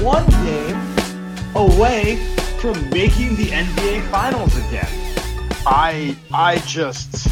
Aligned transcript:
One 0.00 0.26
game 0.44 0.76
away 1.56 2.16
from 2.60 2.72
making 2.90 3.34
the 3.36 3.46
NBA 3.46 4.08
Finals 4.10 4.56
again. 4.56 4.86
I 5.66 6.16
I 6.32 6.58
just 6.66 7.28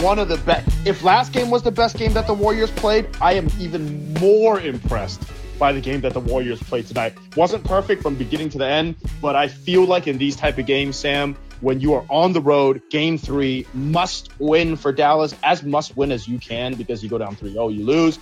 one 0.00 0.18
of 0.18 0.28
the 0.28 0.38
best. 0.38 0.68
If 0.86 1.02
last 1.02 1.32
game 1.32 1.50
was 1.50 1.62
the 1.62 1.70
best 1.70 1.98
game 1.98 2.14
that 2.14 2.26
the 2.26 2.34
Warriors 2.34 2.70
played, 2.70 3.06
I 3.20 3.34
am 3.34 3.48
even 3.58 4.14
more 4.14 4.60
impressed 4.60 5.22
by 5.58 5.72
the 5.72 5.80
game 5.80 6.00
that 6.00 6.14
the 6.14 6.20
Warriors 6.20 6.62
played 6.62 6.86
tonight. 6.86 7.12
Wasn't 7.36 7.64
perfect 7.64 8.02
from 8.02 8.14
beginning 8.14 8.48
to 8.50 8.58
the 8.58 8.66
end, 8.66 8.96
but 9.20 9.36
I 9.36 9.48
feel 9.48 9.84
like 9.84 10.06
in 10.06 10.16
these 10.16 10.36
type 10.36 10.56
of 10.56 10.64
games, 10.64 10.96
Sam, 10.96 11.36
when 11.60 11.80
you 11.80 11.92
are 11.92 12.04
on 12.08 12.32
the 12.32 12.40
road, 12.40 12.80
game 12.88 13.18
three, 13.18 13.66
must 13.74 14.30
win 14.40 14.76
for 14.76 14.90
Dallas, 14.90 15.34
as 15.42 15.62
must 15.62 15.96
win 15.98 16.12
as 16.12 16.26
you 16.26 16.38
can 16.38 16.74
because 16.74 17.02
you 17.02 17.10
go 17.10 17.18
down 17.18 17.36
3-0, 17.36 17.76
you 17.76 17.84
lose. 17.84 18.18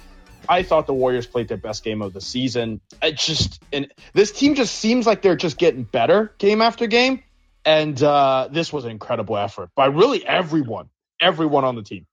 I 0.48 0.62
thought 0.62 0.86
the 0.86 0.94
Warriors 0.94 1.26
played 1.26 1.48
their 1.48 1.56
best 1.56 1.84
game 1.84 2.02
of 2.02 2.12
the 2.12 2.20
season. 2.20 2.80
It 3.02 3.16
just 3.16 3.62
and 3.72 3.92
this 4.14 4.32
team 4.32 4.54
just 4.54 4.74
seems 4.74 5.06
like 5.06 5.22
they're 5.22 5.36
just 5.36 5.58
getting 5.58 5.82
better 5.82 6.34
game 6.38 6.62
after 6.62 6.86
game. 6.86 7.22
And 7.64 8.02
uh, 8.02 8.48
this 8.50 8.72
was 8.72 8.84
an 8.84 8.90
incredible 8.90 9.36
effort 9.36 9.70
by 9.74 9.86
really 9.86 10.26
everyone, 10.26 10.88
everyone 11.20 11.64
on 11.64 11.74
the 11.74 11.82
team. 11.82 12.06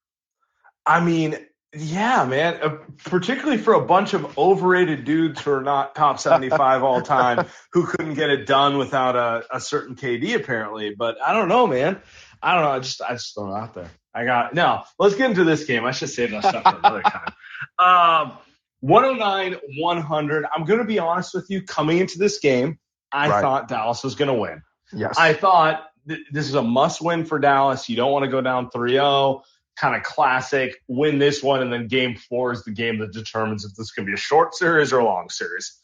I 0.85 0.99
mean, 0.99 1.37
yeah, 1.73 2.25
man. 2.25 2.59
Uh, 2.61 2.77
particularly 3.05 3.57
for 3.57 3.73
a 3.73 3.85
bunch 3.85 4.13
of 4.13 4.37
overrated 4.37 5.05
dudes 5.05 5.41
who 5.41 5.51
are 5.51 5.61
not 5.61 5.95
top 5.95 6.19
75 6.19 6.83
all 6.83 7.01
time, 7.01 7.45
who 7.73 7.85
couldn't 7.85 8.15
get 8.15 8.29
it 8.29 8.45
done 8.45 8.77
without 8.77 9.15
a, 9.15 9.43
a 9.51 9.59
certain 9.59 9.95
KD 9.95 10.35
apparently. 10.35 10.93
But 10.95 11.17
I 11.25 11.33
don't 11.33 11.47
know, 11.47 11.67
man. 11.67 12.01
I 12.41 12.55
don't 12.55 12.63
know. 12.63 12.71
I 12.71 12.79
just 12.79 13.01
I 13.01 13.13
just 13.13 13.33
throw 13.33 13.53
it 13.55 13.57
out 13.57 13.73
there. 13.73 13.89
I 14.13 14.25
got 14.25 14.53
no. 14.53 14.83
Let's 14.97 15.15
get 15.15 15.29
into 15.29 15.43
this 15.43 15.65
game. 15.65 15.83
I 15.83 15.91
should 15.91 16.09
save 16.09 16.31
that 16.31 16.43
stuff 16.43 16.63
for 16.63 16.77
another 16.79 17.01
time. 17.03 17.33
Um, 17.79 18.33
109, 18.81 19.55
100. 19.77 20.45
I'm 20.55 20.65
going 20.65 20.79
to 20.79 20.85
be 20.85 20.99
honest 20.99 21.33
with 21.33 21.49
you. 21.49 21.61
Coming 21.63 21.97
into 21.99 22.17
this 22.19 22.39
game, 22.39 22.79
I 23.11 23.29
Right. 23.29 23.41
thought 23.41 23.67
Dallas 23.67 24.03
was 24.03 24.15
going 24.15 24.27
to 24.27 24.33
win. 24.39 24.61
Yes. 24.93 25.15
I 25.17 25.33
thought 25.33 25.85
th- 26.07 26.19
this 26.31 26.47
is 26.47 26.53
a 26.53 26.61
must 26.61 27.01
win 27.01 27.25
for 27.25 27.39
Dallas. 27.39 27.89
You 27.89 27.95
don't 27.95 28.11
want 28.11 28.25
to 28.25 28.31
go 28.31 28.41
down 28.41 28.69
3 28.69 28.91
0. 28.91 29.41
Kind 29.77 29.95
of 29.95 30.03
classic. 30.03 30.75
Win 30.87 31.19
this 31.19 31.43
one, 31.43 31.61
and 31.61 31.73
then 31.73 31.87
game 31.87 32.15
four 32.15 32.53
is 32.53 32.63
the 32.63 32.71
game 32.71 32.99
that 32.99 33.11
determines 33.11 33.65
if 33.65 33.71
this 33.75 33.87
is 33.87 33.91
going 33.91 34.05
to 34.05 34.09
be 34.09 34.13
a 34.13 34.17
short 34.17 34.53
series 34.55 34.93
or 34.93 34.99
a 34.99 35.03
long 35.05 35.29
series. 35.29 35.81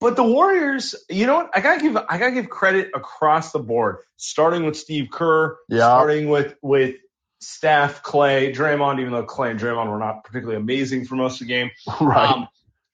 But 0.00 0.16
the 0.16 0.22
Warriors, 0.24 0.94
you 1.10 1.26
know 1.26 1.34
what? 1.34 1.50
I 1.54 1.60
gotta 1.60 1.80
give 1.82 1.96
I 1.96 2.16
gotta 2.18 2.32
give 2.32 2.48
credit 2.48 2.90
across 2.94 3.52
the 3.52 3.58
board, 3.58 3.98
starting 4.16 4.64
with 4.64 4.76
Steve 4.76 5.08
Kerr, 5.12 5.58
Yeah. 5.68 5.80
starting 5.80 6.28
with 6.30 6.54
with 6.62 6.94
Steph, 7.40 8.02
Klay, 8.02 8.54
Draymond. 8.54 9.00
Even 9.00 9.12
though 9.12 9.24
Klay 9.26 9.50
and 9.50 9.60
Draymond 9.60 9.90
were 9.90 9.98
not 9.98 10.24
particularly 10.24 10.60
amazing 10.60 11.04
for 11.06 11.16
most 11.16 11.40
of 11.40 11.46
the 11.46 11.52
game, 11.54 11.70
right. 12.00 12.30
um, 12.30 12.48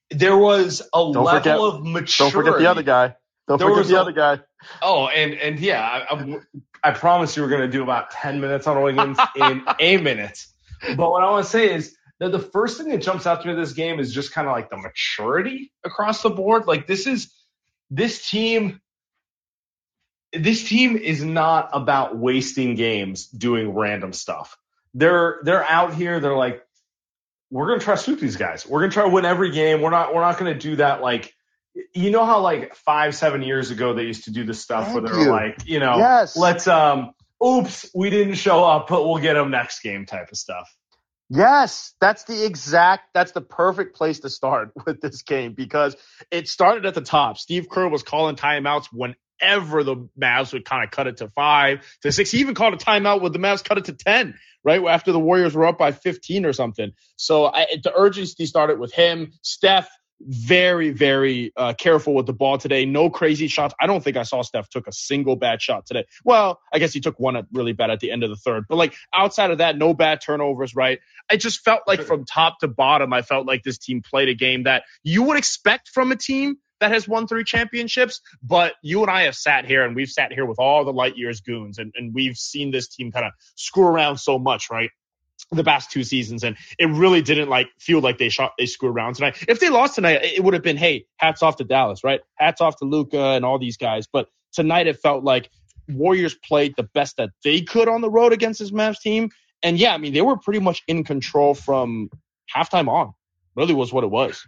there 0.09 0.37
was 0.37 0.81
a 0.81 0.97
Don't 0.97 1.13
level 1.23 1.39
forget- 1.39 1.57
of 1.57 1.83
maturity. 1.85 2.17
Don't 2.17 2.31
forget 2.31 2.59
the 2.59 2.69
other 2.69 2.83
guy. 2.83 3.15
Don't 3.47 3.59
There 3.59 3.69
forget 3.69 3.87
the 3.87 3.95
a- 3.97 4.01
other 4.01 4.11
guy. 4.11 4.39
Oh, 4.81 5.07
and 5.07 5.33
and 5.35 5.59
yeah, 5.59 5.81
I, 6.09 6.13
I, 6.15 6.37
I 6.83 6.91
promise 6.91 7.35
you 7.37 7.43
we're 7.43 7.49
going 7.49 7.61
to 7.61 7.67
do 7.69 7.83
about 7.83 8.09
10 8.11 8.41
minutes 8.41 8.67
on 8.67 8.81
Wiggins 8.81 9.17
in 9.35 9.63
a 9.79 9.97
minute. 9.97 10.43
But 10.95 11.11
what 11.11 11.23
I 11.23 11.29
want 11.29 11.45
to 11.45 11.49
say 11.51 11.73
is 11.73 11.95
that 12.19 12.31
the 12.31 12.39
first 12.39 12.77
thing 12.77 12.89
that 12.89 13.01
jumps 13.01 13.25
out 13.27 13.41
to 13.41 13.47
me 13.47 13.53
this 13.53 13.73
game 13.73 13.99
is 13.99 14.13
just 14.13 14.31
kind 14.33 14.47
of 14.47 14.53
like 14.53 14.69
the 14.69 14.77
maturity 14.77 15.71
across 15.83 16.21
the 16.23 16.29
board. 16.29 16.65
Like 16.67 16.87
this 16.87 17.05
is 17.07 17.33
this 17.89 18.29
team. 18.29 18.81
This 20.43 20.67
team 20.67 20.97
is 20.97 21.23
not 21.23 21.69
about 21.73 22.17
wasting 22.17 22.75
games 22.75 23.27
doing 23.27 23.73
random 23.73 24.13
stuff. 24.13 24.57
They're 24.93 25.39
they're 25.43 25.63
out 25.63 25.93
here. 25.93 26.19
They're 26.19 26.35
like, 26.35 26.63
we're 27.49 27.67
gonna 27.67 27.79
try 27.81 27.95
to 27.95 28.01
sweep 28.01 28.19
these 28.19 28.37
guys. 28.37 28.65
We're 28.65 28.81
gonna 28.81 28.91
try 28.91 29.03
to 29.03 29.09
win 29.09 29.25
every 29.25 29.51
game. 29.51 29.81
We're 29.81 29.91
not 29.91 30.13
we're 30.13 30.21
not 30.21 30.37
gonna 30.37 30.57
do 30.57 30.77
that 30.77 31.01
like 31.01 31.33
you 31.93 32.11
know 32.11 32.25
how 32.25 32.39
like 32.39 32.75
five 32.75 33.15
seven 33.15 33.41
years 33.43 33.71
ago 33.71 33.93
they 33.93 34.03
used 34.03 34.23
to 34.25 34.31
do 34.31 34.43
this 34.43 34.61
stuff 34.61 34.93
where 34.93 35.03
they're 35.03 35.31
like 35.31 35.67
you 35.67 35.79
know 35.79 35.97
Yes. 35.97 36.35
let's 36.35 36.67
um 36.67 37.11
oops 37.45 37.87
we 37.93 38.09
didn't 38.09 38.33
show 38.33 38.63
up 38.63 38.87
but 38.87 39.07
we'll 39.07 39.19
get 39.21 39.35
them 39.35 39.51
next 39.51 39.81
game 39.81 40.07
type 40.07 40.31
of 40.31 40.37
stuff 40.37 40.67
Yes, 41.29 41.93
that's 41.99 42.23
the 42.23 42.45
exact, 42.45 43.09
that's 43.13 43.33
the 43.33 43.41
perfect 43.41 43.97
place 43.97 44.21
to 44.21 44.29
start 44.29 44.71
with 44.85 45.01
this 45.01 45.23
game 45.23 45.53
because 45.53 45.95
it 46.31 46.47
started 46.47 46.85
at 46.85 46.93
the 46.93 47.01
top. 47.01 47.37
Steve 47.37 47.67
Kerr 47.69 47.89
was 47.89 48.01
calling 48.01 48.37
timeouts 48.37 48.87
whenever 49.41 49.83
the 49.83 50.09
Mavs 50.19 50.53
would 50.53 50.65
kind 50.65 50.83
of 50.83 50.91
cut 50.91 51.07
it 51.07 51.17
to 51.17 51.29
five 51.29 51.81
to 52.01 52.11
six. 52.11 52.31
He 52.31 52.39
even 52.39 52.55
called 52.55 52.73
a 52.73 52.77
timeout 52.77 53.21
when 53.21 53.31
the 53.31 53.39
Mavs 53.39 53.63
cut 53.63 53.77
it 53.77 53.85
to 53.85 53.93
10, 53.93 54.35
right? 54.63 54.83
After 54.85 55.11
the 55.11 55.19
Warriors 55.19 55.55
were 55.55 55.65
up 55.65 55.77
by 55.77 55.91
15 55.91 56.45
or 56.45 56.53
something. 56.53 56.91
So 57.15 57.45
I, 57.45 57.67
the 57.83 57.93
urgency 57.95 58.45
started 58.45 58.79
with 58.79 58.93
him. 58.93 59.33
Steph, 59.41 59.89
very, 60.19 60.89
very 60.89 61.51
uh, 61.55 61.73
careful 61.73 62.15
with 62.15 62.25
the 62.25 62.33
ball 62.33 62.57
today. 62.57 62.85
No 62.85 63.09
crazy 63.09 63.47
shots. 63.47 63.75
I 63.79 63.85
don't 63.85 64.03
think 64.03 64.17
I 64.17 64.23
saw 64.23 64.41
Steph 64.41 64.67
took 64.69 64.87
a 64.87 64.91
single 64.91 65.35
bad 65.35 65.61
shot 65.61 65.85
today. 65.85 66.05
Well, 66.25 66.59
I 66.73 66.79
guess 66.79 66.91
he 66.91 66.99
took 66.99 67.19
one 67.19 67.45
really 67.53 67.73
bad 67.73 67.91
at 67.91 67.99
the 67.99 68.11
end 68.11 68.23
of 68.23 68.31
the 68.31 68.35
third, 68.35 68.65
but 68.67 68.77
like 68.77 68.95
outside 69.13 69.51
of 69.51 69.59
that, 69.59 69.77
no 69.77 69.93
bad 69.93 70.21
turnovers, 70.21 70.75
right? 70.75 70.99
I 71.29 71.37
just 71.37 71.59
felt 71.59 71.81
like 71.85 72.01
from 72.01 72.25
top 72.25 72.59
to 72.59 72.67
bottom, 72.67 73.13
I 73.13 73.21
felt 73.21 73.45
like 73.45 73.63
this 73.63 73.77
team 73.77 74.01
played 74.01 74.29
a 74.29 74.33
game 74.33 74.63
that 74.63 74.83
you 75.03 75.23
would 75.23 75.37
expect 75.37 75.89
from 75.89 76.11
a 76.11 76.15
team 76.15 76.57
that 76.79 76.91
has 76.91 77.07
won 77.07 77.27
three 77.27 77.43
championships. 77.43 78.21
But 78.41 78.73
you 78.81 79.01
and 79.01 79.11
I 79.11 79.23
have 79.23 79.35
sat 79.35 79.65
here 79.65 79.85
and 79.85 79.95
we've 79.95 80.09
sat 80.09 80.31
here 80.31 80.45
with 80.45 80.59
all 80.59 80.85
the 80.85 80.93
light 80.93 81.17
years 81.17 81.41
goons 81.41 81.77
and, 81.77 81.93
and 81.95 82.13
we've 82.13 82.37
seen 82.37 82.71
this 82.71 82.87
team 82.87 83.11
kind 83.11 83.25
of 83.25 83.31
screw 83.55 83.85
around 83.85 84.17
so 84.17 84.37
much, 84.39 84.69
right? 84.69 84.89
The 85.51 85.63
past 85.63 85.91
two 85.91 86.03
seasons, 86.03 86.43
and 86.43 86.57
it 86.79 86.87
really 86.87 87.21
didn't 87.21 87.47
like 87.47 87.67
feel 87.79 87.99
like 87.99 88.17
they 88.17 88.27
shot 88.27 88.53
they 88.57 88.65
screw 88.65 88.89
around 88.89 89.13
tonight. 89.13 89.45
If 89.47 89.59
they 89.59 89.69
lost 89.69 89.95
tonight, 89.95 90.21
it 90.23 90.43
would 90.43 90.55
have 90.55 90.63
been 90.63 90.77
hey, 90.77 91.05
hats 91.17 91.43
off 91.43 91.57
to 91.57 91.63
Dallas, 91.63 92.03
right? 92.03 92.21
Hats 92.35 92.59
off 92.59 92.77
to 92.77 92.85
Luka 92.85 93.19
and 93.19 93.45
all 93.45 93.59
these 93.59 93.77
guys. 93.77 94.07
But 94.11 94.27
tonight 94.51 94.87
it 94.87 94.99
felt 94.99 95.23
like 95.23 95.51
Warriors 95.87 96.33
played 96.33 96.73
the 96.75 96.83
best 96.83 97.17
that 97.17 97.29
they 97.43 97.61
could 97.61 97.87
on 97.87 98.01
the 98.01 98.09
road 98.09 98.33
against 98.33 98.59
this 98.59 98.71
Mavs 98.71 98.99
team. 98.99 99.29
And 99.63 99.77
yeah, 99.77 99.93
I 99.93 99.97
mean, 99.97 100.13
they 100.13 100.21
were 100.21 100.37
pretty 100.37 100.59
much 100.59 100.83
in 100.87 101.03
control 101.03 101.53
from 101.53 102.09
halftime 102.53 102.87
on. 102.87 103.13
Really 103.55 103.73
was 103.73 103.93
what 103.93 104.03
it 104.03 104.11
was. 104.11 104.45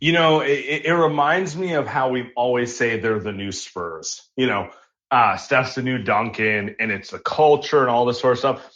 You 0.00 0.12
know, 0.12 0.40
it, 0.40 0.82
it 0.84 0.92
reminds 0.92 1.56
me 1.56 1.74
of 1.74 1.86
how 1.86 2.10
we 2.10 2.30
always 2.36 2.76
say 2.76 3.00
they're 3.00 3.18
the 3.18 3.32
new 3.32 3.50
Spurs. 3.50 4.22
You 4.36 4.46
know, 4.46 4.70
uh, 5.10 5.36
Steph's 5.36 5.74
the 5.74 5.82
new 5.82 5.98
Duncan, 5.98 6.76
and 6.78 6.90
it's 6.90 7.10
the 7.10 7.18
culture 7.18 7.80
and 7.80 7.90
all 7.90 8.04
this 8.04 8.20
sort 8.20 8.32
of 8.34 8.38
stuff. 8.38 8.70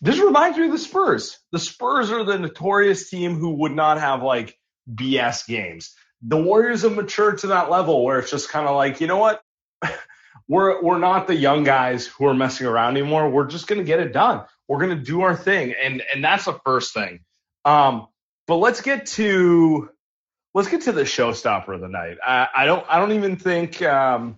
This 0.00 0.18
reminds 0.18 0.58
me 0.58 0.66
of 0.66 0.72
the 0.72 0.78
Spurs. 0.78 1.38
The 1.52 1.58
Spurs 1.58 2.10
are 2.10 2.24
the 2.24 2.38
notorious 2.38 3.10
team 3.10 3.36
who 3.36 3.56
would 3.56 3.72
not 3.72 4.00
have 4.00 4.22
like 4.22 4.58
BS 4.92 5.46
games. 5.46 5.94
The 6.22 6.40
Warriors 6.40 6.82
have 6.82 6.94
matured 6.94 7.38
to 7.38 7.48
that 7.48 7.70
level 7.70 8.04
where 8.04 8.18
it's 8.18 8.30
just 8.30 8.48
kind 8.48 8.66
of 8.66 8.74
like, 8.74 9.00
you 9.00 9.06
know 9.06 9.18
what? 9.18 9.42
we're 10.48 10.82
we're 10.82 10.98
not 10.98 11.26
the 11.26 11.34
young 11.34 11.64
guys 11.64 12.06
who 12.06 12.26
are 12.26 12.34
messing 12.34 12.66
around 12.66 12.96
anymore. 12.96 13.30
We're 13.30 13.46
just 13.46 13.66
gonna 13.66 13.84
get 13.84 14.00
it 14.00 14.12
done. 14.12 14.44
We're 14.68 14.80
gonna 14.80 14.96
do 14.96 15.22
our 15.22 15.36
thing, 15.36 15.74
and 15.80 16.02
and 16.14 16.24
that's 16.24 16.46
the 16.46 16.58
first 16.64 16.94
thing. 16.94 17.20
Um, 17.64 18.06
but 18.46 18.56
let's 18.56 18.80
get 18.80 19.06
to 19.06 19.90
let's 20.54 20.68
get 20.68 20.82
to 20.82 20.92
the 20.92 21.02
showstopper 21.02 21.74
of 21.74 21.80
the 21.80 21.88
night. 21.88 22.18
I, 22.24 22.48
I 22.54 22.66
don't 22.66 22.84
I 22.88 22.98
don't 22.98 23.12
even 23.12 23.36
think 23.36 23.82
um, 23.82 24.36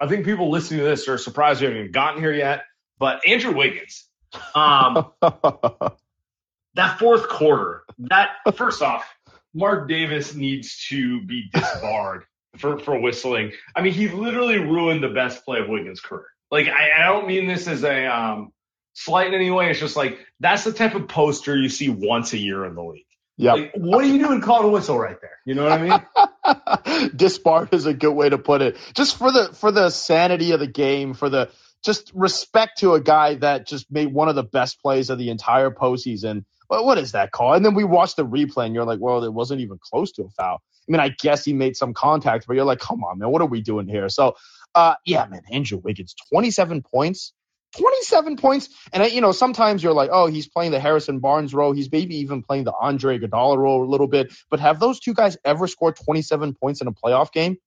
I 0.00 0.06
think 0.06 0.24
people 0.24 0.50
listening 0.50 0.80
to 0.80 0.86
this 0.86 1.08
are 1.08 1.18
surprised 1.18 1.60
we 1.60 1.66
haven't 1.66 1.80
even 1.80 1.92
gotten 1.92 2.22
here 2.22 2.32
yet. 2.32 2.64
But 2.98 3.26
Andrew 3.26 3.54
Wiggins, 3.54 4.06
um, 4.54 5.12
that 5.20 6.98
fourth 6.98 7.28
quarter, 7.28 7.84
that 7.98 8.30
first 8.54 8.82
off, 8.82 9.06
Marc 9.54 9.88
Davis 9.88 10.34
needs 10.34 10.86
to 10.88 11.22
be 11.22 11.48
disbarred 11.52 12.24
for, 12.58 12.78
for 12.78 12.98
whistling. 13.00 13.52
I 13.74 13.82
mean, 13.82 13.92
he 13.92 14.08
literally 14.08 14.58
ruined 14.58 15.02
the 15.02 15.08
best 15.08 15.44
play 15.44 15.60
of 15.60 15.68
Wiggins' 15.68 16.00
career. 16.00 16.26
Like, 16.50 16.68
I, 16.68 17.00
I 17.00 17.06
don't 17.06 17.26
mean 17.26 17.46
this 17.46 17.66
as 17.68 17.84
a 17.84 18.06
um, 18.06 18.52
slight 18.92 19.28
in 19.28 19.34
any 19.34 19.50
way. 19.50 19.70
It's 19.70 19.80
just 19.80 19.96
like 19.96 20.18
that's 20.40 20.64
the 20.64 20.72
type 20.72 20.94
of 20.94 21.08
poster 21.08 21.56
you 21.56 21.68
see 21.68 21.88
once 21.88 22.32
a 22.32 22.38
year 22.38 22.64
in 22.64 22.74
the 22.74 22.82
league. 22.82 23.04
Yeah. 23.40 23.54
Like, 23.54 23.72
what 23.76 24.04
are 24.04 24.08
you 24.08 24.18
doing 24.20 24.42
calling 24.42 24.68
a 24.68 24.70
whistle 24.70 24.98
right 24.98 25.16
there? 25.20 25.38
You 25.46 25.54
know 25.56 25.64
what 25.64 25.72
I 25.72 26.98
mean? 26.98 27.10
Disbarred 27.16 27.74
is 27.74 27.86
a 27.86 27.94
good 27.94 28.12
way 28.12 28.30
to 28.30 28.38
put 28.38 28.62
it. 28.62 28.78
Just 28.94 29.18
for 29.18 29.32
the 29.32 29.52
for 29.54 29.72
the 29.72 29.90
sanity 29.90 30.52
of 30.52 30.60
the 30.60 30.68
game, 30.68 31.14
for 31.14 31.30
the 31.30 31.50
just 31.84 32.12
respect 32.14 32.80
to 32.80 32.94
a 32.94 33.00
guy 33.02 33.36
that 33.36 33.66
just 33.68 33.90
made 33.92 34.12
one 34.12 34.28
of 34.28 34.36
the 34.36 34.44
best 34.44 34.82
plays 34.82 35.10
of 35.10 35.18
the 35.18 35.30
entire 35.30 35.70
postseason. 35.70 36.44
Well, 36.70 36.86
what 36.86 36.98
is 36.98 37.12
that 37.12 37.32
call? 37.32 37.54
And 37.54 37.64
then 37.64 37.74
we 37.74 37.84
watched 37.84 38.16
the 38.16 38.26
replay, 38.26 38.66
and 38.66 38.74
you're 38.74 38.86
like, 38.86 39.00
well, 39.00 39.24
it 39.24 39.34
wasn't 39.34 39.62
even 39.62 39.78
close 39.82 40.12
to 40.14 40.24
a 40.24 40.30
foul. 40.30 40.62
I 40.88 40.92
mean, 40.92 41.00
I 41.00 41.10
guess 41.20 41.44
he 41.44 41.54
made 41.54 41.76
some 41.76 41.94
contact, 41.94 42.46
but 42.46 42.56
you're 42.56 42.66
like, 42.66 42.80
come 42.80 43.04
on, 43.04 43.18
man, 43.18 43.30
what 43.30 43.42
are 43.42 43.48
we 43.48 43.62
doing 43.62 43.88
here? 43.88 44.08
So, 44.10 44.36
uh, 44.74 44.96
yeah, 45.06 45.26
man, 45.28 45.42
Andrew 45.52 45.80
Wiggins, 45.82 46.14
27 46.32 46.82
points. 46.82 47.32
27 47.78 48.36
points. 48.36 48.68
And, 48.92 49.10
you 49.12 49.20
know, 49.20 49.32
sometimes 49.32 49.82
you're 49.82 49.92
like, 49.92 50.10
oh, 50.12 50.26
he's 50.26 50.48
playing 50.48 50.72
the 50.72 50.80
Harrison 50.80 51.20
Barnes 51.20 51.54
role. 51.54 51.72
He's 51.72 51.90
maybe 51.90 52.16
even 52.16 52.42
playing 52.42 52.64
the 52.64 52.72
Andre 52.78 53.18
Iguodala 53.18 53.56
role 53.56 53.84
a 53.84 53.90
little 53.90 54.08
bit. 54.08 54.32
But 54.50 54.60
have 54.60 54.80
those 54.80 55.00
two 55.00 55.14
guys 55.14 55.36
ever 55.44 55.66
scored 55.66 55.96
27 55.96 56.54
points 56.54 56.80
in 56.80 56.86
a 56.86 56.92
playoff 56.92 57.32
game? 57.32 57.58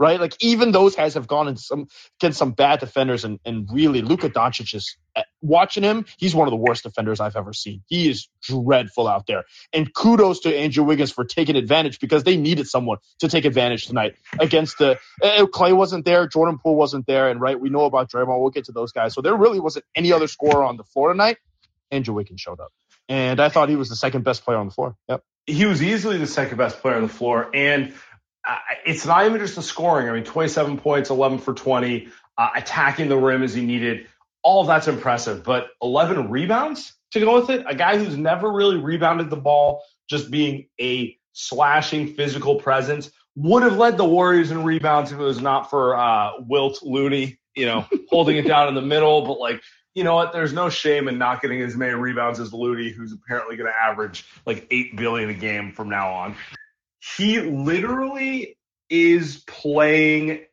Right? 0.00 0.18
Like 0.18 0.34
even 0.40 0.72
those 0.72 0.96
guys 0.96 1.12
have 1.12 1.26
gone 1.26 1.46
in 1.46 1.58
some 1.58 1.88
against 2.18 2.38
some 2.38 2.52
bad 2.52 2.80
defenders, 2.80 3.26
and 3.26 3.38
and 3.44 3.68
really 3.70 4.00
Luka 4.00 4.30
Doncic 4.30 4.74
is 4.74 4.96
eh, 5.14 5.24
watching 5.42 5.82
him. 5.82 6.06
He's 6.16 6.34
one 6.34 6.48
of 6.48 6.52
the 6.52 6.56
worst 6.56 6.84
defenders 6.84 7.20
I've 7.20 7.36
ever 7.36 7.52
seen. 7.52 7.82
He 7.86 8.08
is 8.08 8.26
dreadful 8.42 9.06
out 9.06 9.26
there. 9.26 9.44
And 9.74 9.92
kudos 9.92 10.40
to 10.40 10.56
Andrew 10.56 10.84
Wiggins 10.84 11.10
for 11.10 11.26
taking 11.26 11.54
advantage 11.54 12.00
because 12.00 12.24
they 12.24 12.38
needed 12.38 12.66
someone 12.66 12.96
to 13.18 13.28
take 13.28 13.44
advantage 13.44 13.88
tonight 13.88 14.14
against 14.38 14.78
the 14.78 14.98
uh, 15.22 15.44
Klay 15.52 15.76
wasn't 15.76 16.06
there, 16.06 16.26
Jordan 16.26 16.58
Poole 16.58 16.76
wasn't 16.76 17.06
there, 17.06 17.28
and 17.28 17.38
right 17.38 17.60
we 17.60 17.68
know 17.68 17.84
about 17.84 18.10
Draymond. 18.10 18.40
We'll 18.40 18.48
get 18.48 18.64
to 18.64 18.72
those 18.72 18.92
guys. 18.92 19.12
So 19.12 19.20
there 19.20 19.36
really 19.36 19.60
wasn't 19.60 19.84
any 19.94 20.14
other 20.14 20.28
scorer 20.28 20.64
on 20.64 20.78
the 20.78 20.84
floor 20.84 21.12
tonight. 21.12 21.36
Andrew 21.90 22.14
Wiggins 22.14 22.40
showed 22.40 22.58
up, 22.58 22.72
and 23.06 23.38
I 23.38 23.50
thought 23.50 23.68
he 23.68 23.76
was 23.76 23.90
the 23.90 23.96
second 23.96 24.24
best 24.24 24.44
player 24.46 24.56
on 24.56 24.66
the 24.66 24.72
floor. 24.72 24.96
Yep. 25.10 25.22
He 25.46 25.66
was 25.66 25.82
easily 25.82 26.16
the 26.16 26.26
second 26.26 26.56
best 26.56 26.80
player 26.80 26.96
on 26.96 27.02
the 27.02 27.08
floor, 27.08 27.50
and 27.52 27.92
it's 28.84 29.06
not 29.06 29.26
even 29.26 29.38
just 29.38 29.56
the 29.56 29.62
scoring. 29.62 30.08
I 30.08 30.12
mean, 30.12 30.24
27 30.24 30.78
points, 30.78 31.10
11 31.10 31.38
for 31.38 31.54
20, 31.54 32.08
uh, 32.38 32.48
attacking 32.54 33.08
the 33.08 33.16
rim 33.16 33.42
as 33.42 33.54
he 33.54 33.64
needed. 33.64 34.06
All 34.42 34.62
of 34.62 34.66
that's 34.66 34.88
impressive, 34.88 35.44
but 35.44 35.68
11 35.82 36.30
rebounds 36.30 36.94
to 37.12 37.20
go 37.20 37.40
with 37.40 37.50
it. 37.50 37.64
A 37.68 37.74
guy 37.74 37.98
who's 37.98 38.16
never 38.16 38.50
really 38.50 38.78
rebounded 38.78 39.28
the 39.30 39.36
ball, 39.36 39.82
just 40.08 40.30
being 40.30 40.66
a 40.80 41.16
slashing 41.32 42.14
physical 42.14 42.56
presence, 42.56 43.10
would 43.36 43.62
have 43.62 43.76
led 43.76 43.96
the 43.96 44.04
Warriors 44.04 44.50
in 44.50 44.64
rebounds 44.64 45.12
if 45.12 45.18
it 45.18 45.22
was 45.22 45.40
not 45.40 45.70
for 45.70 45.96
uh, 45.96 46.32
Wilt 46.40 46.82
Looney, 46.82 47.38
you 47.54 47.66
know, 47.66 47.86
holding 48.08 48.36
it 48.36 48.46
down 48.46 48.68
in 48.68 48.74
the 48.74 48.82
middle. 48.82 49.26
But 49.26 49.38
like, 49.38 49.62
you 49.94 50.04
know 50.04 50.14
what? 50.14 50.32
There's 50.32 50.52
no 50.52 50.70
shame 50.70 51.08
in 51.08 51.18
not 51.18 51.42
getting 51.42 51.60
as 51.62 51.76
many 51.76 51.92
rebounds 51.92 52.40
as 52.40 52.52
Looney, 52.52 52.90
who's 52.90 53.12
apparently 53.12 53.56
going 53.56 53.70
to 53.70 53.76
average 53.76 54.24
like 54.46 54.66
eight 54.70 54.96
billion 54.96 55.30
a 55.30 55.34
game 55.34 55.72
from 55.72 55.88
now 55.90 56.12
on 56.12 56.36
he 57.00 57.40
literally 57.40 58.56
is 58.88 59.42
playing 59.46 60.44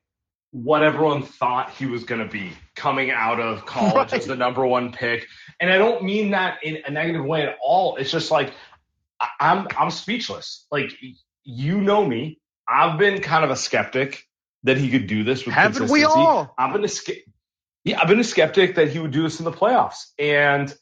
what 0.52 0.82
everyone 0.82 1.24
thought 1.24 1.72
he 1.72 1.86
was 1.86 2.04
going 2.04 2.22
to 2.22 2.32
be 2.32 2.52
coming 2.76 3.12
out 3.12 3.40
of 3.40 3.66
college 3.66 3.96
right. 3.96 4.14
as 4.14 4.26
the 4.26 4.36
number 4.36 4.66
one 4.66 4.92
pick. 4.92 5.28
And 5.60 5.72
I 5.72 5.78
don't 5.78 6.04
mean 6.04 6.32
that 6.32 6.60
in 6.64 6.80
a 6.86 6.92
negative 6.92 7.26
way 7.26 7.44
at 7.44 7.58
all. 7.62 7.98
It's 7.98 8.12
just 8.12 8.32
like 8.32 8.54
I'm 9.40 9.68
I'm 9.78 9.92
speechless. 9.92 10.66
Like 10.72 10.92
you 11.44 11.82
know 11.82 12.06
me, 12.06 12.40
I've 12.68 12.98
been 12.98 13.22
kind 13.22 13.44
of 13.44 13.52
a 13.52 13.56
skeptic 13.56 14.24
that 14.64 14.78
he 14.78 14.90
could 14.90 15.08
do 15.08 15.24
this 15.24 15.46
with 15.46 15.56
Haven't 15.56 15.90
we 15.90 16.04
all? 16.04 16.54
I've 16.58 16.74
been 16.74 16.86
a 16.86 16.90
yeah, 17.84 18.02
I've 18.02 18.08
been 18.08 18.20
a 18.20 18.24
skeptic 18.24 18.76
that 18.76 18.90
he 18.90 19.00
would 19.00 19.12
do 19.12 19.24
this 19.24 19.40
in 19.40 19.46
the 19.46 19.52
playoffs. 19.52 20.12
And 20.20 20.74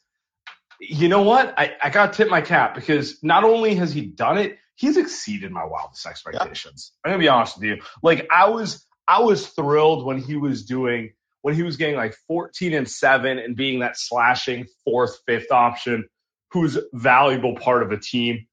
you 0.80 1.08
know 1.08 1.22
what? 1.22 1.54
I, 1.56 1.76
I 1.82 1.90
got 1.90 2.12
to 2.12 2.16
tip 2.16 2.28
my 2.28 2.40
cap 2.40 2.74
because 2.74 3.22
not 3.22 3.44
only 3.44 3.76
has 3.76 3.92
he 3.92 4.06
done 4.06 4.38
it, 4.38 4.58
he's 4.76 4.96
exceeded 4.96 5.50
my 5.50 5.64
wildest 5.64 6.06
expectations. 6.06 6.92
I'm 7.04 7.12
gonna 7.12 7.20
be 7.20 7.28
honest 7.28 7.56
with 7.56 7.64
you. 7.64 7.82
Like 8.02 8.28
I 8.30 8.48
was 8.48 8.86
I 9.08 9.20
was 9.20 9.48
thrilled 9.48 10.04
when 10.04 10.18
he 10.18 10.36
was 10.36 10.64
doing 10.64 11.12
when 11.42 11.54
he 11.54 11.62
was 11.62 11.76
getting 11.76 11.96
like 11.96 12.14
14 12.26 12.74
and 12.74 12.88
7 12.90 13.38
and 13.38 13.56
being 13.56 13.80
that 13.80 13.96
slashing 13.96 14.66
fourth, 14.84 15.18
fifth 15.26 15.52
option 15.52 16.08
who's 16.50 16.78
valuable 16.92 17.54
part 17.54 17.82
of 17.82 17.92
a 17.92 17.98
team. 17.98 18.46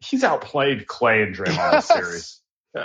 He's 0.00 0.22
outplayed 0.22 0.86
Klay 0.86 1.24
and 1.24 1.34
Draymond 1.34 1.56
yes. 1.56 1.88
series. 1.94 2.40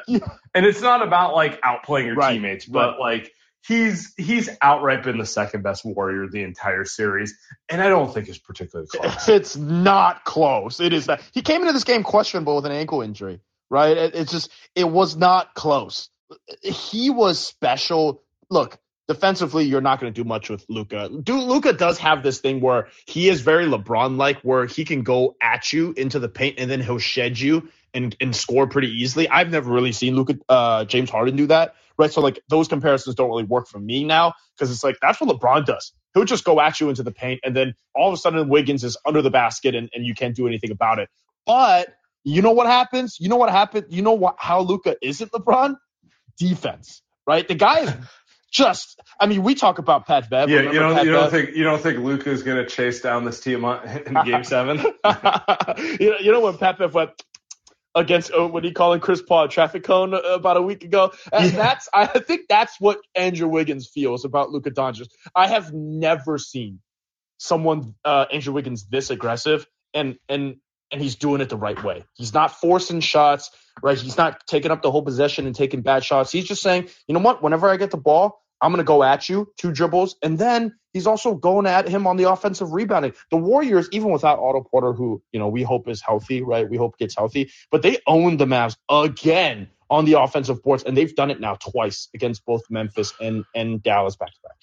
Yeah. 0.07 0.19
And 0.56 0.65
it's 0.65 0.81
not 0.81 1.06
about 1.06 1.36
like 1.36 1.62
outplaying 1.62 2.06
your 2.06 2.15
right. 2.15 2.33
teammates, 2.33 2.65
but 2.65 2.92
right. 2.92 3.00
like 3.00 3.31
he's 3.68 4.13
he's 4.18 4.50
outright 4.62 5.04
been 5.04 5.18
the 5.18 5.25
second 5.25 5.63
best 5.63 5.86
warrior 5.86 6.28
the 6.28 6.44
entire 6.44 6.86
series, 6.86 7.38
and 7.69 7.81
I 7.81 7.90
don't 7.90 8.13
think 8.13 8.28
it's 8.28 8.38
particularly 8.38 8.88
close. 8.88 9.28
It's 9.30 9.56
not 9.56 10.24
close. 10.24 10.80
It 10.80 10.94
is 10.94 11.08
that 11.08 11.22
he 11.34 11.42
came 11.42 11.62
into 11.62 11.74
this 11.74 11.84
game 11.84 12.04
questionable 12.04 12.56
with 12.56 12.66
an 12.66 12.72
ankle 12.72 13.02
injury, 13.02 13.40
right? 13.69 13.96
It, 13.96 14.16
it's 14.16 14.31
just 14.31 14.52
it 14.75 14.90
was 14.90 15.16
not 15.16 15.54
close. 15.54 16.10
He 16.62 17.10
was 17.10 17.40
special. 17.40 18.24
Look, 18.50 18.78
defensively, 19.08 19.66
you're 19.66 19.81
not 19.81 20.00
going 20.00 20.13
to 20.13 20.24
do 20.24 20.28
much 20.28 20.50
with 20.50 20.66
Luka. 20.69 21.10
Do 21.10 21.40
Luka 21.40 21.74
does 21.74 21.98
have 22.00 22.24
this 22.24 22.40
thing 22.40 22.62
where 22.62 22.88
he 23.06 23.30
is 23.30 23.42
very 23.42 23.66
LeBron 23.66 24.18
like, 24.18 24.42
where 24.42 24.66
he 24.66 24.86
can 24.86 25.04
go 25.04 25.36
at 25.42 25.72
you 25.72 25.94
into 25.96 26.19
the 26.19 26.30
paint 26.30 26.56
and 26.60 26.69
then 26.69 26.81
he'll 26.81 27.00
shed 27.00 27.40
you 27.40 27.69
and 27.94 28.16
and 28.19 28.36
score 28.36 28.68
pretty 28.68 28.90
easily. 28.90 29.28
I've 29.30 29.50
never 29.50 29.72
really 29.72 29.92
seen 29.92 30.15
Luka 30.15 30.38
uh, 30.48 30.86
James 30.86 31.10
Harden 31.10 31.36
do 31.36 31.48
that 31.48 31.75
right? 32.01 32.12
So 32.12 32.20
like 32.20 32.41
those 32.50 32.67
comparisons 32.67 33.15
don't 33.15 33.29
really 33.29 33.43
work 33.43 33.67
for 33.67 33.79
me 33.79 34.03
now 34.03 34.34
because 34.55 34.72
it's 34.72 34.84
like 34.84 34.98
that's 35.01 35.22
what 35.22 35.29
LeBron 35.29 35.65
does. 35.65 35.93
He'll 36.13 36.25
just 36.25 36.43
go 36.43 36.60
at 36.60 36.81
you 36.81 36.89
into 36.89 37.03
the 37.03 37.12
paint, 37.12 37.39
and 37.46 37.55
then 37.55 37.75
all 37.96 38.10
of 38.10 38.13
a 38.13 38.17
sudden 38.17 38.50
Wiggins 38.50 38.84
is 38.84 38.98
under 39.05 39.22
the 39.22 39.29
basket, 39.29 39.75
and, 39.75 39.89
and 39.93 40.05
you 40.05 40.13
can't 40.13 40.36
do 40.36 40.48
anything 40.48 40.72
about 40.72 41.00
it. 41.00 41.10
But 41.46 41.89
you 42.24 42.41
know 42.41 42.51
what 42.51 42.67
happens? 42.67 43.17
You 43.20 43.29
know 43.29 43.38
what 43.38 43.50
happened? 43.50 43.86
You 43.89 44.01
know 44.01 44.13
what? 44.13 44.36
How 44.38 44.62
Luka 44.62 44.96
isn't 45.01 45.31
LeBron? 45.31 45.75
Defense, 46.38 47.01
right? 47.27 47.48
The 47.48 47.55
guy 47.55 47.81
is 47.81 47.93
just. 48.51 49.00
I 49.20 49.27
mean, 49.27 49.43
we 49.43 49.53
talk 49.53 49.77
about 49.77 50.08
Pat 50.08 50.29
Bev. 50.29 50.50
Yeah, 50.50 50.63
you 50.63 50.79
don't. 50.79 50.96
Pat 50.96 51.05
you 51.05 51.12
don't 51.12 51.24
Bev? 51.25 51.31
think 51.31 51.55
you 51.55 51.63
don't 51.63 51.81
think 51.81 52.00
Luka 52.00 52.31
is 52.31 52.41
going 52.43 52.58
to 52.58 52.65
chase 52.65 53.01
down 53.01 53.25
this 53.25 53.39
team 53.39 53.63
in 54.05 54.17
Game 54.25 54.43
Seven? 54.43 54.77
you 54.77 56.10
know, 56.10 56.17
you 56.20 56.31
know 56.31 56.41
when 56.41 56.58
Pat 56.58 56.79
Bev 56.79 56.93
went 56.93 57.12
against 57.95 58.31
uh, 58.33 58.48
what 58.48 58.63
he 58.63 58.71
calling 58.71 59.00
Chris 59.00 59.21
Paul 59.21 59.45
a 59.45 59.50
traffic 59.50 59.83
cone 59.83 60.13
uh, 60.13 60.19
about 60.19 60.57
a 60.57 60.62
week 60.62 60.83
ago. 60.83 61.12
And 61.31 61.51
yeah. 61.51 61.57
that's 61.57 61.89
I 61.93 62.05
think 62.05 62.48
that's 62.48 62.79
what 62.79 63.00
Andrew 63.15 63.48
Wiggins 63.48 63.88
feels 63.88 64.25
about 64.25 64.51
Luka 64.51 64.71
Doncic. 64.71 65.10
I 65.36 65.48
have 65.48 65.74
never 65.74 66.38
seen 66.38 66.79
someone 67.38 67.95
uh, 68.05 68.25
Andrew 68.31 68.53
Wiggins 68.53 68.86
this 68.86 69.10
aggressive 69.10 69.65
and 69.93 70.17
and 70.29 70.57
and 70.91 71.01
he's 71.01 71.15
doing 71.15 71.41
it 71.41 71.50
the 71.50 71.57
right 71.57 71.81
way. 71.83 72.03
He's 72.15 72.33
not 72.33 72.60
forcing 72.60 73.00
shots, 73.00 73.50
right? 73.81 73.98
He's 73.98 74.17
not 74.17 74.45
taking 74.45 74.71
up 74.71 74.81
the 74.81 74.91
whole 74.91 75.03
possession 75.03 75.45
and 75.45 75.55
taking 75.55 75.81
bad 75.81 76.03
shots. 76.03 76.31
He's 76.31 76.45
just 76.45 76.62
saying, 76.62 76.89
you 77.07 77.13
know 77.13 77.21
what? 77.21 77.41
Whenever 77.41 77.69
I 77.69 77.77
get 77.77 77.91
the 77.91 77.98
ball, 77.98 78.41
I'm 78.62 78.71
going 78.71 78.79
to 78.79 78.83
go 78.83 79.01
at 79.01 79.29
you, 79.29 79.51
two 79.57 79.71
dribbles. 79.71 80.17
And 80.21 80.38
then 80.38 80.75
he's 80.93 81.07
also 81.07 81.33
going 81.33 81.65
at 81.65 81.88
him 81.88 82.07
on 82.07 82.17
the 82.17 82.29
offensive 82.29 82.71
rebounding. 82.71 83.13
The 83.29 83.38
Warriors, 83.38 83.88
even 83.91 84.12
without 84.12 84.39
Otto 84.39 84.62
Porter, 84.62 84.93
who, 84.93 85.21
you 85.31 85.39
know, 85.39 85.48
we 85.48 85.63
hope 85.63 85.88
is 85.88 86.01
healthy, 86.01 86.41
right? 86.41 86.69
We 86.69 86.77
hope 86.77 86.98
gets 86.98 87.15
healthy, 87.15 87.51
but 87.69 87.81
they 87.81 87.98
own 88.07 88.38
the 88.38 88.45
Mavs 88.45 88.75
again 88.89 89.69
on 89.89 90.05
the 90.05 90.19
offensive 90.19 90.63
boards. 90.63 90.83
And 90.83 90.95
they've 90.95 91.15
done 91.15 91.31
it 91.31 91.39
now 91.39 91.55
twice 91.55 92.10
against 92.13 92.45
both 92.45 92.63
Memphis 92.69 93.13
and, 93.19 93.45
and 93.55 93.81
Dallas 93.81 94.15
back 94.15 94.29
to 94.29 94.39
back. 94.43 94.57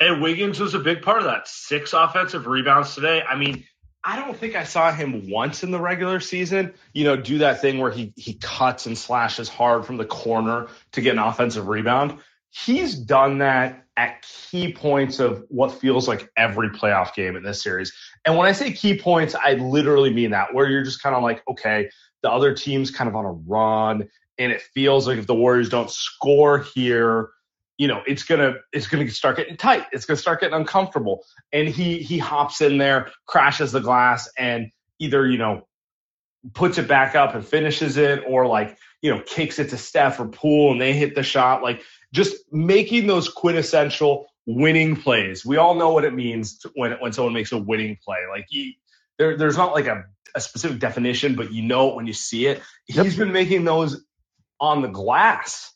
And 0.00 0.22
Wiggins 0.22 0.58
was 0.58 0.74
a 0.74 0.80
big 0.80 1.02
part 1.02 1.18
of 1.18 1.24
that. 1.24 1.46
Six 1.46 1.92
offensive 1.92 2.46
rebounds 2.46 2.94
today. 2.94 3.22
I 3.22 3.36
mean, 3.36 3.64
I 4.04 4.16
don't 4.16 4.36
think 4.36 4.56
I 4.56 4.64
saw 4.64 4.90
him 4.90 5.30
once 5.30 5.62
in 5.62 5.70
the 5.70 5.78
regular 5.78 6.18
season, 6.18 6.74
you 6.92 7.04
know, 7.04 7.14
do 7.14 7.38
that 7.38 7.60
thing 7.60 7.78
where 7.78 7.92
he 7.92 8.12
he 8.16 8.34
cuts 8.34 8.86
and 8.86 8.98
slashes 8.98 9.48
hard 9.48 9.86
from 9.86 9.96
the 9.96 10.04
corner 10.04 10.66
to 10.92 11.00
get 11.00 11.12
an 11.12 11.20
offensive 11.20 11.68
rebound 11.68 12.18
he's 12.52 12.94
done 12.94 13.38
that 13.38 13.81
at 13.96 14.22
key 14.22 14.72
points 14.72 15.20
of 15.20 15.44
what 15.48 15.72
feels 15.72 16.08
like 16.08 16.30
every 16.36 16.70
playoff 16.70 17.14
game 17.14 17.36
in 17.36 17.42
this 17.42 17.62
series. 17.62 17.92
And 18.24 18.36
when 18.36 18.46
I 18.46 18.52
say 18.52 18.72
key 18.72 18.98
points, 18.98 19.34
I 19.34 19.54
literally 19.54 20.12
mean 20.12 20.30
that, 20.30 20.54
where 20.54 20.68
you're 20.68 20.82
just 20.82 21.02
kind 21.02 21.14
of 21.14 21.22
like, 21.22 21.42
okay, 21.48 21.90
the 22.22 22.30
other 22.30 22.54
team's 22.54 22.90
kind 22.90 23.08
of 23.08 23.16
on 23.16 23.24
a 23.24 23.32
run, 23.32 24.08
and 24.38 24.52
it 24.52 24.62
feels 24.62 25.06
like 25.06 25.18
if 25.18 25.26
the 25.26 25.34
Warriors 25.34 25.68
don't 25.68 25.90
score 25.90 26.64
here, 26.74 27.30
you 27.78 27.88
know, 27.88 28.02
it's 28.06 28.22
gonna 28.22 28.54
it's 28.72 28.86
gonna 28.86 29.10
start 29.10 29.36
getting 29.36 29.56
tight. 29.56 29.86
It's 29.92 30.06
gonna 30.06 30.16
start 30.16 30.40
getting 30.40 30.54
uncomfortable. 30.54 31.24
And 31.52 31.68
he 31.68 31.98
he 31.98 32.18
hops 32.18 32.60
in 32.60 32.78
there, 32.78 33.10
crashes 33.26 33.72
the 33.72 33.80
glass, 33.80 34.30
and 34.38 34.70
either 34.98 35.26
you 35.26 35.38
know 35.38 35.66
puts 36.54 36.78
it 36.78 36.88
back 36.88 37.14
up 37.14 37.34
and 37.34 37.46
finishes 37.46 37.96
it, 37.96 38.22
or 38.26 38.46
like 38.46 38.76
you 39.02 39.10
know 39.10 39.20
kicks 39.26 39.58
it 39.58 39.70
to 39.70 39.76
Steph 39.76 40.20
or 40.20 40.28
Poole 40.28 40.72
and 40.72 40.80
they 40.80 40.92
hit 40.92 41.14
the 41.14 41.22
shot. 41.22 41.62
Like 41.62 41.82
just 42.12 42.36
making 42.52 43.06
those 43.06 43.28
quintessential 43.28 44.26
winning 44.46 44.96
plays. 44.96 45.44
We 45.44 45.56
all 45.56 45.74
know 45.74 45.90
what 45.90 46.04
it 46.04 46.14
means 46.14 46.58
to, 46.60 46.70
when 46.74 46.92
when 46.92 47.12
someone 47.12 47.34
makes 47.34 47.52
a 47.52 47.58
winning 47.58 47.98
play. 48.04 48.18
Like 48.30 48.46
he, 48.48 48.78
there, 49.18 49.36
there's 49.36 49.56
not 49.56 49.72
like 49.72 49.86
a, 49.86 50.04
a 50.34 50.40
specific 50.40 50.78
definition, 50.78 51.34
but 51.34 51.52
you 51.52 51.62
know 51.62 51.90
it 51.90 51.96
when 51.96 52.06
you 52.06 52.12
see 52.12 52.46
it. 52.46 52.62
Yep. 52.88 53.04
He's 53.04 53.16
been 53.16 53.32
making 53.32 53.64
those 53.64 54.04
on 54.60 54.82
the 54.82 54.88
glass 54.88 55.72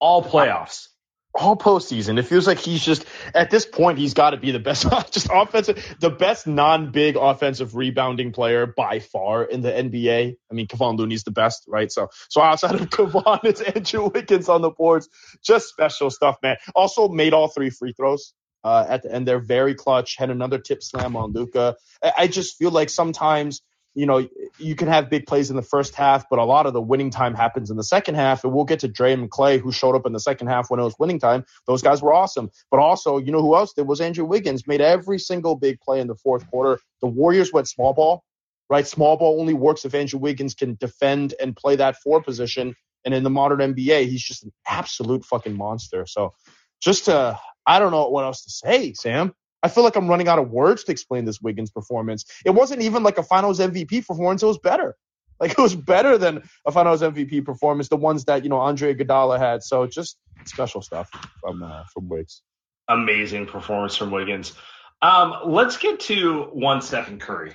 all 0.00 0.22
playoffs 0.22 0.88
all 1.36 1.56
postseason. 1.56 2.18
It 2.18 2.24
feels 2.24 2.46
like 2.46 2.58
he's 2.58 2.84
just 2.84 3.04
at 3.34 3.50
this 3.50 3.66
point 3.66 3.98
he's 3.98 4.14
got 4.14 4.30
to 4.30 4.36
be 4.36 4.50
the 4.50 4.58
best, 4.58 4.86
just 5.12 5.28
offensive, 5.32 5.96
the 6.00 6.10
best 6.10 6.46
non-big 6.46 7.16
offensive 7.16 7.76
rebounding 7.76 8.32
player 8.32 8.66
by 8.66 9.00
far 9.00 9.44
in 9.44 9.60
the 9.60 9.70
NBA. 9.70 10.36
I 10.50 10.54
mean, 10.54 10.66
Kevon 10.66 10.98
Looney's 10.98 11.24
the 11.24 11.30
best, 11.30 11.64
right? 11.68 11.90
So, 11.90 12.08
so 12.28 12.40
outside 12.40 12.74
of 12.74 12.80
Kevon, 12.90 13.40
it's 13.44 13.60
Andrew 13.60 14.10
Wiggins 14.12 14.48
on 14.48 14.62
the 14.62 14.70
boards. 14.70 15.08
Just 15.44 15.68
special 15.68 16.10
stuff, 16.10 16.36
man. 16.42 16.56
Also 16.74 17.08
made 17.08 17.32
all 17.32 17.48
three 17.48 17.70
free 17.70 17.92
throws. 17.92 18.32
Uh, 18.64 18.84
at 18.88 19.02
the 19.02 19.14
end, 19.14 19.28
they're 19.28 19.38
very 19.38 19.74
clutch. 19.76 20.16
Had 20.16 20.30
another 20.30 20.58
tip 20.58 20.82
slam 20.82 21.14
on 21.14 21.32
Luka. 21.32 21.76
I, 22.02 22.12
I 22.18 22.26
just 22.26 22.56
feel 22.56 22.70
like 22.70 22.90
sometimes 22.90 23.62
you 23.96 24.04
know, 24.04 24.28
you 24.58 24.76
can 24.76 24.88
have 24.88 25.08
big 25.08 25.26
plays 25.26 25.48
in 25.48 25.56
the 25.56 25.62
first 25.62 25.94
half, 25.94 26.28
but 26.28 26.38
a 26.38 26.44
lot 26.44 26.66
of 26.66 26.74
the 26.74 26.82
winning 26.82 27.10
time 27.10 27.34
happens 27.34 27.70
in 27.70 27.78
the 27.78 27.82
second 27.82 28.14
half. 28.14 28.44
And 28.44 28.52
we'll 28.52 28.66
get 28.66 28.80
to 28.80 28.88
Dre 28.88 29.14
and 29.14 29.30
Klay, 29.30 29.58
who 29.58 29.72
showed 29.72 29.96
up 29.96 30.04
in 30.04 30.12
the 30.12 30.20
second 30.20 30.48
half 30.48 30.70
when 30.70 30.78
it 30.78 30.82
was 30.82 30.94
winning 30.98 31.18
time. 31.18 31.46
Those 31.66 31.80
guys 31.80 32.02
were 32.02 32.12
awesome. 32.12 32.50
But 32.70 32.78
also, 32.78 33.16
you 33.16 33.32
know 33.32 33.40
who 33.40 33.56
else 33.56 33.72
did 33.72 33.88
was 33.88 34.02
Andrew 34.02 34.26
Wiggins, 34.26 34.66
made 34.66 34.82
every 34.82 35.18
single 35.18 35.56
big 35.56 35.80
play 35.80 35.98
in 35.98 36.08
the 36.08 36.14
fourth 36.14 36.46
quarter. 36.50 36.78
The 37.00 37.06
Warriors 37.06 37.54
went 37.54 37.68
small 37.68 37.94
ball, 37.94 38.22
right? 38.68 38.86
Small 38.86 39.16
ball 39.16 39.40
only 39.40 39.54
works 39.54 39.86
if 39.86 39.94
Andrew 39.94 40.20
Wiggins 40.20 40.54
can 40.54 40.76
defend 40.78 41.32
and 41.40 41.56
play 41.56 41.76
that 41.76 41.96
four 41.96 42.22
position. 42.22 42.74
And 43.06 43.14
in 43.14 43.22
the 43.22 43.30
modern 43.30 43.74
NBA, 43.74 44.08
he's 44.08 44.22
just 44.22 44.44
an 44.44 44.52
absolute 44.68 45.24
fucking 45.24 45.56
monster. 45.56 46.04
So 46.04 46.34
just 46.82 47.06
to, 47.06 47.40
I 47.66 47.78
don't 47.78 47.92
know 47.92 48.10
what 48.10 48.24
else 48.24 48.44
to 48.44 48.50
say, 48.50 48.92
Sam. 48.92 49.32
I 49.62 49.68
feel 49.68 49.84
like 49.84 49.96
I'm 49.96 50.08
running 50.08 50.28
out 50.28 50.38
of 50.38 50.50
words 50.50 50.84
to 50.84 50.92
explain 50.92 51.24
this 51.24 51.40
Wiggins 51.40 51.70
performance. 51.70 52.24
It 52.44 52.50
wasn't 52.50 52.82
even 52.82 53.02
like 53.02 53.18
a 53.18 53.22
Finals 53.22 53.58
MVP 53.58 54.06
performance. 54.06 54.42
It 54.42 54.46
was 54.46 54.58
better. 54.58 54.96
Like 55.40 55.52
it 55.52 55.58
was 55.58 55.74
better 55.74 56.16
than 56.18 56.42
a 56.66 56.72
Finals 56.72 57.02
MVP 57.02 57.44
performance, 57.44 57.88
the 57.88 57.96
ones 57.96 58.24
that 58.24 58.42
you 58.42 58.50
know 58.50 58.58
Andre 58.58 58.94
Iguodala 58.94 59.38
had. 59.38 59.62
So 59.62 59.86
just 59.86 60.16
special 60.44 60.82
stuff 60.82 61.10
from 61.40 61.62
uh, 61.62 61.84
from 61.92 62.08
Wiggs. 62.08 62.42
Amazing 62.88 63.46
performance 63.46 63.96
from 63.96 64.10
Wiggins. 64.10 64.54
Um, 65.02 65.34
let's 65.46 65.76
get 65.76 66.00
to 66.00 66.44
one 66.52 66.80
Stephen 66.80 67.18
Curry. 67.18 67.54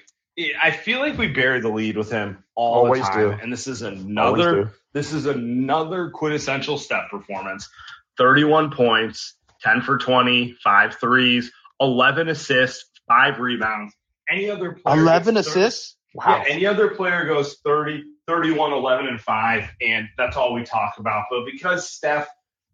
I 0.62 0.72
feel 0.72 1.00
like 1.00 1.18
we 1.18 1.28
bury 1.28 1.60
the 1.60 1.70
lead 1.70 1.98
with 1.98 2.10
him 2.10 2.44
all 2.56 2.86
Always 2.86 3.02
the 3.02 3.08
time, 3.08 3.20
do. 3.20 3.38
and 3.42 3.52
this 3.52 3.68
is 3.68 3.82
another 3.82 4.72
this 4.94 5.14
is 5.14 5.26
another 5.26 6.10
quintessential 6.10 6.78
Steph 6.78 7.10
performance. 7.10 7.70
Thirty-one 8.18 8.72
points, 8.72 9.36
ten 9.62 9.82
for 9.82 9.98
20, 9.98 10.56
five 10.64 10.96
threes, 11.00 11.52
11 11.82 12.30
assists, 12.30 12.90
five 13.08 13.40
rebounds. 13.40 13.94
Any 14.30 14.50
other 14.50 14.74
player 14.74 15.02
11 15.02 15.38
assists? 15.38 15.98
Wow. 16.14 16.44
Yeah, 16.48 16.54
any 16.54 16.66
other 16.66 16.90
player 16.90 17.26
goes 17.26 17.58
30, 17.64 18.04
31, 18.28 18.74
11, 18.74 19.08
and 19.08 19.20
5, 19.20 19.70
and 19.82 20.08
that's 20.18 20.38
all 20.38 20.54
we 20.54 20.64
talk 20.64 20.96
about. 21.00 21.26
But 21.30 21.46
because 21.46 21.90
Steph 21.90 22.28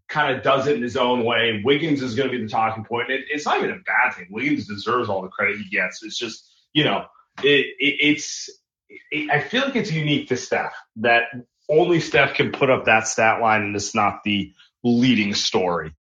kind 0.07 0.35
of 0.35 0.43
does 0.43 0.67
it 0.67 0.75
in 0.75 0.81
his 0.81 0.97
own 0.97 1.23
way, 1.23 1.61
Wiggins 1.63 2.01
is 2.01 2.15
going 2.15 2.29
to 2.29 2.37
be 2.37 2.43
the 2.43 2.49
talking 2.49 2.83
point. 2.83 3.09
It, 3.09 3.25
it's 3.29 3.45
not 3.45 3.57
even 3.57 3.71
a 3.71 3.79
bad 3.79 4.15
thing. 4.15 4.27
Wiggins 4.29 4.67
deserves 4.67 5.09
all 5.09 5.21
the 5.21 5.27
credit 5.27 5.57
he 5.57 5.69
gets. 5.69 6.03
It's 6.03 6.17
just, 6.17 6.51
you 6.73 6.83
know, 6.83 7.05
it, 7.43 7.65
it, 7.79 7.95
it's, 8.01 8.49
I 9.29 9.39
feel 9.39 9.65
like 9.65 9.75
it's 9.75 9.91
unique 9.91 10.29
to 10.29 10.37
Steph 10.37 10.73
that 10.97 11.23
only 11.69 11.99
Steph 11.99 12.35
can 12.35 12.51
put 12.51 12.69
up 12.69 12.85
that 12.85 13.07
stat 13.07 13.41
line, 13.41 13.61
and 13.63 13.75
it's 13.75 13.93
not 13.93 14.23
the 14.23 14.53
leading 14.83 15.33
story. 15.33 15.93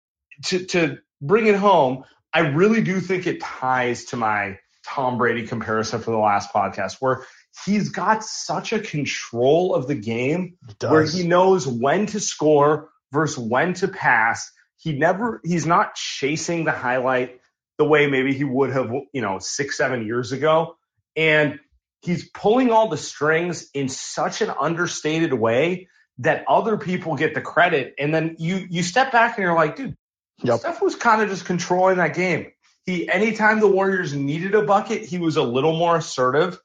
To, 0.46 0.64
to 0.66 0.98
bring 1.20 1.46
it 1.46 1.56
home, 1.56 2.04
I 2.36 2.40
really 2.40 2.82
do 2.82 3.00
think 3.00 3.26
it 3.26 3.40
ties 3.40 4.04
to 4.06 4.18
my 4.18 4.58
Tom 4.84 5.16
Brady 5.16 5.46
comparison 5.46 6.02
from 6.02 6.12
the 6.12 6.18
last 6.18 6.52
podcast, 6.52 6.96
where 7.00 7.24
he's 7.64 7.88
got 7.88 8.22
such 8.22 8.74
a 8.74 8.80
control 8.80 9.74
of 9.74 9.88
the 9.88 9.94
game 9.94 10.58
where 10.82 11.04
he 11.04 11.26
knows 11.26 11.66
when 11.66 12.04
to 12.04 12.20
score 12.20 12.90
versus 13.10 13.38
when 13.38 13.72
to 13.72 13.88
pass. 13.88 14.52
He 14.76 14.92
never, 14.92 15.40
he's 15.44 15.64
not 15.64 15.94
chasing 15.94 16.66
the 16.66 16.72
highlight 16.72 17.40
the 17.78 17.86
way 17.86 18.06
maybe 18.06 18.34
he 18.34 18.44
would 18.44 18.70
have, 18.70 18.92
you 19.14 19.22
know, 19.22 19.38
six, 19.38 19.78
seven 19.78 20.04
years 20.04 20.32
ago. 20.32 20.76
And 21.16 21.58
he's 22.02 22.28
pulling 22.28 22.70
all 22.70 22.90
the 22.90 22.98
strings 22.98 23.70
in 23.72 23.88
such 23.88 24.42
an 24.42 24.50
understated 24.50 25.32
way 25.32 25.88
that 26.18 26.44
other 26.46 26.76
people 26.76 27.16
get 27.16 27.34
the 27.34 27.40
credit. 27.40 27.94
And 27.98 28.14
then 28.14 28.36
you, 28.38 28.66
you 28.68 28.82
step 28.82 29.10
back 29.10 29.38
and 29.38 29.42
you're 29.42 29.54
like, 29.54 29.76
dude, 29.76 29.96
Yep. 30.42 30.60
Steph 30.60 30.82
was 30.82 30.94
kind 30.94 31.22
of 31.22 31.28
just 31.28 31.44
controlling 31.44 31.96
that 31.96 32.14
game. 32.14 32.52
He 32.84 33.08
anytime 33.08 33.60
the 33.60 33.68
Warriors 33.68 34.14
needed 34.14 34.54
a 34.54 34.62
bucket, 34.62 35.02
he 35.02 35.18
was 35.18 35.36
a 35.36 35.42
little 35.42 35.76
more 35.76 35.96
assertive. 35.96 36.58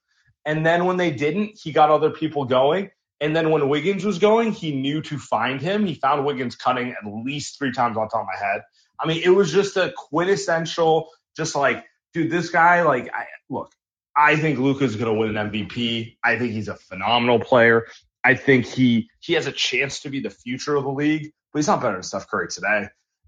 And 0.46 0.66
then 0.66 0.86
when 0.86 0.98
they 0.98 1.12
didn't, 1.12 1.60
he 1.62 1.72
got 1.72 1.90
other 1.90 2.10
people 2.10 2.46
going. 2.46 2.92
And 3.20 3.36
then 3.36 3.52
when 3.52 3.70
Wiggins 3.70 4.04
was 4.04 4.18
going, 4.18 4.52
he 4.52 4.76
knew 4.76 5.02
to 5.04 5.20
find 5.20 5.62
him. 5.62 5.86
He 5.86 5.94
found 5.94 6.26
Wiggins 6.26 6.56
cutting 6.56 6.90
at 6.90 7.06
least 7.06 7.60
three 7.60 7.72
times 7.72 7.96
on 7.96 8.10
top 8.10 8.22
of 8.22 8.28
my 8.28 8.46
head. 8.46 8.62
I 9.00 9.08
mean, 9.08 9.22
it 9.24 9.30
was 9.30 9.52
just 9.52 9.78
a 9.78 9.94
quintessential, 9.96 11.10
just 11.38 11.56
like, 11.56 11.86
dude, 12.14 12.32
this 12.32 12.50
guy, 12.50 12.82
like, 12.82 13.12
I, 13.14 13.26
look, 13.50 13.72
I 14.16 14.36
think 14.36 14.58
Luka's 14.58 14.96
going 14.96 15.14
to 15.14 15.20
win 15.20 15.38
an 15.38 15.52
MVP. 15.52 16.18
I 16.24 16.38
think 16.38 16.52
he's 16.52 16.68
a 16.68 16.76
phenomenal 16.76 17.40
player. 17.40 17.88
I 18.24 18.36
think 18.36 18.66
he 18.66 19.10
he 19.20 19.34
has 19.34 19.48
a 19.48 19.52
chance 19.52 20.02
to 20.02 20.10
be 20.10 20.20
the 20.20 20.30
future 20.30 20.76
of 20.76 20.84
the 20.84 20.92
league, 20.92 21.32
but 21.52 21.60
he's 21.60 21.68
not 21.68 21.82
better 21.82 21.94
than 21.94 22.04
Steph 22.04 22.28
Curry 22.28 22.48
today. 22.50 22.88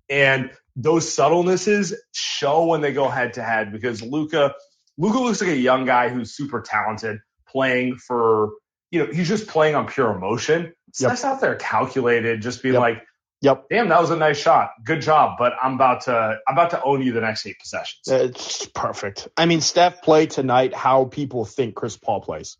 And 0.09 0.51
those 0.75 1.15
subtlenesses 1.15 1.93
show 2.13 2.65
when 2.65 2.81
they 2.81 2.93
go 2.93 3.07
head 3.09 3.33
to 3.33 3.43
head 3.43 3.71
because 3.71 4.01
Luka 4.01 4.53
Luka 4.97 5.19
looks 5.19 5.41
like 5.41 5.51
a 5.51 5.57
young 5.57 5.85
guy 5.85 6.09
who's 6.09 6.35
super 6.35 6.61
talented, 6.61 7.19
playing 7.47 7.97
for 7.97 8.51
you 8.91 8.99
know 8.99 9.11
he's 9.11 9.27
just 9.27 9.47
playing 9.47 9.75
on 9.75 9.87
pure 9.87 10.11
emotion. 10.11 10.63
Yep. 10.63 10.73
Steph's 10.93 11.23
out 11.23 11.41
there 11.41 11.55
calculated, 11.55 12.41
just 12.41 12.61
being 12.61 12.73
yep. 12.73 12.81
like, 12.81 13.03
"Yep, 13.41 13.65
damn, 13.69 13.89
that 13.89 13.99
was 13.99 14.11
a 14.11 14.15
nice 14.15 14.37
shot, 14.37 14.71
good 14.83 15.01
job." 15.01 15.37
But 15.39 15.53
I'm 15.61 15.73
about 15.73 16.01
to 16.01 16.37
I'm 16.47 16.53
about 16.53 16.71
to 16.71 16.83
own 16.83 17.01
you 17.01 17.11
the 17.11 17.21
next 17.21 17.45
eight 17.47 17.59
possessions. 17.59 18.07
It's 18.07 18.65
perfect. 18.67 19.27
I 19.35 19.45
mean, 19.45 19.61
Steph 19.61 20.03
played 20.03 20.31
tonight 20.31 20.73
how 20.73 21.05
people 21.05 21.45
think 21.45 21.75
Chris 21.75 21.97
Paul 21.97 22.21
plays 22.21 22.57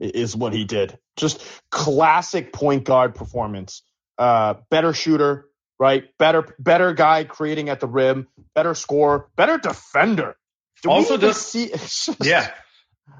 is 0.00 0.34
what 0.34 0.52
he 0.52 0.64
did. 0.64 0.98
Just 1.16 1.44
classic 1.70 2.52
point 2.52 2.84
guard 2.84 3.14
performance. 3.14 3.82
Uh, 4.18 4.54
better 4.70 4.92
shooter, 4.92 5.46
right? 5.82 6.04
Better, 6.16 6.46
better 6.60 6.94
guy 6.94 7.24
creating 7.24 7.68
at 7.68 7.80
the 7.80 7.88
rim, 7.88 8.28
better 8.54 8.72
score, 8.72 9.28
better 9.34 9.58
defender. 9.58 10.36
Do 10.84 10.90
also, 10.90 11.16
does 11.16 11.44
see? 11.44 11.72
yeah, 12.22 12.52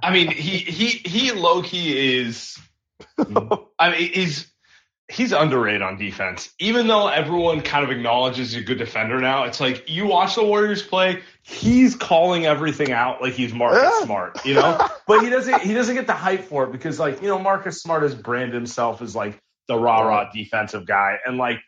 I 0.01 0.13
mean, 0.13 0.31
he 0.31 0.59
he 0.59 0.87
he 0.87 1.33
low 1.33 1.63
key 1.63 2.21
is. 2.21 2.57
I 3.19 3.91
mean, 3.91 4.13
he's 4.13 4.53
he's 5.09 5.33
underrated 5.33 5.83
on 5.83 5.99
defense. 5.99 6.55
Even 6.61 6.87
though 6.87 7.09
everyone 7.09 7.63
kind 7.63 7.85
of 7.85 7.91
acknowledges 7.91 8.53
he's 8.53 8.63
a 8.63 8.65
good 8.65 8.79
defender 8.79 9.21
now, 9.21 9.45
it's 9.45 9.61
like 9.61 9.91
you 9.91 10.07
watch 10.07 10.37
the 10.37 10.45
Warriors 10.45 10.85
play, 10.85 11.21
he's 11.43 11.97
calling 11.97 12.47
everything 12.47 12.93
out 12.93 13.21
like 13.21 13.33
he's 13.33 13.53
Marcus 13.53 13.83
yeah. 13.83 14.05
Smart, 14.05 14.45
you 14.47 14.55
know? 14.55 14.89
but 15.09 15.25
he 15.25 15.31
doesn't 15.31 15.63
he 15.63 15.75
doesn't 15.75 15.97
get 15.97 16.07
the 16.07 16.15
hype 16.15 16.45
for 16.45 16.65
it 16.65 16.73
because 16.73 17.01
like, 17.01 17.23
you 17.23 17.29
know, 17.29 17.41
Marcus 17.41 17.83
Smart 17.83 18.05
has 18.05 18.15
branded 18.15 18.55
himself 18.55 19.03
as 19.03 19.17
like 19.17 19.37
the 19.67 19.77
rah 19.77 20.03
rah 20.03 20.31
defensive 20.33 20.87
guy. 20.87 21.19
And 21.27 21.39
like 21.39 21.59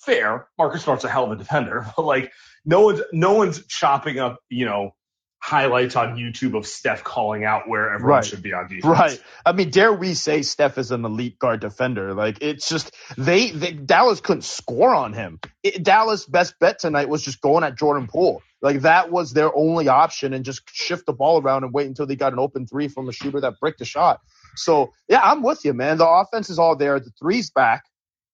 fair. 0.00 0.48
Marcus 0.58 0.82
Smart's 0.84 1.04
a 1.04 1.08
hell 1.08 1.24
of 1.24 1.32
a 1.32 1.36
defender, 1.36 1.86
but 1.96 2.04
like 2.04 2.32
no 2.64 2.82
one's 2.82 3.00
no 3.12 3.34
one's 3.34 3.66
chopping 3.66 4.18
up, 4.18 4.40
you 4.48 4.64
know, 4.64 4.94
highlights 5.40 5.96
on 5.96 6.16
YouTube 6.16 6.56
of 6.56 6.66
Steph 6.66 7.04
calling 7.04 7.44
out 7.44 7.68
where 7.68 7.90
everyone 7.90 8.16
right. 8.16 8.24
should 8.24 8.42
be 8.42 8.52
on 8.52 8.68
defense. 8.68 8.84
Right. 8.84 9.22
I 9.46 9.52
mean, 9.52 9.70
dare 9.70 9.92
we 9.92 10.14
say 10.14 10.42
Steph 10.42 10.78
is 10.78 10.90
an 10.90 11.04
elite 11.04 11.38
guard 11.38 11.60
defender? 11.60 12.12
Like 12.14 12.38
it's 12.40 12.68
just 12.68 12.94
they, 13.16 13.50
they 13.50 13.72
Dallas 13.72 14.20
couldn't 14.20 14.42
score 14.42 14.94
on 14.94 15.12
him. 15.12 15.40
It, 15.62 15.82
Dallas' 15.82 16.26
best 16.26 16.54
bet 16.58 16.80
tonight 16.80 17.08
was 17.08 17.22
just 17.22 17.40
going 17.40 17.64
at 17.64 17.76
Jordan 17.76 18.08
Poole. 18.08 18.42
Like 18.60 18.80
that 18.80 19.12
was 19.12 19.32
their 19.32 19.54
only 19.54 19.86
option, 19.86 20.34
and 20.34 20.44
just 20.44 20.62
shift 20.72 21.06
the 21.06 21.12
ball 21.12 21.40
around 21.40 21.62
and 21.62 21.72
wait 21.72 21.86
until 21.86 22.06
they 22.06 22.16
got 22.16 22.32
an 22.32 22.40
open 22.40 22.66
three 22.66 22.88
from 22.88 23.08
a 23.08 23.12
shooter 23.12 23.40
that 23.40 23.60
bricked 23.60 23.78
the 23.78 23.84
shot. 23.84 24.20
So 24.56 24.92
yeah, 25.08 25.20
I'm 25.22 25.42
with 25.42 25.64
you, 25.64 25.72
man. 25.72 25.98
The 25.98 26.08
offense 26.08 26.50
is 26.50 26.58
all 26.58 26.74
there. 26.74 26.98
The 26.98 27.10
three's 27.20 27.50
back 27.50 27.84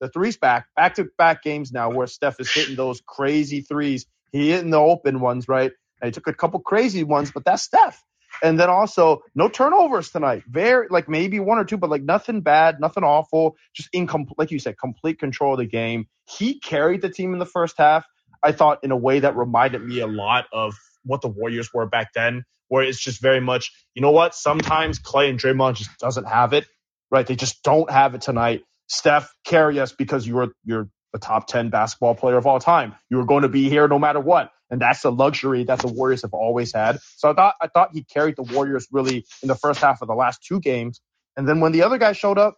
the 0.04 0.10
threes 0.10 0.36
back, 0.36 0.66
back 0.76 0.96
to 0.96 1.08
back 1.16 1.42
games 1.42 1.72
now 1.72 1.90
where 1.90 2.06
Steph 2.06 2.38
is 2.38 2.52
hitting 2.52 2.76
those 2.76 3.00
crazy 3.06 3.62
threes. 3.62 4.04
He 4.32 4.50
hitting 4.50 4.70
the 4.70 4.78
open 4.78 5.20
ones, 5.20 5.48
right? 5.48 5.72
And 6.00 6.08
he 6.08 6.12
took 6.12 6.26
a 6.26 6.34
couple 6.34 6.60
crazy 6.60 7.04
ones, 7.04 7.30
but 7.32 7.44
that's 7.44 7.62
Steph. 7.62 8.02
And 8.42 8.60
then 8.60 8.68
also 8.68 9.22
no 9.34 9.48
turnovers 9.48 10.10
tonight. 10.10 10.42
Very 10.46 10.88
like 10.90 11.08
maybe 11.08 11.40
one 11.40 11.56
or 11.56 11.64
two, 11.64 11.78
but 11.78 11.88
like 11.88 12.02
nothing 12.02 12.42
bad, 12.42 12.80
nothing 12.80 13.02
awful. 13.02 13.56
Just 13.74 13.88
incomplete, 13.94 14.38
like 14.38 14.50
you 14.50 14.58
said, 14.58 14.76
complete 14.76 15.18
control 15.18 15.54
of 15.54 15.58
the 15.58 15.66
game. 15.66 16.06
He 16.28 16.60
carried 16.60 17.00
the 17.00 17.08
team 17.08 17.32
in 17.32 17.38
the 17.38 17.46
first 17.46 17.76
half. 17.78 18.04
I 18.42 18.52
thought 18.52 18.80
in 18.84 18.90
a 18.90 18.96
way 18.96 19.20
that 19.20 19.36
reminded 19.36 19.82
me 19.82 20.00
a 20.00 20.06
lot 20.06 20.46
of 20.52 20.74
what 21.04 21.22
the 21.22 21.28
Warriors 21.28 21.70
were 21.72 21.86
back 21.86 22.12
then, 22.12 22.44
where 22.68 22.84
it's 22.84 23.02
just 23.02 23.22
very 23.22 23.40
much, 23.40 23.72
you 23.94 24.02
know 24.02 24.10
what? 24.10 24.34
Sometimes 24.34 24.98
Klay 24.98 25.30
and 25.30 25.40
Draymond 25.40 25.76
just 25.76 25.96
doesn't 25.98 26.26
have 26.26 26.52
it, 26.52 26.66
right? 27.10 27.26
They 27.26 27.36
just 27.36 27.62
don't 27.62 27.90
have 27.90 28.14
it 28.14 28.20
tonight. 28.20 28.64
Steph, 28.88 29.32
carry 29.46 29.80
us 29.80 29.92
because 29.92 30.26
you're 30.26 30.48
you're 30.64 30.88
the 31.12 31.18
top 31.18 31.46
10 31.46 31.70
basketball 31.70 32.14
player 32.14 32.36
of 32.36 32.46
all 32.46 32.60
time. 32.60 32.94
You 33.10 33.18
were 33.18 33.26
going 33.26 33.42
to 33.42 33.48
be 33.48 33.68
here 33.70 33.88
no 33.88 33.98
matter 33.98 34.20
what. 34.20 34.50
And 34.70 34.80
that's 34.82 35.02
the 35.02 35.12
luxury 35.12 35.64
that 35.64 35.80
the 35.80 35.88
Warriors 35.88 36.22
have 36.22 36.34
always 36.34 36.74
had. 36.74 36.98
So 37.16 37.30
I 37.30 37.34
thought 37.34 37.54
I 37.62 37.68
thought 37.68 37.90
he 37.92 38.04
carried 38.04 38.36
the 38.36 38.42
Warriors 38.42 38.88
really 38.90 39.24
in 39.42 39.48
the 39.48 39.54
first 39.54 39.80
half 39.80 40.02
of 40.02 40.08
the 40.08 40.14
last 40.14 40.42
two 40.44 40.60
games. 40.60 41.00
And 41.36 41.48
then 41.48 41.60
when 41.60 41.72
the 41.72 41.82
other 41.84 41.98
guy 41.98 42.12
showed 42.12 42.38
up, 42.38 42.56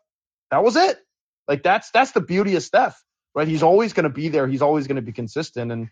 that 0.50 0.64
was 0.64 0.76
it. 0.76 0.98
Like 1.48 1.62
that's 1.62 1.90
that's 1.92 2.12
the 2.12 2.22
beauty 2.22 2.56
of 2.56 2.62
Steph, 2.64 3.02
right? 3.34 3.48
He's 3.48 3.62
always 3.62 3.92
going 3.92 4.04
to 4.04 4.10
be 4.10 4.28
there. 4.30 4.48
He's 4.48 4.62
always 4.62 4.86
going 4.86 4.96
to 4.96 5.02
be 5.02 5.12
consistent. 5.12 5.72
And 5.72 5.88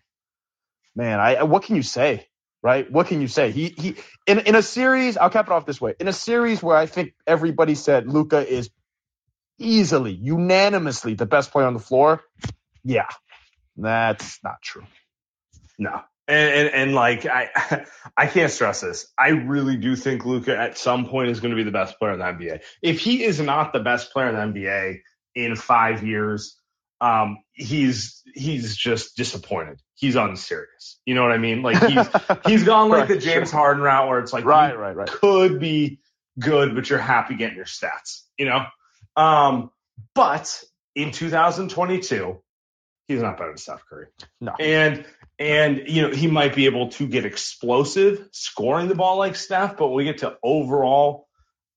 man, 0.95 1.19
I 1.19 1.43
what 1.43 1.63
can 1.63 1.75
you 1.77 1.83
say, 1.83 2.27
right? 2.63 2.91
What 2.91 3.07
can 3.07 3.21
you 3.21 3.29
say? 3.29 3.51
He 3.51 3.69
he 3.77 3.95
in 4.27 4.39
in 4.39 4.55
a 4.55 4.63
series. 4.63 5.17
I'll 5.17 5.31
cap 5.31 5.47
it 5.47 5.53
off 5.53 5.65
this 5.65 5.81
way. 5.81 5.95
In 5.99 6.07
a 6.07 6.13
series 6.13 6.63
where 6.63 6.77
I 6.77 6.87
think 6.87 7.13
everybody 7.27 7.75
said 7.75 8.07
Luka 8.07 8.47
is 8.47 8.69
easily, 9.59 10.13
unanimously 10.13 11.13
the 11.13 11.25
best 11.25 11.51
player 11.51 11.65
on 11.65 11.73
the 11.73 11.79
floor. 11.79 12.23
Yeah, 12.83 13.07
that's 13.77 14.39
not 14.43 14.61
true. 14.61 14.85
No. 15.77 16.01
And, 16.27 16.53
and, 16.53 16.73
and 16.73 16.95
like 16.95 17.25
I 17.25 17.85
I 18.17 18.27
can't 18.27 18.51
stress 18.51 18.81
this. 18.81 19.07
I 19.17 19.29
really 19.29 19.77
do 19.77 19.95
think 19.95 20.25
Luka 20.25 20.57
at 20.57 20.77
some 20.77 21.07
point 21.07 21.29
is 21.29 21.39
going 21.39 21.51
to 21.51 21.55
be 21.55 21.63
the 21.63 21.71
best 21.71 21.99
player 21.99 22.13
in 22.13 22.19
the 22.19 22.25
NBA. 22.25 22.61
If 22.81 22.99
he 22.99 23.23
is 23.23 23.39
not 23.39 23.73
the 23.73 23.79
best 23.79 24.11
player 24.11 24.29
in 24.29 24.53
the 24.53 24.59
NBA 24.59 24.99
in 25.35 25.55
five 25.55 26.03
years, 26.03 26.57
um, 26.99 27.37
he's 27.53 28.23
he's 28.33 28.75
just 28.75 29.15
disappointed. 29.15 29.79
He's 29.93 30.15
unserious. 30.15 30.99
You 31.05 31.13
know 31.13 31.21
what 31.21 31.31
I 31.31 31.37
mean? 31.37 31.61
Like 31.61 31.83
he's 31.83 32.07
he's 32.45 32.63
gone 32.63 32.89
like 32.89 33.01
right, 33.01 33.09
the 33.09 33.17
James 33.17 33.51
sure. 33.51 33.59
Harden 33.59 33.83
route 33.83 34.07
where 34.07 34.19
it's 34.19 34.33
like 34.33 34.45
right, 34.45 34.77
right, 34.77 34.95
right. 34.95 35.07
could 35.07 35.59
be 35.59 35.99
good, 36.39 36.73
but 36.73 36.89
you're 36.89 36.99
happy 36.99 37.35
getting 37.35 37.55
your 37.55 37.65
stats. 37.65 38.23
You 38.37 38.45
know. 38.45 38.65
Um, 39.15 39.71
but 40.13 40.63
in 40.95 41.11
2022, 41.11 42.41
he's 43.07 43.21
not 43.21 43.37
better 43.37 43.49
than 43.49 43.57
Steph 43.57 43.85
Curry. 43.89 44.07
No. 44.41 44.53
And 44.59 45.05
and 45.37 45.83
you 45.87 46.01
know 46.01 46.11
he 46.11 46.27
might 46.27 46.55
be 46.55 46.65
able 46.65 46.89
to 46.89 47.07
get 47.07 47.25
explosive 47.25 48.27
scoring 48.31 48.87
the 48.87 48.95
ball 48.95 49.17
like 49.17 49.35
Steph, 49.35 49.77
but 49.77 49.87
when 49.87 49.97
we 49.97 50.03
get 50.05 50.19
to 50.19 50.37
overall 50.43 51.27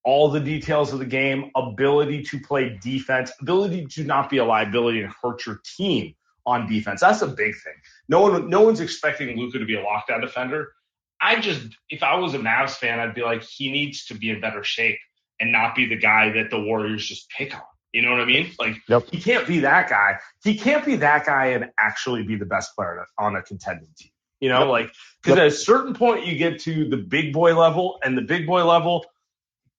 all 0.04 0.30
the 0.30 0.40
details 0.40 0.92
of 0.92 1.00
the 1.00 1.06
game, 1.06 1.50
ability 1.56 2.22
to 2.22 2.40
play 2.40 2.78
defense, 2.80 3.32
ability 3.40 3.86
to 3.86 4.04
not 4.04 4.30
be 4.30 4.38
a 4.38 4.44
liability 4.44 5.02
and 5.02 5.12
hurt 5.22 5.44
your 5.44 5.60
team 5.76 6.14
on 6.46 6.66
defense. 6.68 7.00
That's 7.00 7.20
a 7.20 7.26
big 7.26 7.54
thing. 7.56 7.74
No 8.08 8.20
one 8.20 8.48
no 8.48 8.62
one's 8.62 8.80
expecting 8.80 9.36
Luka 9.36 9.58
to 9.58 9.66
be 9.66 9.76
a 9.76 9.84
lockdown 9.84 10.20
defender. 10.20 10.72
I 11.20 11.40
just 11.40 11.62
if 11.90 12.02
I 12.02 12.16
was 12.16 12.34
a 12.34 12.38
Mavs 12.38 12.76
fan, 12.76 13.00
I'd 13.00 13.14
be 13.14 13.22
like 13.22 13.42
he 13.42 13.72
needs 13.72 14.06
to 14.06 14.14
be 14.14 14.30
in 14.30 14.40
better 14.40 14.62
shape 14.62 14.98
and 15.40 15.52
not 15.52 15.74
be 15.74 15.86
the 15.86 15.96
guy 15.96 16.30
that 16.32 16.50
the 16.50 16.60
Warriors 16.60 17.06
just 17.06 17.28
pick 17.30 17.54
on. 17.54 17.62
You 17.92 18.02
know 18.02 18.10
what 18.10 18.20
I 18.20 18.26
mean? 18.26 18.52
Like 18.58 18.76
yep. 18.88 19.04
he 19.10 19.20
can't 19.20 19.46
be 19.46 19.60
that 19.60 19.88
guy. 19.88 20.18
He 20.44 20.58
can't 20.58 20.84
be 20.84 20.96
that 20.96 21.24
guy 21.24 21.46
and 21.46 21.70
actually 21.78 22.22
be 22.22 22.36
the 22.36 22.44
best 22.44 22.74
player 22.76 23.06
on 23.18 23.34
a 23.34 23.42
contending 23.42 23.88
team. 23.98 24.10
You 24.40 24.50
know, 24.50 24.60
yep. 24.60 24.68
like 24.68 24.92
because 25.22 25.36
yep. 25.36 25.38
at 25.38 25.46
a 25.46 25.50
certain 25.50 25.94
point 25.94 26.26
you 26.26 26.36
get 26.36 26.60
to 26.60 26.88
the 26.88 26.96
big 26.96 27.32
boy 27.32 27.58
level, 27.58 27.98
and 28.04 28.16
the 28.16 28.22
big 28.22 28.46
boy 28.46 28.64
level, 28.64 29.06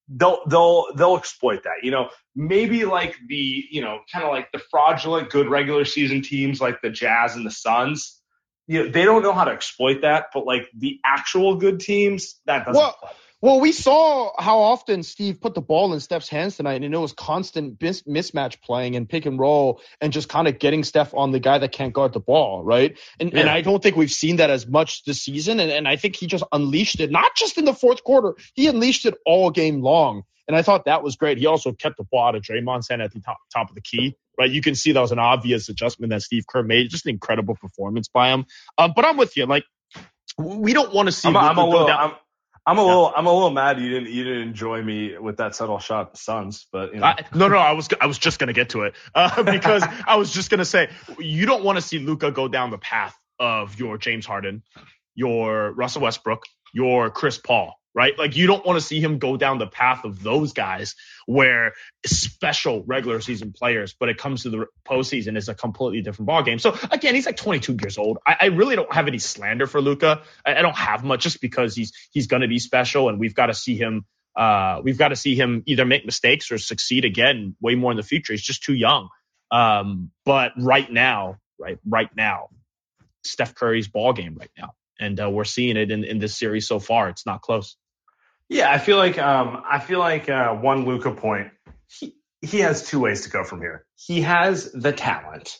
they'll 0.10 0.42
they'll 0.48 0.88
they'll 0.96 1.18
exploit 1.18 1.64
that. 1.64 1.84
You 1.84 1.92
know, 1.92 2.10
maybe 2.36 2.84
like 2.84 3.16
the 3.28 3.66
you 3.70 3.82
know 3.82 4.00
kind 4.12 4.26
of 4.26 4.32
like 4.32 4.52
the 4.52 4.60
fraudulent 4.72 5.30
good 5.30 5.48
regular 5.48 5.86
season 5.86 6.22
teams 6.22 6.60
like 6.60 6.82
the 6.82 6.90
Jazz 6.90 7.36
and 7.36 7.46
the 7.46 7.52
Suns. 7.52 8.20
You 8.68 8.84
know, 8.84 8.92
they 8.92 9.06
don't 9.06 9.24
know 9.24 9.34
how 9.34 9.46
to 9.46 9.52
exploit 9.52 10.02
that, 10.02 10.28
but 10.34 10.46
like 10.46 10.68
the 10.78 11.00
actual 11.06 11.56
good 11.56 11.80
teams, 11.80 12.40
that 12.46 12.66
doesn't. 12.66 12.80
Well. 12.80 12.98
Well, 13.42 13.62
we 13.62 13.72
saw 13.72 14.34
how 14.38 14.60
often 14.60 15.02
Steve 15.02 15.40
put 15.40 15.54
the 15.54 15.62
ball 15.62 15.94
in 15.94 16.02
Steph's 16.02 16.28
hands 16.28 16.58
tonight, 16.58 16.84
and 16.84 16.94
it 16.94 16.98
was 16.98 17.14
constant 17.14 17.80
bis- 17.80 18.04
mismatch 18.04 18.62
playing 18.62 18.98
and 18.98 19.08
pick 19.08 19.26
and 19.26 19.40
roll, 19.40 19.82
and 20.02 20.12
just 20.12 20.28
kind 20.28 20.48
of 20.50 20.60
getting 20.60 20.84
Steph 20.84 21.14
on 21.14 21.32
the 21.32 21.40
guy 21.40 21.58
that 21.58 21.72
can't 21.72 21.94
guard 21.94 22.12
the 22.12 22.20
ball, 22.20 22.64
right? 22.64 23.00
And 23.18 23.32
yeah. 23.32 23.42
and 23.42 23.50
I 23.50 23.62
don't 23.62 23.82
think 23.82 23.96
we've 23.96 24.12
seen 24.12 24.38
that 24.38 24.50
as 24.50 24.68
much 24.68 25.06
this 25.06 25.22
season, 25.22 25.62
and, 25.62 25.72
and 25.72 25.88
I 25.88 25.96
think 25.96 26.18
he 26.18 26.28
just 26.28 26.44
unleashed 26.52 27.00
it, 27.00 27.12
not 27.12 27.34
just 27.38 27.58
in 27.58 27.64
the 27.64 27.74
fourth 27.74 28.04
quarter, 28.04 28.36
he 28.56 28.68
unleashed 28.68 29.06
it 29.06 29.16
all 29.26 29.52
game 29.52 29.82
long, 29.82 30.24
and 30.50 30.58
I 30.58 30.62
thought 30.62 30.86
that 30.86 31.02
was 31.02 31.16
great. 31.16 31.38
He 31.38 31.46
also 31.46 31.72
kept 31.72 31.96
the 31.96 32.04
ball 32.04 32.28
out 32.28 32.36
of 32.36 32.42
Draymond's 32.42 32.90
hand 32.90 33.02
at 33.02 33.14
the 33.14 33.22
top, 33.22 33.38
top 33.54 33.70
of 33.70 33.76
the 33.76 33.82
key, 33.82 34.18
right? 34.38 34.52
You 34.52 34.62
can 34.62 34.76
see 34.76 34.92
that 34.92 35.00
was 35.00 35.14
an 35.14 35.20
obvious 35.20 35.70
adjustment 35.70 36.10
that 36.10 36.24
Steve 36.24 36.46
Kerr 36.46 36.64
made, 36.64 36.90
just 36.90 37.06
an 37.06 37.12
incredible 37.12 37.56
performance 37.56 38.10
by 38.10 38.34
him. 38.34 38.46
Um, 38.78 38.92
but 38.94 39.06
I'm 39.06 39.16
with 39.16 39.38
you, 39.38 39.46
like 39.46 39.64
we 40.38 40.74
don't 40.74 40.94
want 40.94 41.08
to 41.08 41.14
see. 41.14 41.30
I'm, 41.30 41.38
I'm 41.38 41.58
a 41.58 41.66
little. 41.66 42.18
I'm, 42.70 42.78
a 42.78 42.86
little, 42.86 43.12
I'm 43.16 43.26
a 43.26 43.34
little 43.34 43.50
mad 43.50 43.80
you 43.80 43.90
didn't, 43.90 44.14
you 44.14 44.24
didn't 44.24 44.50
enjoy 44.50 44.82
me 44.84 45.18
with 45.18 45.38
that 45.38 45.56
subtle 45.56 45.80
shot, 45.80 46.18
Suns. 46.18 46.68
But 46.72 46.94
you 46.94 47.00
know. 47.00 47.08
I, 47.08 47.26
no, 47.34 47.48
no, 47.48 47.58
I 47.58 47.72
was, 47.72 47.90
I 48.00 48.06
was 48.06 48.18
just 48.18 48.38
gonna 48.38 48.54
get 48.54 48.70
to 48.70 48.84
it 48.84 48.94
uh, 49.16 49.44
because 49.52 49.84
I 50.06 50.18
was 50.18 50.32
just 50.32 50.50
gonna 50.52 50.66
say 50.66 50.90
you 51.18 51.46
don't 51.46 51.64
want 51.64 51.78
to 51.78 51.82
see 51.82 52.00
Luka 52.00 52.32
go 52.32 52.48
down 52.48 52.70
the 52.70 52.78
path 52.78 53.18
of 53.40 53.80
your 53.80 53.98
James 53.98 54.26
Harden, 54.26 54.62
your 55.16 55.72
Russell 55.72 56.04
Westbrook, 56.04 56.44
your 56.74 57.10
Chris 57.10 57.38
Paul 57.40 57.79
right? 58.00 58.18
Like 58.18 58.38
you 58.38 58.48
don't 58.48 58.66
want 58.66 58.80
to 58.80 58.86
see 58.86 59.02
him 59.02 59.18
go 59.20 59.36
down 59.36 59.58
the 59.58 59.68
path 59.68 60.06
of 60.06 60.24
those 60.24 60.54
guys 60.54 60.96
where 61.26 61.74
special 62.06 62.82
regular 62.88 63.20
season 63.20 63.52
players, 63.52 63.94
but 64.00 64.08
it 64.08 64.18
comes 64.18 64.44
to 64.44 64.50
the 64.50 64.68
postseason 64.88 65.36
it's 65.36 65.50
a 65.50 65.54
completely 65.54 66.02
different 66.02 66.28
ball 66.28 66.42
game. 66.42 66.60
So 66.60 66.78
again, 66.92 67.14
he's 67.14 67.26
like 67.26 67.36
22 67.36 67.76
years 67.82 67.98
old. 67.98 68.20
I, 68.26 68.38
I 68.40 68.46
really 68.46 68.78
don't 68.78 68.94
have 68.94 69.10
any 69.10 69.18
slander 69.18 69.68
for 69.68 69.82
Luka. 69.82 70.22
I, 70.46 70.56
I, 70.56 70.62
don't 70.62 70.78
have 70.78 71.04
much 71.04 71.24
just 71.24 71.42
because 71.42 71.76
he's 71.76 71.92
he's 72.12 72.28
going 72.28 72.42
to 72.42 72.48
be 72.48 72.58
special, 72.58 73.10
and 73.10 73.20
we've 73.20 73.36
got 73.36 73.48
to 73.48 73.54
see 73.54 73.76
him. 73.76 74.06
Uh, 74.34 74.80
we've 74.82 74.98
got 74.98 75.10
to 75.10 75.18
see 75.18 75.36
him 75.36 75.64
either 75.66 75.84
make 75.84 76.06
mistakes 76.06 76.54
or 76.54 76.58
succeed 76.58 77.04
again 77.04 77.58
way 77.60 77.76
more 77.76 77.92
in 77.92 77.98
the 77.98 78.04
future. 78.04 78.32
He's 78.32 78.42
just 78.42 78.64
too 78.64 78.76
young. 78.76 79.10
Um, 79.52 80.12
but 80.24 80.54
right 80.58 80.90
now, 80.90 81.36
right, 81.60 81.80
right 81.86 82.10
now, 82.16 82.48
Steph 83.26 83.56
Curry's 83.56 83.90
ball 83.90 84.14
game 84.14 84.38
right 84.40 84.52
now 84.58 84.72
and 85.00 85.20
uh, 85.20 85.30
we're 85.30 85.46
seeing 85.46 85.78
it 85.78 85.92
in, 85.92 86.04
in 86.04 86.20
this 86.20 86.38
series 86.38 86.68
so 86.68 86.80
far. 86.80 87.10
It's 87.10 87.26
not 87.26 87.42
close. 87.42 87.78
Yeah, 88.50 88.72
I 88.72 88.80
feel 88.80 88.98
like 88.98 89.20
um, 89.20 89.62
I 89.70 89.80
feel 89.80 90.00
like 90.00 90.28
uh, 90.28 90.56
one 90.56 90.86
Luka 90.86 91.12
point. 91.12 91.52
He 91.88 92.16
he 92.42 92.60
has 92.60 92.88
two 92.88 93.00
ways 93.00 93.22
to 93.22 93.30
go 93.30 93.44
from 93.44 93.62
here. 93.62 93.86
He 93.96 94.22
has 94.22 94.72
the 94.72 94.92
talent. 94.92 95.60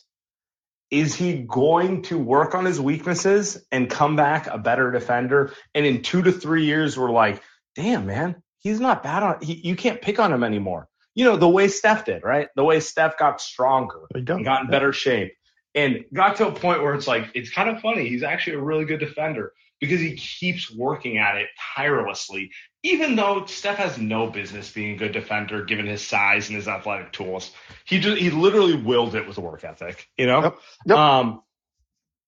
Is 0.90 1.14
he 1.14 1.34
going 1.48 2.02
to 2.02 2.18
work 2.18 2.56
on 2.56 2.64
his 2.64 2.80
weaknesses 2.80 3.64
and 3.70 3.88
come 3.88 4.16
back 4.16 4.48
a 4.48 4.58
better 4.58 4.90
defender? 4.90 5.52
And 5.72 5.86
in 5.86 6.02
two 6.02 6.20
to 6.22 6.32
three 6.32 6.64
years, 6.64 6.98
we're 6.98 7.12
like, 7.12 7.40
damn 7.76 8.06
man, 8.06 8.42
he's 8.58 8.80
not 8.80 9.04
bad 9.04 9.22
on. 9.22 9.40
He, 9.40 9.54
you 9.54 9.76
can't 9.76 10.02
pick 10.02 10.18
on 10.18 10.32
him 10.32 10.42
anymore. 10.42 10.88
You 11.14 11.26
know 11.26 11.36
the 11.36 11.48
way 11.48 11.68
Steph 11.68 12.06
did, 12.06 12.24
right? 12.24 12.48
The 12.56 12.64
way 12.64 12.80
Steph 12.80 13.18
got 13.18 13.40
stronger 13.40 14.00
and 14.14 14.26
got 14.44 14.64
in 14.64 14.70
better 14.70 14.92
shape 14.92 15.32
and 15.76 16.04
got 16.12 16.36
to 16.36 16.48
a 16.48 16.52
point 16.52 16.82
where 16.82 16.94
it's 16.94 17.06
like 17.06 17.30
it's 17.34 17.50
kind 17.50 17.68
of 17.68 17.80
funny. 17.80 18.08
He's 18.08 18.24
actually 18.24 18.56
a 18.56 18.60
really 18.60 18.84
good 18.84 19.00
defender 19.00 19.52
because 19.80 20.00
he 20.00 20.14
keeps 20.16 20.70
working 20.70 21.18
at 21.18 21.36
it 21.36 21.48
tirelessly. 21.76 22.50
Even 22.82 23.16
though 23.16 23.44
Steph 23.46 23.76
has 23.76 23.98
no 23.98 24.28
business 24.28 24.70
being 24.70 24.94
a 24.94 24.96
good 24.96 25.12
defender 25.12 25.64
given 25.64 25.86
his 25.86 26.06
size 26.06 26.48
and 26.48 26.56
his 26.56 26.68
athletic 26.68 27.12
tools, 27.12 27.50
he 27.84 27.98
just 27.98 28.18
he 28.18 28.30
literally 28.30 28.76
willed 28.76 29.14
it 29.14 29.26
with 29.26 29.38
a 29.38 29.40
work 29.40 29.64
ethic. 29.64 30.06
You 30.16 30.26
know, 30.26 30.42
yep. 30.42 30.58
Yep. 30.86 30.98
Um, 30.98 31.42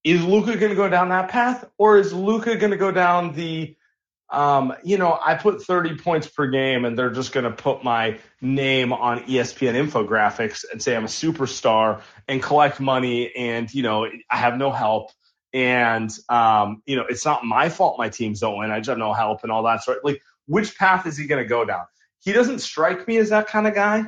is 0.05 0.25
Luka 0.25 0.57
going 0.57 0.71
to 0.71 0.77
go 0.77 0.89
down 0.89 1.11
that 1.11 1.29
path, 1.29 1.65
or 1.79 1.99
is 1.99 2.13
Luka 2.13 2.57
going 2.57 2.73
to 2.73 2.77
go 2.77 2.91
down 2.91 3.35
the 3.35 3.77
um, 4.33 4.73
you 4.83 4.97
know, 4.97 5.17
I 5.23 5.35
put 5.35 5.63
30 5.63 5.99
points 5.99 6.27
per 6.27 6.47
game 6.47 6.87
and 6.87 6.99
they're 6.99 7.11
just 7.11 7.33
going 7.33 7.45
to 7.45 7.51
put 7.51 7.85
my 7.85 8.19
name 8.41 8.95
on 8.95 9.25
ESPN 9.25 9.75
infographics 9.75 10.65
and 10.73 10.83
say 10.83 10.97
I'm 10.97 11.05
a 11.05 11.09
superstar 11.09 12.01
and 12.27 12.43
collect 12.43 12.81
money 12.81 13.37
and, 13.37 13.73
you 13.73 13.83
know, 13.83 14.07
I 14.31 14.37
have 14.39 14.57
no 14.57 14.71
help. 14.71 15.11
And, 15.53 16.11
um, 16.29 16.83
you 16.87 16.97
know, 16.97 17.05
it's 17.09 17.25
not 17.25 17.45
my 17.45 17.69
fault 17.69 17.99
my 17.99 18.09
teams 18.09 18.41
don't 18.41 18.59
win. 18.59 18.71
I 18.71 18.79
just 18.79 18.89
have 18.89 18.99
no 18.99 19.13
help 19.13 19.43
and 19.43 19.53
all 19.53 19.65
that 19.65 19.85
sort. 19.85 20.05
Like, 20.05 20.23
which 20.47 20.77
path 20.79 21.07
is 21.07 21.17
he 21.17 21.27
going 21.27 21.43
to 21.43 21.49
go 21.49 21.65
down? 21.65 21.85
He 22.21 22.33
doesn't 22.33 22.61
strike 22.61 23.07
me 23.07 23.19
as 23.19 23.31
that 23.31 23.49
kind 23.49 23.67
of 23.67 23.75
guy. 23.75 24.05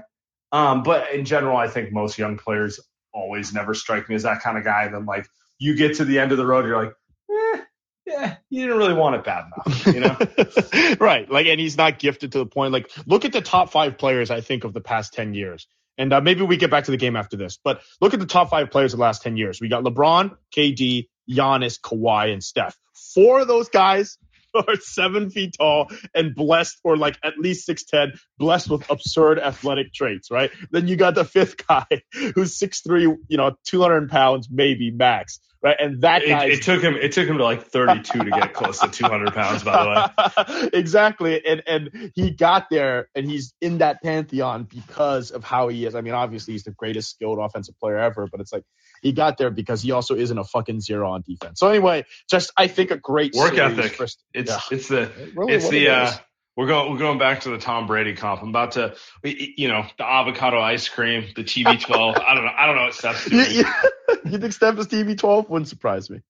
Um, 0.52 0.82
but 0.82 1.12
in 1.12 1.24
general, 1.24 1.56
I 1.56 1.68
think 1.68 1.92
most 1.92 2.16
young 2.16 2.38
players 2.38 2.80
always 3.12 3.52
never 3.52 3.74
strike 3.74 4.08
me 4.08 4.14
as 4.14 4.22
that 4.22 4.40
kind 4.40 4.56
of 4.56 4.64
guy. 4.64 4.88
Then, 4.88 5.04
like, 5.04 5.28
you 5.58 5.76
get 5.76 5.96
to 5.96 6.04
the 6.04 6.18
end 6.18 6.32
of 6.32 6.38
the 6.38 6.46
road, 6.46 6.64
you're 6.64 6.84
like, 6.84 6.94
eh, 7.30 7.60
yeah, 8.06 8.36
you 8.50 8.62
didn't 8.62 8.78
really 8.78 8.94
want 8.94 9.16
it 9.16 9.24
bad 9.24 9.46
enough, 9.46 9.86
you 9.86 10.00
know? 10.00 10.96
right. 11.04 11.30
Like, 11.30 11.46
and 11.46 11.58
he's 11.58 11.76
not 11.76 11.98
gifted 11.98 12.32
to 12.32 12.38
the 12.38 12.46
point. 12.46 12.72
Like, 12.72 12.90
look 13.06 13.24
at 13.24 13.32
the 13.32 13.40
top 13.40 13.70
five 13.70 13.98
players, 13.98 14.30
I 14.30 14.40
think, 14.40 14.64
of 14.64 14.72
the 14.72 14.80
past 14.80 15.14
10 15.14 15.34
years. 15.34 15.66
And 15.96 16.12
uh, 16.12 16.20
maybe 16.20 16.42
we 16.42 16.56
get 16.56 16.70
back 16.70 16.84
to 16.84 16.90
the 16.90 16.96
game 16.96 17.16
after 17.16 17.36
this, 17.36 17.58
but 17.62 17.82
look 18.00 18.14
at 18.14 18.20
the 18.20 18.26
top 18.26 18.50
five 18.50 18.70
players 18.70 18.92
of 18.92 18.98
the 18.98 19.02
last 19.02 19.22
10 19.22 19.36
years. 19.36 19.60
We 19.60 19.68
got 19.68 19.84
LeBron, 19.84 20.36
KD, 20.54 21.08
Giannis, 21.30 21.80
Kawhi, 21.80 22.32
and 22.32 22.42
Steph. 22.42 22.76
Four 23.14 23.40
of 23.40 23.48
those 23.48 23.68
guys 23.68 24.18
are 24.54 24.76
seven 24.76 25.30
feet 25.30 25.56
tall 25.58 25.90
and 26.14 26.34
blessed, 26.34 26.78
or 26.84 26.96
like 26.96 27.18
at 27.22 27.38
least 27.38 27.66
six 27.66 27.84
ten, 27.84 28.12
blessed 28.38 28.70
with 28.70 28.88
absurd 28.90 29.38
athletic 29.38 29.92
traits, 29.92 30.30
right? 30.30 30.50
Then 30.70 30.88
you 30.88 30.96
got 30.96 31.14
the 31.14 31.24
fifth 31.24 31.66
guy 31.66 31.86
who's 32.34 32.56
six 32.56 32.80
three, 32.80 33.02
you 33.02 33.36
know, 33.36 33.56
two 33.64 33.82
hundred 33.82 34.10
pounds 34.10 34.48
maybe 34.50 34.90
max, 34.90 35.40
right? 35.64 35.76
And 35.80 36.02
that 36.02 36.22
guy. 36.26 36.44
It, 36.44 36.52
it, 36.52 36.62
took 36.62 36.82
him. 36.82 36.94
It 36.94 37.12
took 37.12 37.26
him 37.26 37.38
to 37.38 37.44
like 37.44 37.66
thirty 37.66 38.02
two 38.02 38.18
to 38.20 38.30
get 38.30 38.52
close 38.52 38.78
to 38.80 38.88
two 38.88 39.06
hundred 39.06 39.32
pounds. 39.32 39.64
By 39.64 39.82
the 39.82 40.50
way, 40.52 40.68
exactly, 40.72 41.44
and 41.44 41.62
and 41.66 42.12
he 42.14 42.30
got 42.30 42.68
there, 42.70 43.08
and 43.14 43.28
he's 43.28 43.54
in 43.60 43.78
that 43.78 44.02
pantheon 44.02 44.64
because 44.64 45.30
of 45.30 45.42
how 45.42 45.68
he 45.68 45.86
is. 45.86 45.94
I 45.94 46.02
mean, 46.02 46.14
obviously 46.14 46.52
he's 46.52 46.64
the 46.64 46.72
greatest 46.72 47.10
skilled 47.10 47.38
offensive 47.40 47.78
player 47.80 47.98
ever, 47.98 48.28
but 48.30 48.40
it's 48.40 48.52
like 48.52 48.64
he 49.02 49.12
got 49.12 49.38
there 49.38 49.50
because 49.50 49.82
he 49.82 49.90
also 49.90 50.14
isn't 50.14 50.36
a 50.36 50.44
fucking 50.44 50.82
zero 50.82 51.10
on 51.10 51.22
defense. 51.26 51.58
So 51.60 51.68
anyway, 51.68 52.04
just 52.30 52.52
I 52.56 52.66
think 52.66 52.90
a 52.90 52.98
great 52.98 53.34
work 53.34 53.56
ethic. 53.56 53.94
For, 53.94 54.04
it's 54.04 54.18
yeah. 54.34 54.60
it's 54.70 54.88
the 54.88 55.10
really 55.34 55.54
it's 55.54 55.68
the 55.70 55.88
uh, 55.88 56.12
we're 56.56 56.66
going 56.66 56.92
we're 56.92 56.98
going 56.98 57.18
back 57.18 57.40
to 57.40 57.50
the 57.50 57.58
Tom 57.58 57.86
Brady 57.86 58.14
comp. 58.14 58.42
I'm 58.42 58.48
about 58.48 58.72
to 58.72 58.94
you 59.22 59.68
know 59.68 59.84
the 59.98 60.04
avocado 60.04 60.60
ice 60.60 60.88
cream, 60.88 61.26
the 61.34 61.44
TB12. 61.44 62.20
I 62.26 62.34
don't 62.34 62.44
know. 62.44 62.52
I 62.56 62.66
don't 62.66 62.76
know 62.76 62.84
what 62.84 62.94
Steph's 62.94 63.28
doing. 63.28 63.50
You, 63.50 63.64
you, 64.08 64.16
you 64.32 64.38
think 64.38 64.52
Steph 64.52 64.78
is 64.78 64.86
TB12? 64.86 65.48
Wouldn't 65.48 65.68
surprise 65.68 66.10
me. 66.10 66.20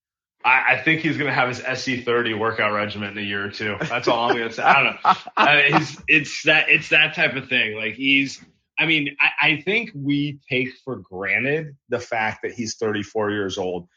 I, 0.45 0.75
I, 0.75 0.83
think 0.83 1.01
he's 1.01 1.17
going 1.17 1.29
to 1.29 1.33
have 1.33 1.49
his 1.49 1.61
SC30 1.61 2.39
workout 2.39 2.75
regimen 2.75 3.13
in 3.13 3.19
a 3.19 3.23
year 3.23 3.47
or 3.47 3.51
two. 3.51 3.77
That's 3.81 4.09
all 4.09 4.29
I'm 4.29 4.37
going 4.37 4.51
to 4.51 4.55
say. 4.55 4.63
I 4.63 4.83
don't 4.83 4.95
know. 4.95 5.01
Uh, 5.05 5.17
I 5.37 5.71
mean, 5.71 5.87
it's 6.07 6.43
that 6.43 6.69
it's 6.69 6.91
that 6.91 7.15
type 7.15 7.35
of 7.35 7.49
thing. 7.49 7.77
Like 7.77 7.95
he's 7.95 8.45
I 8.79 8.87
mean, 8.87 9.17
I, 9.21 9.49
I 9.49 9.61
think 9.61 9.91
we 9.95 10.41
take 10.49 10.71
for 10.85 10.97
granted 10.97 11.77
the 11.89 12.01
fact 12.01 12.43
that 12.43 12.53
he's 12.53 12.77
34 12.77 13.31
years 13.31 13.59
old. 13.59 13.89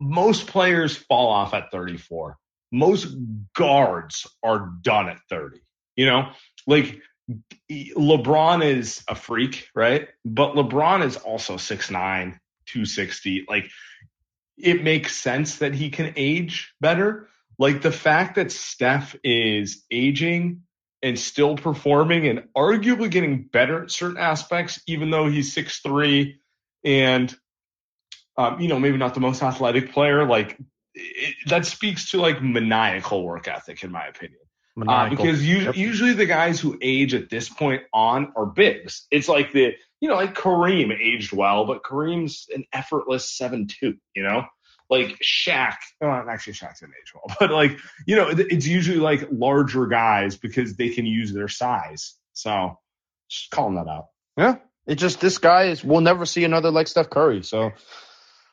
Most 0.00 0.46
players 0.46 0.96
fall 0.96 1.28
off 1.28 1.54
at 1.54 1.70
34. 1.70 2.36
Most 2.72 3.08
guards 3.54 4.26
are 4.42 4.70
done 4.82 5.08
at 5.08 5.18
30. 5.30 5.60
You 5.96 6.06
know, 6.06 6.30
like 6.66 7.00
LeBron 7.70 8.64
is 8.64 9.02
a 9.08 9.14
freak, 9.14 9.68
right? 9.74 10.08
But 10.24 10.54
LeBron 10.54 11.04
is 11.04 11.16
also 11.16 11.54
6'9, 11.54 11.90
260. 12.66 13.46
Like, 13.48 13.68
it 14.58 14.82
makes 14.82 15.16
sense 15.16 15.58
that 15.58 15.74
he 15.74 15.90
can 15.90 16.12
age 16.16 16.72
better. 16.80 17.28
Like, 17.58 17.82
the 17.82 17.92
fact 17.92 18.36
that 18.36 18.52
Steph 18.52 19.16
is 19.24 19.84
aging 19.90 20.62
and 21.02 21.18
still 21.18 21.56
performing 21.56 22.26
and 22.26 22.48
arguably 22.56 23.10
getting 23.10 23.44
better 23.44 23.84
at 23.84 23.90
certain 23.90 24.18
aspects, 24.18 24.80
even 24.86 25.10
though 25.10 25.28
he's 25.28 25.52
six 25.52 25.80
three 25.80 26.40
and 26.84 27.34
um, 28.38 28.60
you 28.60 28.68
know 28.68 28.78
maybe 28.78 28.96
not 28.96 29.14
the 29.14 29.20
most 29.20 29.42
athletic 29.42 29.92
player. 29.92 30.26
Like 30.26 30.58
it, 30.96 31.34
that 31.46 31.66
speaks 31.66 32.10
to 32.10 32.20
like 32.20 32.42
maniacal 32.42 33.22
work 33.22 33.46
ethic, 33.46 33.84
in 33.84 33.92
my 33.92 34.06
opinion. 34.06 34.40
Uh, 34.86 35.08
because 35.08 35.46
you, 35.46 35.58
yep. 35.58 35.76
usually 35.76 36.12
the 36.12 36.26
guys 36.26 36.60
who 36.60 36.78
age 36.82 37.14
at 37.14 37.30
this 37.30 37.48
point 37.48 37.82
on 37.94 38.32
are 38.36 38.44
bigs. 38.44 39.06
It's 39.10 39.28
like 39.28 39.52
the 39.52 39.72
you 40.00 40.08
know 40.08 40.16
like 40.16 40.34
Kareem 40.34 40.92
aged 40.92 41.32
well, 41.32 41.64
but 41.64 41.82
Kareem's 41.82 42.46
an 42.54 42.64
effortless 42.72 43.30
seven 43.30 43.68
two. 43.68 43.94
You 44.14 44.22
know, 44.22 44.44
like 44.90 45.18
Shaq. 45.22 45.76
Well, 46.00 46.26
actually, 46.28 46.54
Shaq's 46.54 46.82
an 46.82 46.90
age 46.90 47.12
well, 47.14 47.36
but 47.40 47.50
like 47.50 47.78
you 48.06 48.16
know, 48.16 48.28
it's 48.28 48.66
usually 48.66 48.98
like 48.98 49.28
larger 49.30 49.86
guys 49.86 50.36
because 50.36 50.76
they 50.76 50.90
can 50.90 51.06
use 51.06 51.32
their 51.32 51.48
size. 51.48 52.14
So 52.34 52.78
just 53.30 53.50
calling 53.50 53.76
that 53.76 53.88
out. 53.88 54.08
Yeah, 54.36 54.56
it 54.86 54.96
just 54.96 55.20
this 55.22 55.38
guy 55.38 55.68
is. 55.68 55.82
We'll 55.82 56.02
never 56.02 56.26
see 56.26 56.44
another 56.44 56.70
like 56.70 56.88
Steph 56.88 57.08
Curry. 57.08 57.42
So 57.42 57.72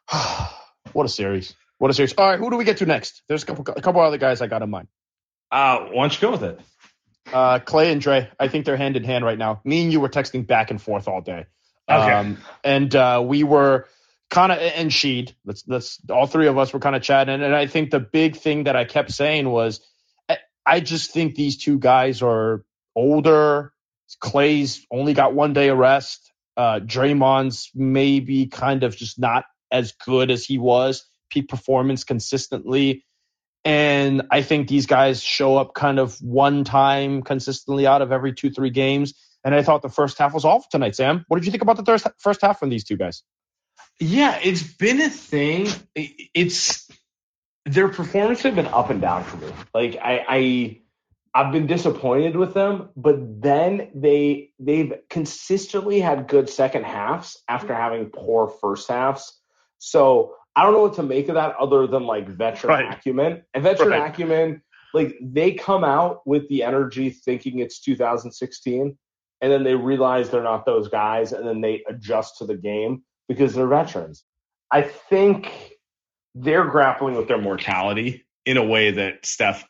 what 0.93 1.05
a 1.05 1.09
series. 1.09 1.53
What 1.77 1.91
a 1.91 1.93
series. 1.93 2.13
All 2.13 2.29
right, 2.29 2.39
who 2.39 2.49
do 2.49 2.57
we 2.57 2.65
get 2.65 2.77
to 2.77 2.85
next? 2.85 3.23
There's 3.27 3.43
a 3.43 3.45
couple, 3.45 3.65
a 3.75 3.81
couple 3.81 4.01
other 4.01 4.17
guys 4.17 4.41
I 4.41 4.47
got 4.47 4.61
in 4.61 4.69
mind. 4.69 4.87
Uh, 5.51 5.85
why 5.91 6.03
don't 6.03 6.13
you 6.13 6.21
go 6.21 6.31
with 6.31 6.43
it? 6.43 6.59
Uh, 7.31 7.59
Klay 7.59 7.91
and 7.91 8.01
Dre. 8.01 8.29
I 8.39 8.47
think 8.47 8.65
they're 8.65 8.77
hand 8.77 8.97
in 8.97 9.03
hand 9.03 9.23
right 9.25 9.37
now. 9.37 9.61
Me 9.63 9.83
and 9.83 9.91
you 9.91 9.99
were 9.99 10.09
texting 10.09 10.45
back 10.45 10.71
and 10.71 10.81
forth 10.81 11.07
all 11.07 11.21
day. 11.21 11.45
Okay. 11.89 12.11
Um, 12.11 12.37
and 12.63 12.93
uh, 12.95 13.23
we 13.25 13.43
were 13.43 13.87
kind 14.29 14.51
of 14.51 14.57
and 14.57 14.91
Sheed. 14.91 15.33
Let's 15.45 15.63
let's 15.67 15.99
all 16.09 16.25
three 16.25 16.47
of 16.47 16.57
us 16.57 16.73
were 16.73 16.79
kind 16.79 16.95
of 16.95 17.01
chatting, 17.01 17.41
and 17.41 17.55
I 17.55 17.67
think 17.67 17.91
the 17.91 17.99
big 17.99 18.37
thing 18.37 18.65
that 18.65 18.75
I 18.75 18.85
kept 18.85 19.11
saying 19.11 19.49
was, 19.49 19.79
I, 20.29 20.37
I 20.65 20.79
just 20.79 21.11
think 21.11 21.35
these 21.35 21.57
two 21.57 21.79
guys 21.79 22.21
are 22.21 22.63
older. 22.95 23.73
Klay's 24.21 24.85
only 24.91 25.13
got 25.13 25.33
one 25.33 25.53
day 25.53 25.69
of 25.69 25.77
rest. 25.77 26.31
Uh, 26.55 26.79
Draymond's 26.79 27.71
maybe 27.73 28.47
kind 28.47 28.83
of 28.83 28.95
just 28.95 29.19
not 29.19 29.45
as 29.71 29.93
good 30.05 30.29
as 30.29 30.45
he 30.45 30.57
was 30.59 31.03
peak 31.33 31.49
performance 31.49 32.03
consistently. 32.03 33.05
And 33.65 34.23
I 34.29 34.41
think 34.41 34.67
these 34.67 34.85
guys 34.85 35.23
show 35.23 35.57
up 35.57 35.73
kind 35.73 35.97
of 35.97 36.17
one 36.21 36.63
time 36.63 37.23
consistently 37.23 37.87
out 37.87 38.01
of 38.01 38.11
every 38.11 38.33
two, 38.33 38.51
three 38.51 38.69
games. 38.69 39.13
And 39.43 39.55
I 39.55 39.63
thought 39.63 39.81
the 39.81 39.89
first 39.89 40.17
half 40.17 40.33
was 40.33 40.45
awful 40.45 40.67
tonight, 40.69 40.95
Sam. 40.95 41.25
What 41.27 41.37
did 41.37 41.45
you 41.45 41.51
think 41.51 41.63
about 41.63 41.77
the 41.77 42.13
first 42.19 42.41
half 42.41 42.59
from 42.59 42.69
these 42.69 42.83
two 42.83 42.97
guys? 42.97 43.23
Yeah, 43.99 44.39
it's 44.41 44.63
been 44.63 45.01
a 45.01 45.09
thing. 45.09 45.67
It's 45.95 46.89
their 47.65 47.89
performance 47.89 48.41
have 48.41 48.55
been 48.55 48.67
up 48.67 48.89
and 48.89 49.01
down 49.01 49.23
for 49.23 49.37
me. 49.37 49.51
Like 49.73 49.97
I, 50.01 50.25
I 50.27 50.79
I've 51.33 51.51
been 51.51 51.67
disappointed 51.67 52.35
with 52.35 52.53
them, 52.53 52.89
but 52.95 53.41
then 53.41 53.89
they 53.95 54.51
they've 54.59 54.93
consistently 55.09 55.99
had 55.99 56.27
good 56.27 56.49
second 56.49 56.85
halves 56.85 57.41
after 57.47 57.73
having 57.73 58.09
poor 58.09 58.47
first 58.47 58.89
halves. 58.89 59.33
So 59.77 60.35
I 60.55 60.63
don't 60.63 60.73
know 60.73 60.81
what 60.81 60.95
to 60.95 61.03
make 61.03 61.29
of 61.29 61.35
that 61.35 61.55
other 61.59 61.87
than 61.87 62.03
like 62.03 62.27
veteran 62.27 62.85
right. 62.85 62.93
acumen. 62.93 63.43
And 63.53 63.63
veteran 63.63 63.89
right. 63.89 64.09
acumen, 64.09 64.61
like 64.93 65.17
they 65.21 65.53
come 65.53 65.83
out 65.83 66.25
with 66.25 66.47
the 66.49 66.63
energy 66.63 67.09
thinking 67.09 67.59
it's 67.59 67.79
2016, 67.81 68.97
and 69.41 69.51
then 69.51 69.63
they 69.63 69.75
realize 69.75 70.29
they're 70.29 70.43
not 70.43 70.65
those 70.65 70.87
guys, 70.87 71.33
and 71.33 71.47
then 71.47 71.61
they 71.61 71.83
adjust 71.87 72.37
to 72.37 72.45
the 72.45 72.55
game 72.55 73.03
because 73.27 73.53
they're 73.53 73.67
veterans. 73.67 74.23
I 74.71 74.83
think 74.83 75.51
they're 76.35 76.65
grappling 76.65 77.15
with 77.15 77.27
their 77.27 77.41
mortality 77.41 78.25
in 78.45 78.57
a 78.57 78.63
way 78.63 78.91
that 78.91 79.25
Steph 79.25 79.65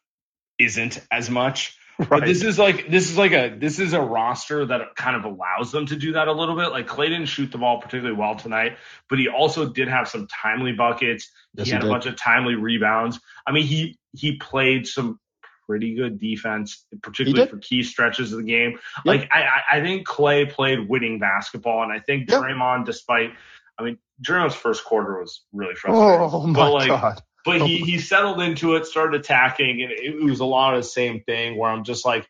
isn't 0.59 0.99
as 1.11 1.29
much. 1.29 1.77
Right. 1.99 2.09
But 2.09 2.25
this 2.25 2.43
is 2.43 2.57
like 2.57 2.89
this 2.89 3.09
is 3.09 3.17
like 3.17 3.33
a 3.33 3.55
this 3.55 3.79
is 3.79 3.93
a 3.93 4.01
roster 4.01 4.65
that 4.65 4.95
kind 4.95 5.15
of 5.15 5.25
allows 5.25 5.71
them 5.71 5.85
to 5.87 5.95
do 5.95 6.13
that 6.13 6.27
a 6.27 6.31
little 6.31 6.55
bit. 6.55 6.69
Like 6.69 6.87
Klay 6.87 7.09
didn't 7.09 7.27
shoot 7.27 7.51
the 7.51 7.59
ball 7.59 7.81
particularly 7.81 8.17
well 8.17 8.35
tonight, 8.35 8.77
but 9.09 9.19
he 9.19 9.27
also 9.27 9.69
did 9.69 9.87
have 9.87 10.07
some 10.07 10.27
timely 10.27 10.71
buckets. 10.71 11.29
Yes, 11.53 11.67
he 11.67 11.73
had 11.73 11.83
he 11.83 11.87
a 11.87 11.91
bunch 11.91 12.07
of 12.07 12.15
timely 12.15 12.55
rebounds. 12.55 13.19
I 13.45 13.51
mean, 13.51 13.63
he 13.63 13.99
he 14.13 14.37
played 14.37 14.87
some 14.87 15.19
pretty 15.67 15.95
good 15.95 16.19
defense, 16.19 16.85
particularly 17.01 17.49
for 17.49 17.57
key 17.57 17.83
stretches 17.83 18.31
of 18.31 18.39
the 18.39 18.45
game. 18.45 18.71
Yep. 18.71 19.05
Like 19.05 19.29
I, 19.31 19.61
I 19.73 19.81
think 19.81 20.07
Klay 20.07 20.49
played 20.49 20.87
winning 20.87 21.19
basketball, 21.19 21.83
and 21.83 21.91
I 21.91 21.99
think 21.99 22.29
yep. 22.29 22.41
Draymond, 22.41 22.85
despite, 22.85 23.31
I 23.77 23.83
mean, 23.83 23.97
Draymond's 24.21 24.55
first 24.55 24.83
quarter 24.83 25.19
was 25.19 25.43
really 25.51 25.75
frustrating. 25.75 26.29
Oh 26.31 26.47
my 26.47 26.53
but 26.53 26.73
like, 26.73 26.87
god! 26.87 27.21
But 27.45 27.61
he 27.61 27.77
he 27.77 27.99
settled 27.99 28.41
into 28.41 28.75
it, 28.75 28.85
started 28.85 29.19
attacking, 29.19 29.81
and 29.81 29.91
it, 29.91 30.23
was 30.23 30.39
a 30.39 30.45
lot 30.45 30.75
of 30.75 30.83
the 30.83 30.87
same 30.87 31.21
thing. 31.21 31.57
Where 31.57 31.69
I'm 31.69 31.83
just 31.83 32.05
like, 32.05 32.29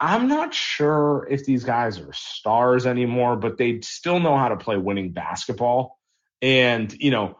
I'm 0.00 0.28
not 0.28 0.54
sure 0.54 1.26
if 1.30 1.44
these 1.44 1.64
guys 1.64 1.98
are 1.98 2.12
stars 2.12 2.86
anymore, 2.86 3.36
but 3.36 3.58
they 3.58 3.80
still 3.82 4.18
know 4.18 4.36
how 4.36 4.48
to 4.48 4.56
play 4.56 4.78
winning 4.78 5.12
basketball. 5.12 5.98
And 6.40 6.92
you 6.92 7.10
know, 7.10 7.38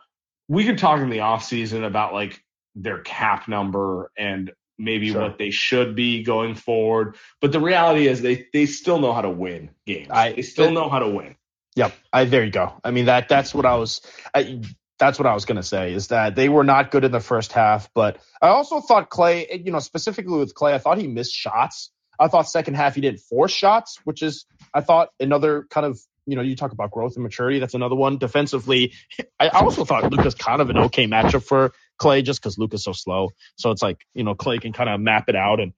we 0.49 0.65
could 0.65 0.79
talk 0.79 1.01
in 1.01 1.09
the 1.09 1.21
off 1.21 1.45
season 1.45 1.83
about 1.85 2.12
like 2.12 2.43
their 2.75 2.99
cap 2.99 3.49
number 3.49 4.11
and 4.17 4.53
maybe 4.79 5.11
sure. 5.11 5.23
what 5.23 5.39
they 5.39 5.51
should 5.51 5.95
be 5.95 6.23
going 6.23 6.55
forward. 6.55 7.17
But 7.41 7.53
the 7.53 7.61
reality 7.61 8.07
is 8.07 8.23
they 8.23 8.47
they 8.53 8.67
still 8.67 8.99
know 8.99 9.12
how 9.12 9.23
to 9.23 9.31
win 9.31 9.71
games. 9.87 10.09
I, 10.11 10.33
they 10.33 10.43
still 10.43 10.71
know 10.71 10.89
how 10.89 10.99
to 10.99 11.09
win. 11.09 11.37
Yep. 11.75 11.95
I 12.12 12.25
there 12.25 12.45
you 12.45 12.51
go. 12.51 12.81
I 12.85 12.91
mean 12.91 13.07
that 13.07 13.29
that's 13.29 13.55
what 13.55 13.67
I 13.67 13.77
was 13.77 14.01
I, 14.35 14.62
that's 14.99 15.19
what 15.19 15.27
I 15.27 15.35
was 15.35 15.45
going 15.45 15.57
to 15.57 15.63
say 15.63 15.93
is 15.93 16.09
that 16.09 16.35
they 16.35 16.49
were 16.49 16.65
not 16.65 16.91
good 16.91 17.05
in 17.05 17.13
the 17.13 17.21
first 17.21 17.53
half, 17.53 17.91
but 17.95 18.19
I 18.41 18.49
also 18.49 18.81
thought 18.81 19.11
Klay, 19.11 19.65
you 19.65 19.73
know, 19.73 19.79
specifically 19.79 20.39
with 20.39 20.55
Klay, 20.55 20.73
I 20.73 20.79
thought 20.79 20.99
he 20.99 21.07
missed 21.07 21.35
shots. 21.35 21.91
I 22.19 22.29
thought 22.29 22.49
second 22.49 22.75
half 22.75 22.95
he 22.95 23.03
didn't 23.03 23.21
force 23.21 23.53
shots, 23.53 23.99
which 24.05 24.23
is 24.23 24.47
I 24.73 24.81
thought 24.81 25.11
another 25.21 25.67
kind 25.71 25.87
of 25.87 26.01
you 26.27 26.35
know, 26.35 26.43
you 26.43 26.57
talk 26.57 26.73
about 26.73 26.91
growth 26.91 27.15
and 27.15 27.23
maturity. 27.23 27.61
That's 27.61 27.75
another 27.75 27.95
one. 27.95 28.19
Defensively, 28.19 28.93
I 29.39 29.49
also 29.49 29.85
thought 29.85 30.11
Luka's 30.11 30.35
kind 30.35 30.61
of 30.61 30.71
an 30.71 30.77
okay 30.77 31.07
matchup 31.07 31.45
for 31.45 31.73
Klay 32.01 32.25
just 32.25 32.43
because 32.43 32.59
Luka's 32.59 32.85
so 32.85 32.93
slow. 32.93 33.31
So 33.57 33.71
it's 33.71 33.83
like, 33.83 33.99
you 34.13 34.25
know, 34.25 34.35
Klay 34.35 34.61
can 34.61 34.73
kind 34.73 34.91
of 34.91 35.01
map 35.01 35.29
it 35.29 35.37
out 35.37 35.61
and 35.61 35.73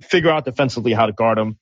figure 0.00 0.30
out 0.30 0.44
defensively 0.44 0.92
how 0.92 1.06
to 1.06 1.12
guard 1.12 1.38
him. 1.38 1.58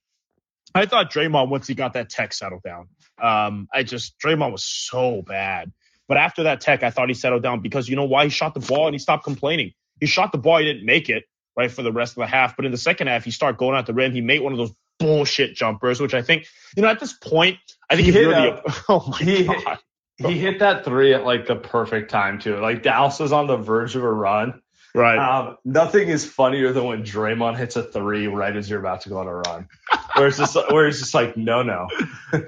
I 0.75 0.87
thought 0.87 1.11
Draymond, 1.11 1.49
once 1.49 1.67
he 1.67 1.75
got 1.75 1.95
that 1.95 2.11
tech 2.11 2.33
settled 2.33 2.63
down, 2.63 2.89
um, 3.21 3.69
I 3.73 3.83
just, 3.83 4.19
Draymond 4.19 4.53
was 4.53 4.65
so 4.65 5.23
bad. 5.23 5.73
But 6.13 6.19
after 6.19 6.43
that 6.43 6.61
tech, 6.61 6.83
I 6.83 6.91
thought 6.91 7.09
he 7.09 7.15
settled 7.15 7.43
down 7.43 7.61
because 7.61 7.89
you 7.89 7.97
know 7.97 8.05
why? 8.05 8.25
He 8.25 8.29
shot 8.29 8.53
the 8.53 8.61
ball 8.61 8.87
and 8.87 8.95
he 8.95 8.99
stopped 8.99 9.25
complaining. 9.25 9.73
He 9.99 10.05
shot 10.05 10.31
the 10.31 10.37
ball, 10.37 10.59
he 10.59 10.67
didn't 10.67 10.85
make 10.85 11.09
it, 11.09 11.25
right, 11.57 11.71
for 11.71 11.83
the 11.83 11.91
rest 11.91 12.13
of 12.13 12.17
the 12.17 12.27
half. 12.27 12.55
But 12.55 12.67
in 12.67 12.71
the 12.71 12.77
second 12.77 13.07
half, 13.07 13.25
he 13.25 13.31
started 13.31 13.57
going 13.57 13.79
out 13.79 13.87
the 13.87 13.95
rim. 13.95 14.13
He 14.13 14.21
made 14.21 14.43
one 14.43 14.53
of 14.53 14.59
those 14.59 14.75
bullshit 14.99 15.55
jumpers, 15.55 16.03
which 16.03 16.13
I 16.13 16.21
think, 16.21 16.45
you 16.77 16.83
know, 16.83 16.91
at 16.91 17.01
this 17.01 17.15
point, 17.15 17.57
I 17.89 17.97
think 17.97 18.05
he, 18.05 18.13
hit 18.13 18.27
really. 18.27 18.49
A, 18.49 18.63
oh 18.91 19.09
my 19.09 19.17
he 19.21 19.45
god. 19.45 19.79
Hit, 20.19 20.29
he 20.29 20.39
hit 20.39 20.59
that 20.59 20.85
three 20.85 21.15
at 21.15 21.25
like 21.25 21.47
the 21.47 21.57
perfect 21.57 22.11
time 22.11 22.39
too. 22.39 22.59
Like 22.59 22.83
Dallas 22.83 23.19
was 23.19 23.33
on 23.33 23.47
the 23.47 23.57
verge 23.57 23.97
of 23.97 24.05
a 24.05 24.13
run, 24.13 24.61
Right. 24.95 25.17
Um, 25.17 25.57
nothing 25.65 26.11
is 26.11 26.27
funnier 26.27 26.75
than 26.75 26.85
when 26.85 27.05
Draymond 27.05 27.57
hits 27.57 27.77
a 27.77 27.83
three 27.83 28.27
right 28.27 28.55
as 28.55 28.69
you're 28.69 28.81
about 28.81 29.01
to 29.01 29.09
go 29.09 29.17
on 29.17 29.29
a 29.29 29.37
run, 29.37 29.67
where 30.15 30.27
it's 30.27 30.37
just 30.37 30.55
where 30.71 30.87
it's 30.87 30.99
just 30.99 31.15
like 31.15 31.39
no 31.39 31.63
no. 31.63 31.89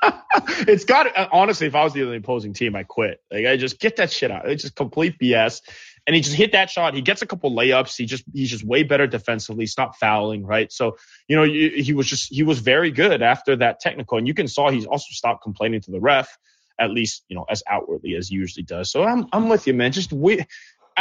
it's 0.66 0.84
got 0.84 1.16
uh, 1.16 1.28
honestly, 1.32 1.66
if 1.66 1.74
I 1.74 1.84
was 1.84 1.92
the 1.92 2.02
other 2.02 2.14
opposing 2.14 2.52
team, 2.52 2.76
I 2.76 2.84
quit. 2.84 3.20
Like 3.30 3.46
I 3.46 3.56
just 3.56 3.80
get 3.80 3.96
that 3.96 4.12
shit 4.12 4.30
out. 4.30 4.48
It's 4.48 4.62
just 4.62 4.76
complete 4.76 5.18
BS. 5.20 5.62
And 6.06 6.14
he 6.14 6.22
just 6.22 6.36
hit 6.36 6.52
that 6.52 6.70
shot. 6.70 6.94
He 6.94 7.02
gets 7.02 7.20
a 7.20 7.26
couple 7.26 7.54
layups. 7.54 7.96
He 7.96 8.06
just 8.06 8.24
he's 8.32 8.50
just 8.50 8.64
way 8.64 8.82
better 8.82 9.06
defensively. 9.06 9.66
Stop 9.66 9.96
fouling, 9.96 10.46
right? 10.46 10.70
So 10.72 10.96
you 11.26 11.36
know 11.36 11.44
he 11.44 11.92
was 11.92 12.06
just 12.06 12.32
he 12.32 12.42
was 12.42 12.60
very 12.60 12.90
good 12.90 13.22
after 13.22 13.56
that 13.56 13.80
technical, 13.80 14.18
and 14.18 14.26
you 14.26 14.34
can 14.34 14.48
saw 14.48 14.70
he's 14.70 14.86
also 14.86 15.08
stopped 15.10 15.42
complaining 15.42 15.80
to 15.82 15.90
the 15.90 16.00
ref, 16.00 16.38
at 16.78 16.90
least 16.90 17.24
you 17.28 17.36
know 17.36 17.44
as 17.50 17.62
outwardly 17.68 18.14
as 18.14 18.28
he 18.28 18.36
usually 18.36 18.64
does. 18.64 18.90
So 18.90 19.04
I'm 19.04 19.26
I'm 19.32 19.48
with 19.48 19.66
you, 19.66 19.74
man. 19.74 19.92
Just 19.92 20.12
we. 20.12 20.44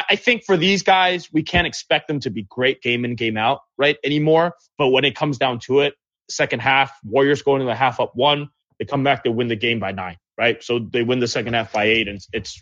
I 0.10 0.15
think 0.15 0.43
for 0.45 0.57
these 0.57 0.83
guys, 0.83 1.33
we 1.33 1.41
can't 1.41 1.65
expect 1.65 2.07
them 2.07 2.19
to 2.19 2.29
be 2.29 2.43
great 2.43 2.83
game 2.83 3.03
in, 3.03 3.15
game 3.15 3.36
out, 3.36 3.62
right, 3.79 3.97
anymore. 4.03 4.53
But 4.77 4.89
when 4.89 5.05
it 5.05 5.15
comes 5.15 5.39
down 5.39 5.57
to 5.62 5.79
it, 5.79 5.95
second 6.29 6.60
half, 6.60 6.91
Warriors 7.03 7.41
going 7.41 7.62
to 7.62 7.65
the 7.65 7.73
half 7.73 7.99
up 7.99 8.12
one, 8.13 8.49
they 8.80 8.86
come 8.86 9.04
back, 9.04 9.24
they 9.24 9.30
win 9.30 9.48
the 9.48 9.56
game 9.56 9.80
by 9.80 9.92
nine, 9.92 10.18
right? 10.38 10.63
So 10.63 10.80
they 10.80 11.04
win 11.04 11.20
the 11.20 11.28
second 11.28 11.54
half 11.54 11.72
by 11.72 11.86
eight, 11.86 12.08
and 12.08 12.20
it's 12.34 12.62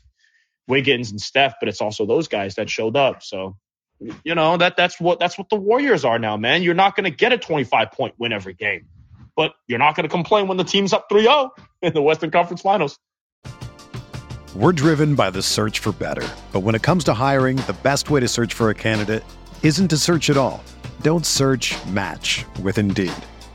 Wiggins 0.67 1.11
and 1.11 1.19
Steph, 1.19 1.55
but 1.59 1.69
it's 1.69 1.81
also 1.81 2.05
those 2.05 2.27
guys 2.27 2.55
that 2.55 2.69
showed 2.69 2.95
up. 2.95 3.23
So 3.23 3.57
you 4.23 4.35
know 4.35 4.57
that 4.57 4.75
that's 4.75 4.99
what 4.99 5.19
that's 5.19 5.37
what 5.37 5.49
the 5.49 5.55
Warriors 5.55 6.03
are 6.05 6.19
now, 6.19 6.37
man. 6.37 6.63
You're 6.63 6.73
not 6.73 6.95
going 6.95 7.05
to 7.05 7.15
get 7.15 7.31
a 7.31 7.37
25 7.37 7.91
point 7.91 8.15
win 8.17 8.33
every 8.33 8.53
game, 8.53 8.87
but 9.35 9.53
you're 9.67 9.79
not 9.79 9.95
going 9.95 10.03
to 10.03 10.09
complain 10.09 10.47
when 10.47 10.57
the 10.57 10.63
team's 10.63 10.93
up 10.93 11.09
3-0 11.09 11.51
in 11.81 11.93
the 11.93 12.01
Western 12.01 12.31
Conference 12.31 12.61
Finals. 12.61 12.99
We're 14.55 14.73
driven 14.73 15.15
by 15.15 15.31
the 15.31 15.41
search 15.41 15.79
for 15.79 15.91
better, 15.91 16.27
but 16.53 16.61
when 16.61 16.75
it 16.75 16.81
comes 16.81 17.03
to 17.05 17.13
hiring, 17.13 17.57
the 17.57 17.75
best 17.83 18.09
way 18.09 18.21
to 18.21 18.27
search 18.27 18.53
for 18.53 18.69
a 18.69 18.73
candidate 18.73 19.23
isn't 19.63 19.89
to 19.89 19.97
search 19.97 20.29
at 20.29 20.37
all. 20.37 20.63
Don't 21.01 21.25
search. 21.25 21.75
Match 21.87 22.45
with 22.61 22.77
Indeed. 22.77 23.13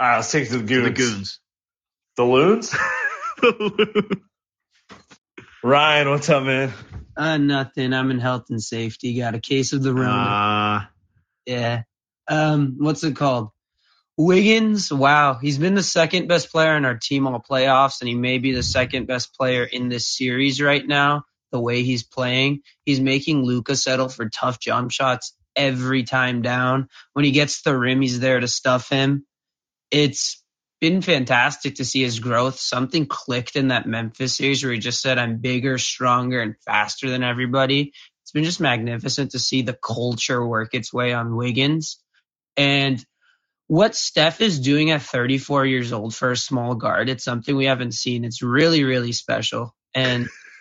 All 0.00 0.06
right, 0.06 0.16
let's 0.16 0.30
take 0.30 0.46
it 0.46 0.50
to 0.50 0.58
the 0.58 0.90
goons. 0.90 1.40
The 2.16 2.24
goons. 2.24 2.76
The 3.40 3.84
loons? 3.86 4.22
Ryan, 5.62 6.10
what's 6.10 6.28
up, 6.28 6.44
man? 6.44 6.72
Uh, 7.16 7.36
nothing. 7.36 7.92
I'm 7.92 8.10
in 8.10 8.20
health 8.20 8.46
and 8.50 8.62
safety. 8.62 9.16
Got 9.18 9.34
a 9.34 9.40
case 9.40 9.72
of 9.72 9.82
the 9.82 9.92
Rona. 9.94 10.10
Uh, 10.10 10.84
yeah. 11.46 11.82
Um, 12.28 12.76
what's 12.78 13.02
it 13.02 13.16
called? 13.16 13.50
Wiggins. 14.16 14.92
Wow, 14.92 15.38
he's 15.40 15.58
been 15.58 15.74
the 15.74 15.82
second 15.82 16.28
best 16.28 16.50
player 16.50 16.76
in 16.76 16.84
our 16.84 16.96
team 16.96 17.26
all 17.26 17.40
playoffs, 17.40 18.00
and 18.00 18.08
he 18.08 18.14
may 18.14 18.38
be 18.38 18.52
the 18.52 18.62
second 18.62 19.06
best 19.06 19.34
player 19.34 19.64
in 19.64 19.88
this 19.88 20.06
series 20.06 20.60
right 20.60 20.86
now. 20.86 21.24
The 21.50 21.60
way 21.60 21.82
he's 21.82 22.02
playing, 22.02 22.62
he's 22.84 23.00
making 23.00 23.44
Luka 23.44 23.74
settle 23.76 24.08
for 24.08 24.28
tough 24.28 24.60
jump 24.60 24.90
shots 24.90 25.34
every 25.56 26.02
time 26.02 26.42
down. 26.42 26.88
When 27.14 27.24
he 27.24 27.30
gets 27.30 27.62
the 27.62 27.76
rim, 27.76 28.00
he's 28.00 28.20
there 28.20 28.40
to 28.40 28.48
stuff 28.48 28.88
him. 28.88 29.24
It's 29.90 30.42
been 30.80 31.02
fantastic 31.02 31.76
to 31.76 31.84
see 31.84 32.02
his 32.02 32.20
growth. 32.20 32.58
Something 32.58 33.06
clicked 33.06 33.56
in 33.56 33.68
that 33.68 33.86
Memphis 33.86 34.36
series 34.36 34.62
where 34.62 34.72
he 34.72 34.78
just 34.78 35.00
said, 35.00 35.18
I'm 35.18 35.38
bigger, 35.38 35.78
stronger, 35.78 36.40
and 36.40 36.54
faster 36.64 37.10
than 37.10 37.22
everybody. 37.22 37.92
It's 38.22 38.32
been 38.32 38.44
just 38.44 38.60
magnificent 38.60 39.32
to 39.32 39.38
see 39.38 39.62
the 39.62 39.72
culture 39.72 40.44
work 40.46 40.74
its 40.74 40.92
way 40.92 41.12
on 41.14 41.34
Wiggins. 41.34 41.98
And 42.56 43.04
what 43.66 43.94
Steph 43.94 44.40
is 44.40 44.60
doing 44.60 44.90
at 44.90 45.02
34 45.02 45.66
years 45.66 45.92
old 45.92 46.14
for 46.14 46.30
a 46.30 46.36
small 46.36 46.74
guard, 46.74 47.08
it's 47.08 47.24
something 47.24 47.56
we 47.56 47.66
haven't 47.66 47.92
seen. 47.94 48.24
It's 48.24 48.42
really, 48.42 48.84
really 48.84 49.12
special. 49.12 49.74
And 49.94 50.28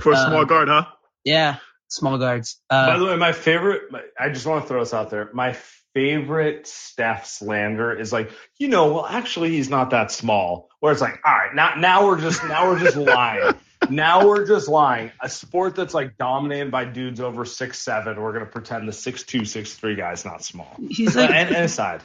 for 0.00 0.12
a 0.12 0.16
small 0.16 0.40
Um, 0.42 0.46
guard, 0.46 0.68
huh? 0.68 0.86
yeah, 1.24 1.56
small 1.88 2.18
guards. 2.18 2.60
Uh, 2.68 2.86
By 2.88 2.98
the 2.98 3.04
way, 3.06 3.16
my 3.16 3.32
favorite, 3.32 3.82
I 4.18 4.28
just 4.30 4.46
want 4.46 4.62
to 4.64 4.68
throw 4.68 4.80
this 4.80 4.94
out 4.94 5.10
there. 5.10 5.30
My 5.32 5.56
favorite 5.94 6.66
Steph 6.66 7.26
slander 7.26 7.92
is 7.92 8.12
like, 8.12 8.30
you 8.58 8.68
know, 8.68 8.94
well, 8.94 9.06
actually, 9.06 9.50
he's 9.50 9.68
not 9.68 9.90
that 9.90 10.10
small. 10.10 10.70
Where 10.80 10.92
it's 10.92 11.00
like, 11.00 11.20
all 11.24 11.32
right, 11.32 11.54
now, 11.54 11.74
now 11.76 12.06
we're 12.06 12.20
just, 12.20 12.42
now 12.44 12.68
we're 12.70 12.78
just 12.78 12.96
lying. 12.96 13.54
Now 13.90 14.28
we're 14.28 14.46
just 14.46 14.68
lying. 14.68 15.10
A 15.20 15.28
sport 15.28 15.74
that's 15.74 15.92
like 15.92 16.16
dominated 16.16 16.70
by 16.70 16.84
dudes 16.84 17.20
over 17.20 17.44
six 17.44 17.78
seven, 17.80 18.20
we're 18.20 18.32
gonna 18.32 18.46
pretend 18.46 18.86
the 18.86 18.92
six 18.92 19.24
two, 19.24 19.44
six 19.44 19.74
three 19.74 19.96
guy's 19.96 20.24
not 20.24 20.44
small. 20.44 20.76
he's 20.88 21.16
like 21.16 21.30
and, 21.30 21.48
and 21.48 21.64
aside, 21.64 22.00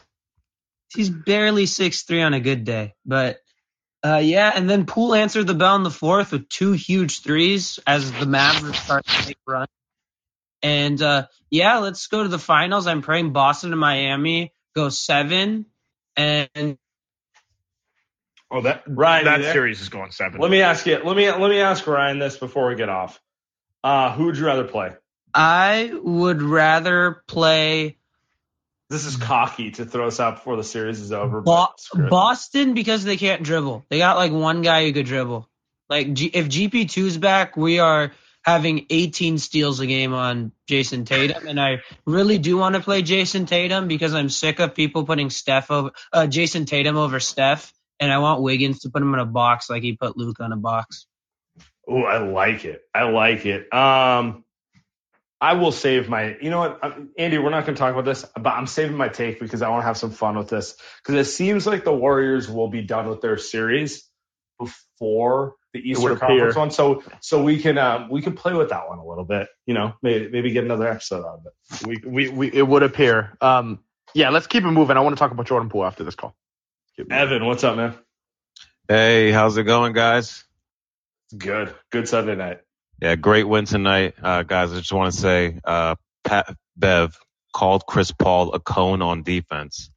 he's 0.93 1.09
barely 1.09 1.65
six 1.65 2.01
three 2.01 2.21
on 2.21 2.33
a 2.33 2.39
good 2.39 2.63
day. 2.63 2.95
But 3.05 3.39
uh, 4.03 4.21
yeah, 4.23 4.51
and 4.53 4.69
then 4.69 4.85
Poole 4.85 5.13
answered 5.13 5.47
the 5.47 5.53
bell 5.53 5.75
in 5.75 5.83
the 5.83 5.91
fourth 5.91 6.31
with 6.31 6.49
two 6.49 6.71
huge 6.71 7.21
threes 7.21 7.79
as 7.85 8.11
the 8.11 8.25
Mavericks 8.25 8.79
start 8.79 9.05
to 9.05 9.27
make 9.27 9.37
a 9.47 9.51
run. 9.51 9.67
And 10.67 11.01
uh, 11.01 11.27
yeah, 11.49 11.79
let's 11.79 12.07
go 12.07 12.23
to 12.23 12.29
the 12.29 12.39
finals. 12.39 12.87
I'm 12.87 13.01
praying 13.01 13.33
Boston 13.33 13.71
and 13.71 13.79
Miami 13.79 14.53
go 14.75 14.89
seven. 14.89 15.67
And 16.17 16.77
Oh, 18.51 18.61
that 18.61 18.83
Ryan, 18.87 19.25
that 19.25 19.53
series 19.53 19.81
is 19.81 19.89
going 19.89 20.11
seven. 20.11 20.41
let 20.41 20.51
me 20.51 20.61
ask 20.61 20.85
you. 20.85 20.99
Let 21.03 21.17
me 21.17 21.29
let 21.31 21.49
me 21.49 21.59
ask 21.59 21.85
Ryan 21.87 22.19
this 22.19 22.37
before 22.37 22.69
we 22.69 22.75
get 22.75 22.89
off. 22.89 23.19
Uh, 23.83 24.13
who 24.13 24.25
would 24.25 24.37
you 24.37 24.45
rather 24.45 24.65
play? 24.65 24.93
I 25.33 25.91
would 26.03 26.41
rather 26.41 27.23
play 27.27 27.97
This 28.89 29.05
is 29.05 29.17
cocky 29.17 29.71
to 29.71 29.85
throw 29.85 30.07
us 30.07 30.19
out 30.19 30.35
before 30.37 30.57
the 30.57 30.63
series 30.63 31.01
is 31.01 31.11
over. 31.11 31.41
Bo- 31.41 31.67
but 31.67 31.79
screw 31.79 32.05
it. 32.07 32.09
Boston 32.11 32.73
because 32.73 33.03
they 33.03 33.17
can't 33.17 33.43
dribble. 33.43 33.85
They 33.89 33.99
got 33.99 34.17
like 34.17 34.31
one 34.31 34.61
guy 34.63 34.85
who 34.85 34.93
could 34.93 35.05
dribble. 35.07 35.49
Like 35.89 36.13
G- 36.13 36.31
if 36.33 36.47
GP2's 36.47 37.17
back, 37.17 37.57
we 37.57 37.79
are 37.79 38.13
having 38.47 38.85
18 38.89 39.39
steals 39.39 39.81
a 39.81 39.85
game 39.85 40.13
on 40.13 40.53
Jayson 40.67 41.05
Tatum, 41.05 41.47
and 41.47 41.59
I 41.59 41.81
really 42.05 42.37
do 42.37 42.57
want 42.57 42.75
to 42.75 42.81
play 42.81 43.01
Jayson 43.01 43.45
Tatum 43.45 43.89
because 43.89 44.13
I'm 44.13 44.29
sick 44.29 44.59
of 44.59 44.73
people 44.73 45.05
putting 45.05 45.29
Steph 45.29 45.69
over 45.69 45.91
uh, 46.13 46.27
Jayson 46.27 46.65
Tatum 46.65 46.95
over 46.95 47.19
Steph, 47.19 47.73
and 47.99 48.09
I 48.09 48.19
want 48.19 48.41
Wiggins 48.41 48.79
to 48.79 48.89
put 48.89 49.01
him 49.01 49.13
in 49.13 49.19
a 49.19 49.25
box 49.25 49.69
like 49.69 49.83
he 49.83 49.97
put 49.97 50.15
Luke 50.15 50.39
on 50.39 50.53
a 50.53 50.57
box. 50.57 51.07
Oh, 51.89 52.03
I 52.03 52.19
like 52.19 52.63
it. 52.63 52.81
I 52.95 53.03
like 53.03 53.45
it. 53.45 53.71
Um, 53.73 54.45
I 55.41 55.53
will 55.53 55.73
save 55.73 56.07
my. 56.07 56.37
You 56.41 56.49
know 56.49 56.59
what, 56.59 56.83
Um, 56.83 57.09
Andy? 57.17 57.37
We're 57.37 57.49
not 57.49 57.65
going 57.65 57.75
to 57.75 57.79
talk 57.79 57.91
about 57.91 58.05
this, 58.05 58.25
but 58.33 58.49
I'm 58.49 58.67
saving 58.67 58.95
my 58.95 59.09
take 59.09 59.41
because 59.41 59.61
I 59.61 59.69
want 59.69 59.81
to 59.81 59.87
have 59.87 59.97
some 59.97 60.11
fun 60.11 60.37
with 60.37 60.47
this. 60.47 60.75
Because 61.03 61.27
it 61.27 61.29
seems 61.29 61.67
like 61.67 61.83
the 61.83 61.93
Warriors 61.93 62.49
will 62.49 62.69
be 62.69 62.81
done 62.81 63.09
with 63.09 63.19
their 63.19 63.37
series 63.37 64.09
before 64.57 65.55
the 65.81 65.89
Eastern 65.89 66.17
Conference 66.17 66.55
one. 66.55 66.71
So 66.71 67.03
so 67.21 67.43
we 67.43 67.59
can 67.59 67.77
um, 67.77 68.09
we 68.09 68.21
can 68.21 68.33
play 68.33 68.53
with 68.53 68.69
that 68.69 68.87
one 68.87 68.99
a 68.99 69.05
little 69.05 69.25
bit. 69.25 69.47
You 69.65 69.73
know, 69.73 69.93
maybe 70.01 70.29
maybe 70.29 70.51
get 70.51 70.63
another 70.63 70.87
episode 70.87 71.25
out 71.25 71.39
of 71.39 71.45
it. 71.45 71.87
We 71.87 72.09
we, 72.09 72.29
we 72.29 72.51
it 72.53 72.67
would 72.67 72.83
appear. 72.83 73.37
Um, 73.41 73.79
yeah, 74.13 74.29
let's 74.29 74.47
keep 74.47 74.63
it 74.63 74.71
moving. 74.71 74.97
I 74.97 75.01
want 75.01 75.15
to 75.15 75.19
talk 75.19 75.31
about 75.31 75.47
Jordan 75.47 75.69
Poole 75.69 75.85
after 75.85 76.03
this 76.03 76.15
call. 76.15 76.35
Evan, 77.11 77.45
what's 77.45 77.63
up, 77.63 77.77
man? 77.77 77.93
Hey, 78.87 79.31
how's 79.31 79.57
it 79.57 79.63
going, 79.63 79.93
guys? 79.93 80.43
Good. 81.37 81.75
Good 81.91 82.07
Sunday 82.07 82.35
night. 82.35 82.61
Yeah, 83.01 83.15
great 83.15 83.43
win 83.43 83.65
tonight, 83.65 84.15
uh, 84.23 84.43
guys. 84.43 84.71
I 84.71 84.77
just 84.77 84.91
want 84.91 85.13
to 85.13 85.19
say, 85.19 85.59
uh, 85.63 85.95
Pat 86.23 86.55
Bev 86.75 87.17
called 87.53 87.85
Chris 87.85 88.11
Paul 88.11 88.53
a 88.53 88.59
cone 88.59 89.01
on 89.01 89.23
defense. 89.23 89.91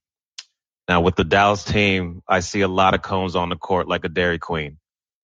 Now 0.89 1.03
with 1.03 1.15
the 1.15 1.25
Dallas 1.25 1.63
team, 1.63 2.21
I 2.27 2.41
see 2.41 2.63
a 2.63 2.69
lot 2.69 2.95
of 2.95 3.03
cones 3.03 3.37
on 3.37 3.49
the 3.49 3.57
court 3.57 3.87
like 3.87 4.05
a 4.05 4.09
Dairy 4.09 4.41
Queen. 4.41 4.79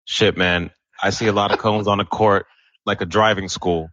Shit, 0.06 0.38
man. 0.38 0.72
I 1.02 1.10
see 1.10 1.28
a 1.28 1.34
lot 1.34 1.52
of 1.52 1.60
cones 1.60 1.88
on 1.88 1.98
the 1.98 2.06
court 2.06 2.46
like 2.86 3.02
a 3.02 3.06
driving 3.06 3.50
school. 3.50 3.90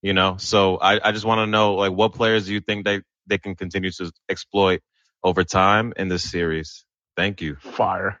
You 0.00 0.12
know, 0.12 0.36
so 0.38 0.76
I, 0.76 1.08
I 1.08 1.10
just 1.10 1.24
want 1.24 1.40
to 1.40 1.46
know 1.46 1.74
like 1.74 1.92
what 1.92 2.12
players 2.14 2.46
do 2.46 2.52
you 2.52 2.60
think 2.60 2.84
they, 2.84 3.00
they 3.26 3.38
can 3.38 3.56
continue 3.56 3.90
to 3.90 4.12
exploit 4.28 4.80
over 5.24 5.42
time 5.42 5.92
in 5.96 6.08
this 6.08 6.30
series? 6.30 6.84
Thank 7.16 7.40
you. 7.40 7.56
Fire. 7.56 8.20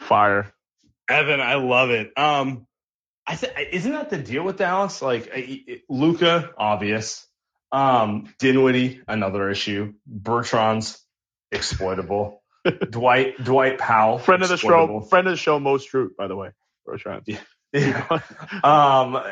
Fire. 0.00 0.52
Evan, 1.08 1.40
I 1.40 1.54
love 1.54 1.90
it. 1.90 2.12
Um, 2.18 2.66
I 3.24 3.36
th- 3.36 3.52
isn't 3.72 3.92
that 3.92 4.10
the 4.10 4.18
deal 4.18 4.42
with 4.42 4.56
Dallas? 4.56 5.00
Like 5.00 5.32
Luka, 5.88 6.50
obvious. 6.58 7.26
Um, 7.70 8.34
Dinwiddie, 8.38 9.02
another 9.06 9.48
issue. 9.50 9.94
Bertrand's 10.06 11.00
exploitable. 11.52 12.42
Dwight 12.90 13.42
Dwight 13.42 13.78
Powell, 13.78 14.18
friend 14.18 14.42
of 14.42 14.48
the 14.48 14.56
show, 14.56 15.00
friend 15.00 15.26
of 15.26 15.32
the 15.32 15.36
show, 15.36 15.58
most 15.58 15.88
true, 15.88 16.12
by 16.16 16.26
the 16.26 16.36
way. 16.36 16.50
Bertans. 16.86 17.22
Yeah. 17.26 17.40
yeah. 17.72 18.20
um, 18.64 19.22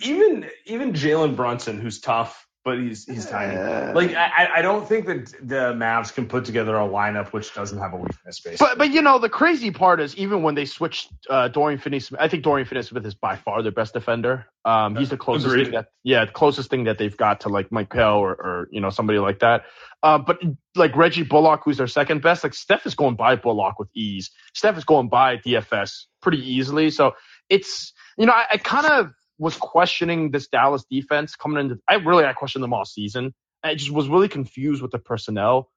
even 0.00 0.48
even 0.66 0.92
Jalen 0.92 1.36
Brunson, 1.36 1.80
who's 1.80 2.00
tough, 2.00 2.46
but 2.64 2.78
he's 2.78 3.04
he's 3.04 3.26
tiny. 3.26 3.56
Like 3.92 4.14
I, 4.14 4.48
I 4.56 4.62
don't 4.62 4.88
think 4.88 5.06
that 5.06 5.26
the 5.42 5.74
Mavs 5.74 6.12
can 6.12 6.26
put 6.26 6.46
together 6.46 6.76
a 6.76 6.88
lineup 6.88 7.28
which 7.28 7.52
doesn't 7.54 7.78
have 7.78 7.92
a 7.92 7.96
weakness. 7.96 8.40
Basically. 8.40 8.56
But 8.58 8.78
but 8.78 8.90
you 8.90 9.02
know 9.02 9.18
the 9.18 9.28
crazy 9.28 9.70
part 9.70 10.00
is 10.00 10.16
even 10.16 10.42
when 10.42 10.54
they 10.54 10.64
switched 10.64 11.12
uh, 11.28 11.48
Dorian 11.48 11.78
Finney-Smith, 11.78 12.20
I 12.20 12.28
think 12.28 12.42
Dorian 12.42 12.66
Finney-Smith 12.66 13.04
is 13.04 13.14
by 13.14 13.36
far 13.36 13.62
their 13.62 13.70
best 13.70 13.92
defender. 13.92 14.46
Um, 14.64 14.96
he's 14.96 15.10
the 15.10 15.18
closest 15.18 15.48
Agreed. 15.48 15.64
thing 15.64 15.72
that 15.74 15.88
yeah, 16.04 16.24
the 16.24 16.32
closest 16.32 16.70
thing 16.70 16.84
that 16.84 16.96
they've 16.96 17.16
got 17.16 17.40
to 17.40 17.50
like 17.50 17.70
Michael 17.70 18.18
or 18.18 18.30
or 18.32 18.68
you 18.70 18.80
know 18.80 18.90
somebody 18.90 19.18
like 19.18 19.40
that. 19.40 19.64
Uh, 20.02 20.18
but 20.18 20.40
like 20.74 20.96
Reggie 20.96 21.22
Bullock, 21.22 21.62
who's 21.64 21.76
their 21.76 21.86
second 21.86 22.22
best, 22.22 22.44
like 22.44 22.54
Steph 22.54 22.86
is 22.86 22.94
going 22.94 23.14
by 23.14 23.36
Bullock 23.36 23.78
with 23.78 23.88
ease. 23.94 24.30
Steph 24.54 24.78
is 24.78 24.84
going 24.84 25.08
by 25.08 25.36
DFS 25.36 26.04
pretty 26.22 26.38
easily. 26.38 26.90
So 26.90 27.12
it's 27.50 27.92
you 28.16 28.24
know 28.24 28.32
I, 28.32 28.46
I 28.52 28.56
kind 28.56 28.86
of 28.86 29.10
was 29.38 29.56
questioning 29.56 30.30
this 30.30 30.48
Dallas 30.48 30.84
defense 30.90 31.36
coming 31.36 31.64
into. 31.64 31.80
I 31.88 31.94
really 31.94 32.24
I 32.24 32.32
questioned 32.32 32.62
them 32.62 32.72
all 32.72 32.84
season. 32.84 33.34
I 33.62 33.74
just 33.74 33.90
was 33.90 34.08
really 34.08 34.28
confused 34.28 34.82
with 34.82 34.90
the 34.90 34.98
personnel. 34.98 35.70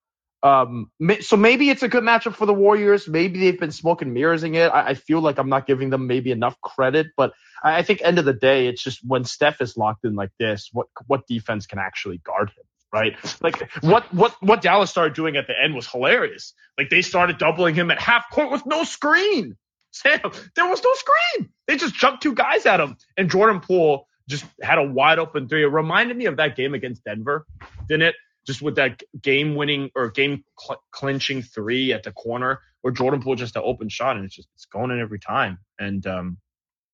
Um, 0.43 0.91
so 1.21 1.35
maybe 1.35 1.69
it's 1.69 1.81
a 1.81 1.87
good 1.87 2.03
matchup 2.03 2.35
for 2.35 2.45
the 2.45 2.53
Warriors. 2.53 3.07
Maybe 3.07 3.39
they've 3.39 3.59
been 3.59 3.71
smoke 3.71 4.03
and 4.03 4.13
mirroring 4.13 4.53
it. 4.53 4.67
I, 4.67 4.89
I 4.89 4.93
feel 4.93 5.19
like 5.19 5.39
I'm 5.39 5.49
not 5.49 5.65
giving 5.65 5.89
them 5.89 6.05
maybe 6.05 6.31
enough 6.31 6.59
credit, 6.61 7.07
but 7.17 7.33
I, 7.63 7.79
I 7.79 7.81
think 7.81 8.01
end 8.03 8.19
of 8.19 8.25
the 8.25 8.33
day, 8.33 8.67
it's 8.67 8.83
just 8.83 8.99
when 9.03 9.23
Steph 9.23 9.61
is 9.61 9.75
locked 9.75 10.05
in 10.05 10.15
like 10.15 10.31
this, 10.39 10.69
what 10.71 10.87
what 11.07 11.25
defense 11.27 11.65
can 11.65 11.79
actually 11.79 12.19
guard 12.19 12.49
him? 12.49 12.63
right? 12.93 13.17
Like 13.41 13.71
what 13.81 14.13
what 14.13 14.35
what 14.41 14.61
Dallas 14.61 14.89
started 14.89 15.13
doing 15.13 15.35
at 15.35 15.47
the 15.47 15.53
end 15.61 15.75
was 15.75 15.87
hilarious. 15.87 16.53
Like 16.77 16.89
they 16.89 17.01
started 17.01 17.37
doubling 17.37 17.75
him 17.75 17.91
at 17.91 17.99
half 17.99 18.29
court 18.31 18.51
with 18.51 18.65
no 18.65 18.83
screen. 18.83 19.57
Sam, 19.91 20.19
there 20.55 20.67
was 20.67 20.83
no 20.83 20.93
screen. 20.93 21.49
They 21.67 21.77
just 21.77 21.95
jumped 21.95 22.23
two 22.23 22.35
guys 22.35 22.65
at 22.65 22.79
him, 22.79 22.97
and 23.17 23.29
Jordan 23.29 23.59
Poole 23.59 24.07
just 24.29 24.45
had 24.61 24.77
a 24.77 24.83
wide 24.83 25.19
open 25.19 25.47
three. 25.47 25.63
It 25.63 25.67
reminded 25.67 26.17
me 26.17 26.25
of 26.25 26.37
that 26.37 26.55
game 26.55 26.73
against 26.73 27.03
Denver, 27.03 27.45
didn't 27.87 28.03
it? 28.03 28.15
Just 28.45 28.61
with 28.61 28.75
that 28.75 29.01
game 29.21 29.55
winning 29.55 29.89
or 29.95 30.09
game 30.09 30.43
cl- 30.59 30.81
clinching 30.91 31.41
three 31.41 31.93
at 31.93 32.03
the 32.03 32.11
corner, 32.11 32.61
where 32.81 32.93
Jordan 32.93 33.21
Poole 33.21 33.35
just 33.35 33.55
an 33.55 33.63
open 33.65 33.89
shot, 33.89 34.15
and 34.15 34.25
it's 34.25 34.35
just 34.35 34.49
it's 34.55 34.65
going 34.65 34.91
in 34.91 34.99
every 34.99 35.19
time. 35.19 35.59
And 35.79 36.05
um, 36.07 36.37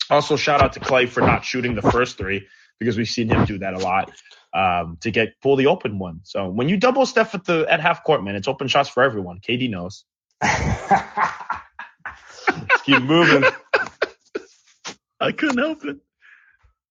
also 0.10 0.36
shout 0.36 0.62
out 0.62 0.74
to 0.74 0.80
Klay 0.80 1.08
for 1.08 1.22
not 1.22 1.46
shooting 1.46 1.76
the 1.76 1.82
first 1.82 2.18
three 2.18 2.48
because 2.80 2.98
we've 2.98 3.08
seen 3.08 3.30
him 3.30 3.46
do 3.46 3.60
that 3.60 3.74
a 3.74 3.80
lot 3.80 4.12
um, 4.54 4.98
to 5.02 5.12
get 5.12 5.40
Poole 5.42 5.56
the 5.56 5.68
open 5.68 6.00
one. 6.00 6.22
So 6.24 6.50
when 6.50 6.70
you 6.70 6.78
double 6.78 7.06
Steph 7.06 7.36
at 7.36 7.46
the 7.46 7.66
at 7.70 7.80
half 7.80 8.04
court, 8.04 8.24
man, 8.24 8.36
it's 8.36 8.48
open 8.48 8.68
shots 8.68 8.90
for 8.90 9.04
everyone. 9.04 9.40
KD 9.40 9.70
knows. 9.70 10.06
keep 12.86 13.02
moving. 13.02 13.44
I 15.20 15.32
couldn't 15.32 15.58
help 15.58 15.86
it. 15.86 15.98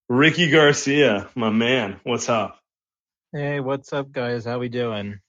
Ricky 0.08 0.50
Garcia, 0.50 1.28
my 1.34 1.50
man, 1.50 2.00
what's 2.02 2.28
up? 2.28 2.58
Hey, 3.32 3.60
what's 3.60 3.92
up, 3.92 4.12
guys? 4.12 4.44
How 4.44 4.58
we 4.58 4.68
doing? 4.68 5.20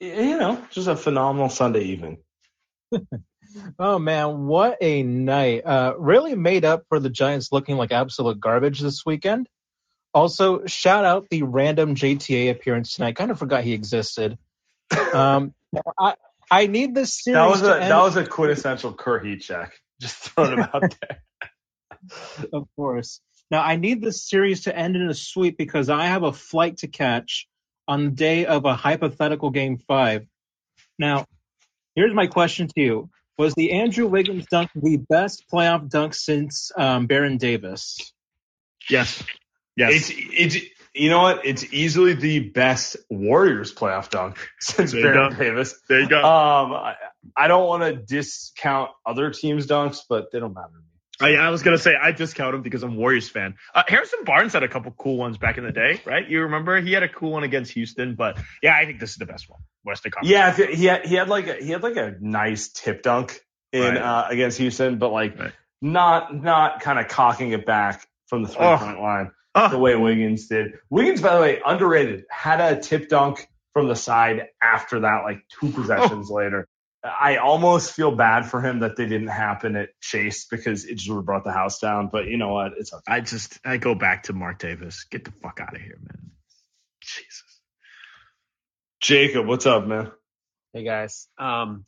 You 0.00 0.38
know, 0.38 0.62
just 0.70 0.88
a 0.88 0.96
phenomenal 0.96 1.48
Sunday 1.48 1.84
evening. 1.84 2.18
oh 3.78 3.98
man, 3.98 4.46
what 4.46 4.78
a 4.80 5.02
night! 5.02 5.66
Uh, 5.66 5.94
really 5.98 6.34
made 6.34 6.64
up 6.64 6.84
for 6.88 7.00
the 7.00 7.10
Giants 7.10 7.50
looking 7.52 7.76
like 7.76 7.92
absolute 7.92 8.40
garbage 8.40 8.80
this 8.80 9.04
weekend. 9.04 9.48
Also, 10.14 10.64
shout 10.66 11.04
out 11.04 11.28
the 11.30 11.42
random 11.42 11.94
JTA 11.94 12.50
appearance 12.50 12.94
tonight. 12.94 13.16
Kind 13.16 13.30
of 13.30 13.38
forgot 13.38 13.64
he 13.64 13.72
existed. 13.72 14.38
Um, 15.12 15.54
I, 15.98 16.14
I 16.50 16.66
need 16.66 16.94
this 16.94 17.22
series. 17.22 17.36
That 17.36 17.48
was 17.48 17.62
a 17.62 17.82
end- 17.82 17.90
that 17.90 18.02
was 18.02 18.16
a 18.16 18.26
quintessential 18.26 18.92
Kerr 18.92 19.36
check. 19.36 19.74
Just 20.00 20.16
throwing 20.16 20.58
him 20.58 20.60
out 20.60 20.94
there. 21.00 21.22
of 22.52 22.68
course. 22.76 23.20
Now 23.50 23.62
I 23.62 23.76
need 23.76 24.02
this 24.02 24.28
series 24.28 24.64
to 24.64 24.76
end 24.76 24.96
in 24.96 25.08
a 25.08 25.14
sweep 25.14 25.56
because 25.56 25.88
I 25.88 26.06
have 26.06 26.22
a 26.22 26.32
flight 26.32 26.78
to 26.78 26.88
catch 26.88 27.48
on 27.88 28.04
the 28.04 28.10
day 28.10 28.46
of 28.46 28.64
a 28.64 28.74
hypothetical 28.74 29.50
game 29.50 29.78
five. 29.78 30.26
Now, 30.98 31.26
here's 31.94 32.14
my 32.14 32.26
question 32.26 32.68
to 32.68 32.80
you: 32.80 33.10
Was 33.38 33.54
the 33.54 33.72
Andrew 33.72 34.06
Wiggins 34.06 34.46
dunk 34.50 34.70
the 34.74 34.96
best 34.96 35.44
playoff 35.52 35.88
dunk 35.88 36.14
since 36.14 36.70
um, 36.76 37.06
Baron 37.06 37.38
Davis? 37.38 38.12
Yes. 38.90 39.22
Yes. 39.76 40.10
It's 40.10 40.56
it's 40.56 40.75
you 40.96 41.10
know 41.10 41.22
what? 41.22 41.44
It's 41.44 41.72
easily 41.72 42.14
the 42.14 42.40
best 42.40 42.96
Warriors 43.10 43.74
playoff 43.74 44.10
dunk 44.10 44.38
since 44.60 44.92
there 44.92 45.12
Baron 45.12 45.38
Davis. 45.38 45.78
There 45.88 46.00
you 46.00 46.08
go. 46.08 46.18
Um, 46.18 46.72
I, 46.72 46.94
I 47.36 47.48
don't 47.48 47.66
want 47.66 47.82
to 47.82 47.94
discount 47.94 48.90
other 49.04 49.30
teams' 49.30 49.66
dunks, 49.66 50.00
but 50.08 50.32
they 50.32 50.40
don't 50.40 50.54
matter 50.54 50.68
to 50.68 50.74
me. 50.74 50.82
I, 51.18 51.46
I, 51.46 51.48
was 51.48 51.62
gonna 51.62 51.78
say 51.78 51.94
I 51.94 52.12
discount 52.12 52.54
him 52.54 52.60
because 52.60 52.82
I'm 52.82 52.92
a 52.92 52.96
Warriors 52.96 53.28
fan. 53.28 53.54
Uh, 53.74 53.84
Harrison 53.88 54.24
Barnes 54.24 54.52
had 54.52 54.62
a 54.62 54.68
couple 54.68 54.92
cool 54.92 55.16
ones 55.16 55.38
back 55.38 55.56
in 55.56 55.64
the 55.64 55.72
day, 55.72 56.00
right? 56.04 56.28
You 56.28 56.42
remember 56.42 56.78
he 56.80 56.92
had 56.92 57.02
a 57.02 57.08
cool 57.08 57.32
one 57.32 57.42
against 57.42 57.72
Houston, 57.72 58.16
but 58.16 58.38
yeah, 58.62 58.76
I 58.76 58.84
think 58.84 59.00
this 59.00 59.12
is 59.12 59.16
the 59.16 59.24
best 59.24 59.48
one. 59.48 59.60
Western 59.82 60.12
Conference. 60.12 60.30
Yeah, 60.30 60.74
he 60.74 60.84
had 60.84 61.06
he 61.06 61.14
had 61.14 61.28
like 61.28 61.46
a, 61.46 61.54
he 61.54 61.70
had 61.70 61.82
like 61.82 61.96
a 61.96 62.16
nice 62.20 62.68
tip 62.68 63.02
dunk 63.02 63.40
in 63.72 63.80
right. 63.80 63.96
uh, 63.96 64.26
against 64.28 64.58
Houston, 64.58 64.98
but 64.98 65.10
like 65.10 65.38
right. 65.38 65.52
not 65.80 66.34
not 66.34 66.80
kind 66.80 66.98
of 66.98 67.08
cocking 67.08 67.52
it 67.52 67.64
back 67.64 68.06
from 68.26 68.42
the 68.42 68.48
three 68.48 68.58
point 68.58 68.98
oh. 68.98 69.02
line 69.02 69.30
oh. 69.56 69.68
the 69.68 69.78
way 69.78 69.96
Wiggins 69.96 70.46
did. 70.46 70.74
Wiggins, 70.90 71.20
by 71.20 71.34
the 71.34 71.40
way, 71.40 71.60
underrated. 71.64 72.24
Had 72.30 72.60
a 72.60 72.80
tip 72.80 73.08
dunk 73.08 73.48
from 73.72 73.88
the 73.88 73.96
side 73.96 74.48
after 74.62 75.00
that, 75.00 75.22
like 75.24 75.42
two 75.48 75.70
possessions 75.70 76.30
oh. 76.30 76.34
later. 76.34 76.68
I 77.04 77.36
almost 77.36 77.92
feel 77.92 78.10
bad 78.10 78.46
for 78.46 78.60
him 78.60 78.80
that 78.80 78.96
they 78.96 79.06
didn't 79.06 79.28
happen 79.28 79.76
at 79.76 79.90
Chase 80.00 80.46
because 80.46 80.84
it 80.84 80.96
just 80.96 81.08
would 81.08 81.16
have 81.16 81.24
brought 81.24 81.44
the 81.44 81.52
house 81.52 81.78
down. 81.78 82.08
But 82.10 82.26
you 82.26 82.36
know 82.36 82.52
what? 82.52 82.72
It's 82.76 82.92
okay. 82.92 83.02
I 83.06 83.20
just 83.20 83.60
I 83.64 83.76
go 83.76 83.94
back 83.94 84.24
to 84.24 84.32
Marc 84.32 84.58
Davis. 84.58 85.04
Get 85.10 85.24
the 85.24 85.32
fuck 85.42 85.60
out 85.60 85.74
of 85.74 85.80
here, 85.80 85.98
man. 86.00 86.32
Jesus. 87.00 87.60
Jacob, 89.00 89.46
what's 89.46 89.66
up, 89.66 89.86
man? 89.86 90.10
Hey 90.72 90.82
guys. 90.82 91.28
Um, 91.38 91.84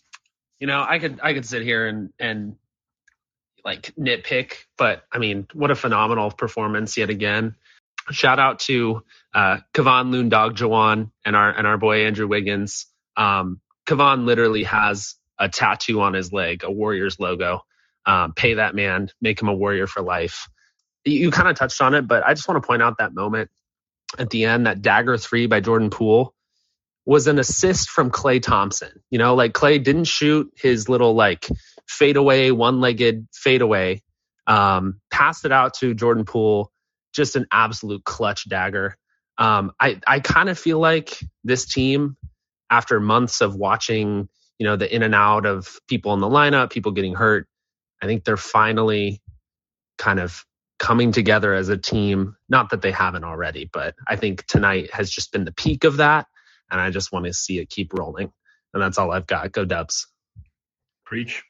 you 0.60 0.66
know, 0.66 0.84
I 0.86 0.98
could 0.98 1.20
I 1.22 1.34
could 1.34 1.46
sit 1.46 1.62
here 1.62 1.88
and 1.88 2.10
and 2.18 2.56
like 3.68 3.92
nitpick, 3.96 4.54
but 4.78 5.04
I 5.12 5.18
mean, 5.18 5.46
what 5.52 5.70
a 5.70 5.74
phenomenal 5.74 6.30
performance 6.30 6.96
yet 6.96 7.10
again. 7.10 7.54
Shout 8.10 8.38
out 8.38 8.60
to 8.60 9.02
uh, 9.34 9.58
Kevon 9.74 10.10
Loon 10.10 10.30
Dog 10.30 10.56
Jawan 10.56 11.10
and 11.22 11.36
our 11.36 11.50
and 11.50 11.66
our 11.66 11.76
boy 11.76 12.06
Andrew 12.06 12.26
Wiggins. 12.26 12.86
Um, 13.14 13.60
Kevon 13.86 14.24
literally 14.24 14.64
has 14.64 15.16
a 15.38 15.50
tattoo 15.50 16.00
on 16.00 16.14
his 16.14 16.32
leg, 16.32 16.64
a 16.64 16.70
Warriors 16.70 17.20
logo. 17.20 17.60
Um, 18.06 18.32
pay 18.32 18.54
that 18.54 18.74
man, 18.74 19.10
make 19.20 19.42
him 19.42 19.48
a 19.48 19.54
Warrior 19.54 19.86
for 19.86 20.00
life. 20.00 20.48
You, 21.04 21.18
you 21.18 21.30
kind 21.30 21.48
of 21.48 21.56
touched 21.56 21.82
on 21.82 21.94
it, 21.94 22.08
but 22.08 22.24
I 22.24 22.32
just 22.32 22.48
want 22.48 22.62
to 22.62 22.66
point 22.66 22.80
out 22.80 22.96
that 22.98 23.14
moment 23.14 23.50
at 24.18 24.30
the 24.30 24.46
end, 24.46 24.64
that 24.64 24.80
dagger 24.80 25.18
three 25.18 25.46
by 25.46 25.60
Jordan 25.60 25.90
Poole 25.90 26.34
was 27.04 27.26
an 27.26 27.38
assist 27.38 27.90
from 27.90 28.10
Klay 28.10 28.40
Thompson. 28.40 29.02
You 29.10 29.18
know, 29.18 29.34
like 29.34 29.52
Klay 29.52 29.82
didn't 29.84 30.04
shoot 30.04 30.50
his 30.56 30.88
little 30.88 31.14
like 31.14 31.46
fadeaway, 31.88 32.50
one 32.52 32.80
legged 32.80 33.28
fadeaway. 33.34 34.02
Um, 34.46 35.00
passed 35.10 35.44
it 35.44 35.52
out 35.52 35.74
to 35.76 35.94
Jordan 35.94 36.24
Poole, 36.24 36.72
just 37.14 37.36
an 37.36 37.46
absolute 37.52 38.04
clutch 38.04 38.48
dagger. 38.48 38.96
Um, 39.38 39.72
I, 39.80 40.00
I 40.06 40.20
kind 40.20 40.48
of 40.48 40.58
feel 40.58 40.80
like 40.80 41.18
this 41.44 41.66
team, 41.66 42.16
after 42.70 43.00
months 43.00 43.40
of 43.40 43.56
watching, 43.56 44.28
you 44.58 44.66
know, 44.66 44.76
the 44.76 44.94
in 44.94 45.02
and 45.02 45.14
out 45.14 45.46
of 45.46 45.78
people 45.88 46.14
in 46.14 46.20
the 46.20 46.28
lineup, 46.28 46.70
people 46.70 46.92
getting 46.92 47.14
hurt, 47.14 47.46
I 48.02 48.06
think 48.06 48.24
they're 48.24 48.36
finally 48.36 49.22
kind 49.98 50.20
of 50.20 50.44
coming 50.78 51.12
together 51.12 51.54
as 51.54 51.68
a 51.68 51.76
team. 51.78 52.36
Not 52.48 52.70
that 52.70 52.82
they 52.82 52.92
haven't 52.92 53.24
already, 53.24 53.70
but 53.72 53.94
I 54.06 54.16
think 54.16 54.46
tonight 54.46 54.92
has 54.92 55.10
just 55.10 55.32
been 55.32 55.44
the 55.44 55.52
peak 55.52 55.84
of 55.84 55.98
that. 55.98 56.26
And 56.70 56.80
I 56.80 56.90
just 56.90 57.12
want 57.12 57.26
to 57.26 57.32
see 57.32 57.58
it 57.58 57.70
keep 57.70 57.94
rolling. 57.94 58.32
And 58.74 58.82
that's 58.82 58.98
all 58.98 59.12
I've 59.12 59.26
got. 59.26 59.52
Go 59.52 59.64
Dubs. 59.64 60.08
Preach. 61.06 61.44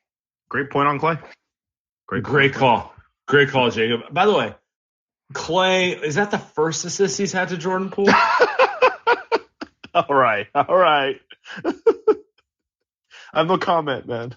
Great 0.48 0.70
point 0.70 0.88
on 0.88 0.98
Klay. 0.98 1.22
Great, 2.06 2.22
great 2.22 2.54
call. 2.54 2.94
Great 3.26 3.50
call, 3.50 3.70
Jacob. 3.70 4.12
By 4.12 4.26
the 4.26 4.34
way, 4.34 4.54
Klay, 5.34 6.02
is 6.02 6.14
that 6.14 6.30
the 6.30 6.38
first 6.38 6.84
assist 6.84 7.18
he's 7.18 7.32
had 7.32 7.48
to 7.50 7.58
Jordan 7.58 7.90
Poole? 7.90 8.08
all 9.94 10.14
right. 10.14 10.46
All 10.54 10.76
right. 10.76 11.20
I 11.64 13.40
have 13.40 13.46
no 13.46 13.58
comment, 13.58 14.06
man. 14.06 14.34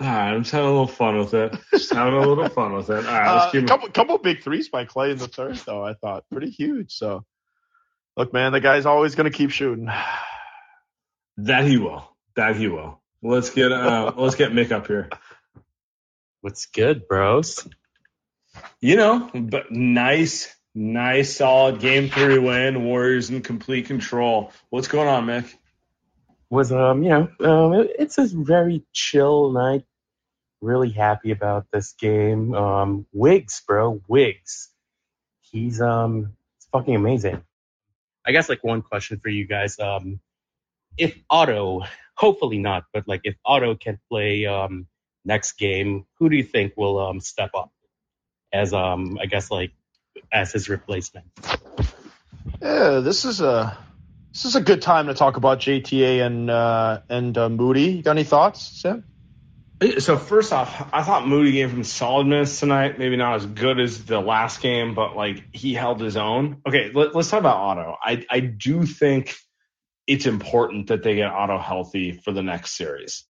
All 0.00 0.06
right, 0.06 0.32
I'm 0.32 0.42
just 0.42 0.52
having 0.52 0.66
a 0.68 0.70
little 0.70 0.86
fun 0.86 1.18
with 1.18 1.34
it. 1.34 1.56
Just 1.72 1.92
having 1.92 2.14
a 2.14 2.20
little 2.20 2.48
fun 2.48 2.72
with 2.72 2.88
it. 2.90 3.04
All 3.06 3.12
right, 3.12 3.34
let's 3.34 3.46
Uh, 3.46 3.50
keep 3.50 3.66
couple 3.66 3.88
couple 3.90 4.18
big 4.18 4.42
threes 4.42 4.68
by 4.68 4.84
Klay 4.84 5.10
in 5.12 5.18
the 5.18 5.26
third, 5.28 5.56
though. 5.66 5.84
I 5.84 5.94
thought 5.94 6.24
pretty 6.30 6.50
huge. 6.50 6.92
So, 6.92 7.24
look, 8.16 8.32
man, 8.32 8.52
the 8.52 8.60
guy's 8.60 8.86
always 8.86 9.14
going 9.16 9.30
to 9.30 9.36
keep 9.36 9.50
shooting. 9.50 9.88
That 11.42 11.64
he 11.66 11.76
will. 11.76 12.02
That 12.34 12.56
he 12.56 12.66
will. 12.66 13.00
Let's 13.22 13.50
get 13.50 13.72
uh 13.72 14.12
let's 14.16 14.36
get 14.36 14.52
Mick 14.52 14.70
up 14.70 14.86
here. 14.86 15.08
What's 16.40 16.66
good, 16.66 17.08
bros? 17.08 17.66
You 18.80 18.96
know, 18.96 19.30
but 19.34 19.70
nice, 19.72 20.54
nice, 20.74 21.36
solid 21.36 21.80
game 21.80 22.08
three 22.08 22.38
win. 22.38 22.84
Warriors 22.84 23.30
in 23.30 23.42
complete 23.42 23.86
control. 23.86 24.52
What's 24.70 24.88
going 24.88 25.08
on, 25.08 25.26
Mick? 25.26 25.52
Was 26.50 26.72
um, 26.72 27.02
you 27.02 27.10
know, 27.10 27.28
um, 27.40 27.74
it- 27.74 27.96
it's 27.98 28.18
a 28.18 28.26
very 28.32 28.82
chill 28.92 29.52
night. 29.52 29.84
Really 30.60 30.90
happy 30.90 31.30
about 31.30 31.66
this 31.72 31.92
game. 31.92 32.54
Um, 32.54 33.06
Wiggs, 33.12 33.62
bro, 33.66 34.00
Wiggs. 34.08 34.70
He's 35.40 35.80
um, 35.80 36.34
it's 36.56 36.66
fucking 36.72 36.94
amazing. 36.96 37.42
I 38.26 38.32
guess 38.32 38.48
like 38.48 38.64
one 38.64 38.82
question 38.82 39.20
for 39.20 39.28
you 39.28 39.46
guys. 39.46 39.78
Um, 39.78 40.20
if 40.96 41.16
Otto, 41.30 41.82
hopefully 42.18 42.58
not, 42.58 42.84
but 42.92 43.06
like 43.06 43.20
if 43.24 43.36
Otto 43.44 43.76
can 43.76 43.98
play 44.10 44.46
um 44.46 44.86
next 45.24 45.52
game, 45.52 46.04
who 46.18 46.28
do 46.28 46.36
you 46.36 46.44
think 46.44 46.74
will 46.76 46.98
um 46.98 47.20
step 47.20 47.50
up 47.54 47.72
as 48.52 48.72
um, 48.72 49.18
I 49.20 49.26
guess 49.26 49.50
like 49.50 49.72
as 50.32 50.52
his 50.52 50.68
replacement? 50.68 51.26
Yeah, 52.60 53.00
this 53.00 53.24
is 53.24 53.40
a 53.40 53.78
this 54.32 54.44
is 54.44 54.56
a 54.56 54.60
good 54.60 54.82
time 54.82 55.06
to 55.06 55.14
talk 55.14 55.36
about 55.36 55.60
JTA 55.60 56.24
and 56.24 56.50
uh, 56.50 57.00
and 57.08 57.36
uh, 57.36 57.48
Moody. 57.48 57.92
You 57.92 58.02
got 58.02 58.12
any 58.12 58.24
thoughts, 58.24 58.80
Sam? 58.80 59.04
So 59.98 60.16
first 60.16 60.52
off, 60.52 60.92
I 60.92 61.04
thought 61.04 61.28
Moody 61.28 61.52
gave 61.52 61.70
him 61.70 61.84
solid 61.84 62.26
minutes 62.26 62.58
tonight. 62.58 62.98
Maybe 62.98 63.16
not 63.16 63.36
as 63.36 63.46
good 63.46 63.78
as 63.78 64.04
the 64.04 64.20
last 64.20 64.60
game, 64.60 64.94
but 64.96 65.14
like 65.14 65.54
he 65.54 65.72
held 65.72 66.00
his 66.00 66.16
own. 66.16 66.62
Okay, 66.66 66.90
let, 66.92 67.14
us 67.14 67.30
talk 67.30 67.40
about 67.40 67.56
Otto. 67.56 67.96
I 68.02 68.24
I 68.28 68.40
do 68.40 68.84
think 68.84 69.36
it's 70.08 70.26
important 70.26 70.88
that 70.88 71.02
they 71.02 71.14
get 71.14 71.30
Otto 71.30 71.58
healthy 71.58 72.12
for 72.12 72.32
the 72.32 72.42
next 72.42 72.76
series. 72.76 73.24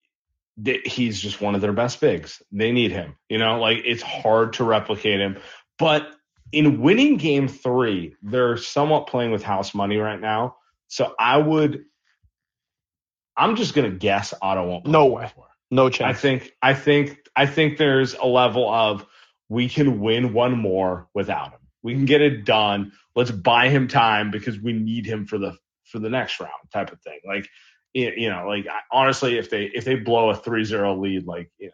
He's 0.86 1.20
just 1.20 1.42
one 1.42 1.56
of 1.56 1.62
their 1.62 1.74
best 1.74 2.00
bigs. 2.02 2.42
They 2.52 2.72
need 2.74 2.92
him. 2.92 3.16
You 3.30 3.38
know, 3.40 3.60
like 3.60 3.82
it's 3.86 4.04
hard 4.04 4.54
to 4.54 4.66
replicate 4.66 5.20
him. 5.22 5.38
But 5.80 6.08
in 6.52 6.82
winning 6.82 7.18
game 7.18 7.48
three, 7.48 8.16
they're 8.22 8.58
somewhat 8.58 9.08
playing 9.08 9.32
with 9.32 9.42
house 9.42 9.74
money 9.74 9.98
right 9.98 10.20
now. 10.20 10.58
So 10.90 11.16
I 11.18 11.38
would. 11.38 11.86
I'm 13.38 13.56
just 13.56 13.74
gonna 13.74 13.90
guess 13.92 14.34
Otto 14.42 14.68
won't. 14.68 14.84
play 14.86 14.92
No 14.92 15.06
way. 15.08 15.32
four. 15.34 15.48
No 15.72 15.90
I 16.02 16.14
think 16.14 16.52
I 16.62 16.74
think 16.74 17.18
I 17.36 17.46
think 17.46 17.78
there's 17.78 18.14
a 18.14 18.26
level 18.26 18.70
of 18.70 19.06
we 19.50 19.70
can 19.70 20.00
win 20.02 20.34
one 20.34 20.58
more 20.58 21.08
without 21.14 21.52
him. 21.52 21.60
We 21.84 21.94
can 21.94 22.06
get 22.06 22.22
it 22.22 22.46
done. 22.46 22.92
Let's 23.16 23.32
buy 23.32 23.70
him 23.70 23.88
time 23.88 24.32
because 24.32 24.60
we 24.60 24.74
need 24.74 25.06
him 25.06 25.26
for 25.26 25.38
the 25.38 25.58
for 25.96 26.00
the 26.00 26.10
next 26.10 26.40
round 26.42 26.52
type 26.74 26.92
of 26.92 27.00
thing. 27.02 27.20
Like 27.26 27.48
you 27.94 28.12
you 28.18 28.30
know, 28.30 28.46
like 28.48 28.68
honestly, 28.92 29.38
if 29.38 29.50
they 29.50 29.64
if 29.74 29.86
they 29.86 29.96
blow 29.96 30.30
a 30.30 30.36
3-0 30.36 31.00
lead, 31.00 31.26
like 31.26 31.50
you 31.58 31.68
know, 31.68 31.74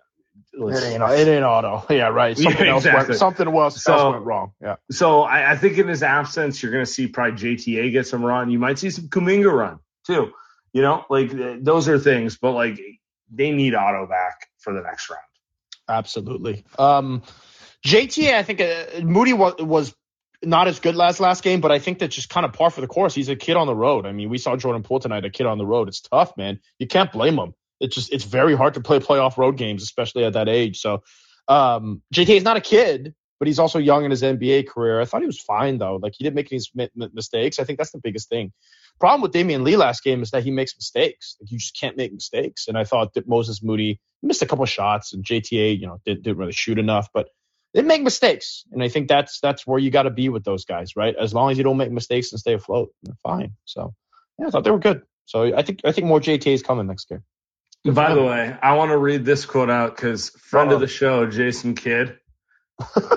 It 0.54 0.74
let's- 0.74 0.86
ain't, 0.86 1.02
it 1.02 1.28
ain't 1.28 1.44
Otto. 1.44 1.86
Yeah, 1.94 2.10
right. 2.10 2.38
Yeah, 2.38 2.50
Something 2.50 2.68
else 2.68 2.86
went. 2.86 3.16
Something 3.16 3.48
else, 3.48 3.84
So- 3.84 3.94
else 3.94 4.14
went 4.14 4.26
wrong. 4.26 4.52
Yeah. 4.62 4.76
So 4.92 5.24
I, 5.24 5.52
I 5.54 5.58
think 5.58 5.78
in 5.80 5.88
his 5.88 6.04
absence, 6.04 6.62
you're 6.62 6.72
going 6.72 6.86
to 6.86 6.92
see 6.92 7.08
probably 7.08 7.56
JTA 7.56 7.92
get 7.92 8.06
some 8.06 8.24
run. 8.24 8.52
You 8.52 8.60
might 8.60 8.78
see 8.78 8.92
some 8.92 9.08
Kuminga 9.08 9.52
run 9.52 9.80
too. 10.06 10.32
You 10.74 10.84
know, 10.84 11.04
like 11.10 11.32
th- 11.32 11.60
those 11.64 11.90
are 11.90 11.98
things, 11.98 12.38
but 12.38 12.52
like 12.52 12.80
they 13.34 13.52
need 13.52 13.74
Otto 13.74 14.06
back 14.08 14.48
for 14.60 14.74
the 14.74 14.82
next 14.82 15.10
round. 15.10 15.22
Absolutely. 15.90 16.64
Um, 16.78 17.24
JTA, 17.86 18.36
I 18.36 18.44
think 18.44 18.62
uh, 18.62 19.02
Moody 19.02 19.34
was, 19.34 19.56
was 19.60 19.96
not 20.44 20.68
as 20.68 20.80
good 20.80 20.96
last 20.96 21.20
last 21.20 21.44
game, 21.44 21.62
but 21.62 21.72
I 21.72 21.80
think 21.80 22.00
that's 22.00 22.16
just 22.16 22.30
kind 22.30 22.46
of 22.46 22.54
par 22.54 22.70
for 22.70 22.82
the 22.82 22.88
course. 22.88 23.14
He's 23.14 23.30
a 23.30 23.36
kid 23.36 23.58
on 23.58 23.68
the 23.68 23.76
road. 23.76 24.06
I 24.06 24.12
mean, 24.12 24.30
we 24.30 24.38
saw 24.38 24.56
Jordan 24.56 24.84
Poole 24.84 25.00
tonight, 25.00 25.26
a 25.26 25.30
kid 25.30 25.46
on 25.46 25.58
the 25.58 25.66
road. 25.66 25.88
It's 25.88 26.02
tough, 26.02 26.36
man. 26.38 26.60
You 26.80 26.88
can't 26.88 27.12
blame 27.12 27.38
him. 27.38 27.54
It's 27.80 27.96
just 27.96 28.12
it's 28.14 28.24
very 28.24 28.56
hard 28.56 28.76
to 28.76 28.82
play 28.82 29.00
playoff 29.00 29.38
road 29.38 29.58
games, 29.58 29.84
especially 29.84 30.24
at 30.24 30.34
that 30.34 30.50
age. 30.50 30.80
So 30.80 31.04
um, 31.48 32.02
JTA 32.14 32.38
is 32.38 32.44
not 32.44 32.58
a 32.58 32.62
kid, 32.62 33.14
but 33.40 33.48
he's 33.48 33.60
also 33.60 33.80
young 33.80 34.06
in 34.06 34.12
his 34.12 34.22
NBA 34.22 34.68
career. 34.68 35.02
I 35.02 35.06
thought 35.06 35.22
he 35.22 35.28
was 35.28 35.42
fine 35.42 35.78
though. 35.80 35.96
Like 35.96 36.14
he 36.16 36.24
didn't 36.24 36.36
make 36.36 36.52
any 36.52 36.62
mi- 36.76 36.90
mi- 36.96 37.10
mistakes. 37.14 37.60
I 37.60 37.64
think 37.64 37.78
that's 37.78 37.92
the 37.92 38.00
biggest 38.00 38.30
thing. 38.30 38.54
Problem 39.00 39.22
with 39.22 39.32
Damion 39.32 39.64
Lee 39.64 39.78
last 39.78 40.04
game 40.04 40.22
is 40.22 40.30
that 40.32 40.44
he 40.44 40.52
makes 40.52 40.76
mistakes. 40.76 41.38
Like 41.40 41.52
you 41.52 41.58
just 41.58 41.76
can't 41.76 41.98
make 41.98 42.14
mistakes. 42.14 42.68
And 42.68 42.78
I 42.78 42.84
thought 42.84 43.14
that 43.16 43.28
Moses 43.28 43.64
Moody 43.64 44.00
missed 44.22 44.44
a 44.44 44.46
couple 44.46 44.66
shots, 44.66 45.14
and 45.14 45.26
JTA, 45.26 45.80
you 45.80 45.88
know, 45.88 46.00
did, 46.06 46.22
didn't 46.22 46.38
really 46.38 46.52
shoot 46.52 46.78
enough, 46.78 47.10
but 47.14 47.30
they 47.74 47.82
make 47.82 48.04
mistakes. 48.04 48.64
And 48.72 48.84
I 48.84 48.90
think 48.90 49.08
that's 49.08 49.40
that's 49.40 49.66
where 49.66 49.80
you 49.80 49.92
got 49.92 50.04
to 50.04 50.10
be 50.10 50.30
with 50.30 50.44
those 50.44 50.66
guys, 50.66 50.96
right? 50.96 51.16
As 51.16 51.34
long 51.34 51.52
as 51.52 51.58
you 51.58 51.64
don't 51.64 51.78
make 51.78 51.92
mistakes 51.92 52.32
and 52.32 52.40
stay 52.40 52.54
afloat, 52.54 52.94
they're 53.04 53.16
fine. 53.24 53.56
So 53.66 53.94
yeah, 54.38 54.48
I 54.48 54.50
thought 54.50 54.64
they 54.64 54.72
were 54.72 54.80
good. 54.80 55.04
So 55.26 55.56
I 55.56 55.62
think 55.62 55.82
I 55.86 55.92
think 55.92 56.08
more 56.08 56.20
JTA 56.20 56.54
is 56.54 56.64
coming 56.64 56.88
next 56.88 57.08
game. 57.08 57.24
By 57.84 58.14
the 58.14 58.22
way, 58.22 58.56
I 58.62 58.76
want 58.76 58.92
to 58.92 58.98
read 58.98 59.26
this 59.26 59.46
quote 59.46 59.70
out 59.70 59.96
because 59.96 60.30
friend 60.30 60.70
Uh-oh. 60.70 60.76
of 60.76 60.82
the 60.82 60.88
show, 60.88 61.26
Jason 61.26 61.74
Kidd, 61.74 62.20